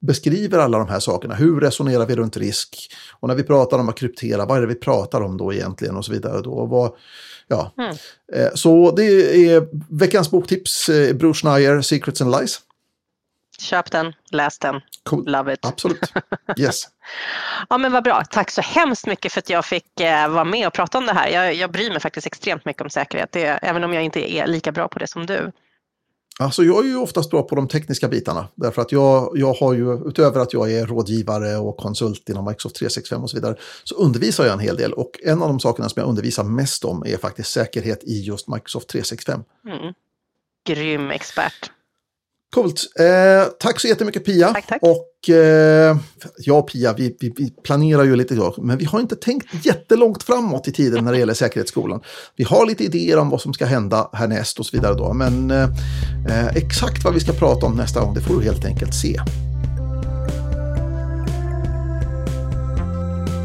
beskriver 0.01 0.59
alla 0.59 0.79
de 0.79 0.89
här 0.89 1.01
sakerna. 1.01 1.35
Hur 1.35 1.61
resonerar 1.61 2.07
vi 2.07 2.17
runt 2.17 2.37
risk? 2.37 2.91
Och 3.21 3.29
när 3.29 3.35
vi 3.35 3.43
pratar 3.43 3.79
om 3.79 3.89
att 3.89 3.99
kryptera, 3.99 4.47
vad 4.47 4.57
är 4.57 4.61
det 4.61 4.67
vi 4.67 4.75
pratar 4.75 5.21
om 5.21 5.37
då 5.37 5.53
egentligen 5.53 5.97
och 5.97 6.05
så 6.05 6.13
vidare. 6.13 6.43
Då. 6.43 6.67
Vad, 6.67 6.93
ja. 7.49 7.73
Mm. 7.79 7.97
så 8.55 8.91
det 8.91 9.05
är 9.05 9.69
veckans 9.99 10.31
boktips, 10.31 10.91
Bror 11.15 11.35
Schneier, 11.35 11.81
Secrets 11.81 12.21
and 12.21 12.31
Lies. 12.31 12.61
Köp 13.61 13.91
den, 13.91 14.15
läs 14.31 14.59
den, 14.59 14.81
cool. 15.05 15.25
love 15.27 15.53
it. 15.53 15.67
Absolut. 15.67 16.13
Yes. 16.59 16.83
ja 17.69 17.79
men 17.79 17.93
vad 17.93 18.05
bra. 18.05 18.25
Tack 18.31 18.51
så 18.51 18.61
hemskt 18.61 19.07
mycket 19.07 19.33
för 19.33 19.39
att 19.39 19.51
jag 19.51 19.65
fick 19.65 20.01
eh, 20.01 20.29
vara 20.29 20.45
med 20.45 20.67
och 20.67 20.73
prata 20.73 20.99
om 20.99 21.07
det 21.07 21.13
här. 21.13 21.29
Jag, 21.29 21.55
jag 21.55 21.73
bryr 21.73 21.91
mig 21.91 22.01
faktiskt 22.01 22.27
extremt 22.27 22.65
mycket 22.65 22.83
om 22.83 22.91
säkerhet, 22.91 23.33
det, 23.33 23.45
även 23.45 23.85
om 23.85 23.93
jag 23.95 24.03
inte 24.03 24.33
är 24.33 24.47
lika 24.47 24.73
bra 24.73 24.89
på 24.89 24.99
det 24.99 25.07
som 25.07 25.27
du. 25.27 25.53
Alltså 26.41 26.65
jag 26.65 26.85
är 26.85 26.89
ju 26.89 26.97
oftast 26.97 27.31
bra 27.31 27.43
på 27.43 27.55
de 27.55 27.69
tekniska 27.69 28.09
bitarna. 28.09 28.49
Därför 28.55 28.83
att 28.83 28.93
jag, 28.93 29.33
jag 29.35 29.53
har 29.53 29.73
ju, 29.73 30.09
utöver 30.09 30.41
att 30.41 30.53
jag 30.53 30.73
är 30.73 30.87
rådgivare 30.87 31.57
och 31.57 31.77
konsult 31.77 32.29
inom 32.29 32.45
Microsoft 32.45 32.77
365 32.77 33.23
och 33.23 33.31
så 33.31 33.37
vidare, 33.37 33.57
så 33.85 33.95
undervisar 33.95 34.45
jag 34.45 34.53
en 34.53 34.59
hel 34.59 34.77
del. 34.77 34.93
Och 34.93 35.11
en 35.23 35.43
av 35.43 35.49
de 35.49 35.61
sakerna 35.61 35.89
som 35.89 36.01
jag 36.01 36.09
undervisar 36.09 36.45
mest 36.45 36.85
om 36.85 37.03
är 37.07 37.17
faktiskt 37.17 37.51
säkerhet 37.51 38.05
i 38.05 38.21
just 38.21 38.49
Microsoft 38.49 38.89
365. 38.89 39.41
Mm. 39.67 39.95
Grym 40.67 41.11
expert. 41.11 41.71
Coolt. 42.55 42.83
Eh, 42.99 43.53
tack 43.61 43.81
så 43.81 43.89
jättemycket 43.89 44.25
Pia. 44.25 44.53
Tack, 44.53 44.67
tack. 44.67 44.83
Och 44.83 45.35
eh, 45.35 45.97
ja, 46.39 46.63
Pia, 46.63 46.93
vi, 46.93 47.17
vi, 47.21 47.33
vi, 47.37 47.51
planerar 47.51 48.05
ju 48.05 48.17
lite 48.17 48.35
idag, 48.35 48.55
men 48.59 48.79
vi 48.79 48.85
har 48.85 49.01
inte 49.01 49.17
tänkt 49.17 49.67
jättelångt 49.67 50.23
framåt 50.23 50.69
i 50.69 50.73
tiden 50.73 51.05
när 51.05 51.13
det 51.13 51.19
gäller 51.19 51.35
säkerhetsskolan. 51.35 52.01
Vi 52.37 52.45
har 52.45 52.67
lite 52.67 52.85
idéer 52.85 53.19
om 53.19 53.31
vad 53.31 53.41
som 53.41 53.55
ska 53.55 53.67
hända 53.67 54.11
härnäst 54.13 54.59
och 54.59 54.67
så 54.67 54.77
vidare 54.77 54.95
då, 54.95 55.13
men 55.13 55.51
eh, 55.51 55.69
eh 56.29 56.49
exakt 56.57 57.05
vad 57.05 57.15
vi 57.15 57.21
ska 57.21 57.33
prata 57.33 57.67
om 57.67 57.77
nästa 57.77 58.01
gång, 58.01 58.15
det 58.15 58.21
får 58.21 58.35
du 58.35 58.45
helt 58.45 58.65
enkelt 58.65 58.95
se. 58.95 59.21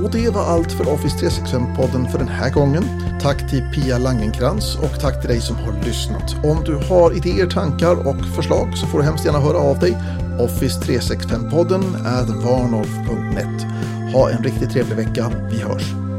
Och 0.03 0.11
det 0.11 0.29
var 0.29 0.41
allt 0.41 0.71
för 0.71 0.93
Office 0.93 1.17
365-podden 1.17 2.11
för 2.11 2.19
den 2.19 2.27
här 2.27 2.49
gången. 2.49 2.83
Tack 3.21 3.49
till 3.49 3.63
Pia 3.73 3.97
Langenkrans 3.97 4.75
och 4.75 4.99
tack 4.99 5.21
till 5.21 5.29
dig 5.29 5.41
som 5.41 5.55
har 5.55 5.73
lyssnat. 5.85 6.45
Om 6.45 6.63
du 6.63 6.75
har 6.75 7.17
idéer, 7.17 7.47
tankar 7.47 8.07
och 8.07 8.25
förslag 8.35 8.77
så 8.77 8.87
får 8.87 8.97
du 8.97 9.03
hemskt 9.03 9.25
gärna 9.25 9.39
höra 9.39 9.57
av 9.57 9.79
dig. 9.79 9.97
Office 10.39 10.81
365-podden 10.81 11.83
är 12.05 12.25
varnolf.net. 12.45 13.65
Ha 14.13 14.29
en 14.29 14.43
riktigt 14.43 14.71
trevlig 14.71 14.95
vecka. 14.95 15.31
Vi 15.51 15.57
hörs! 15.57 16.12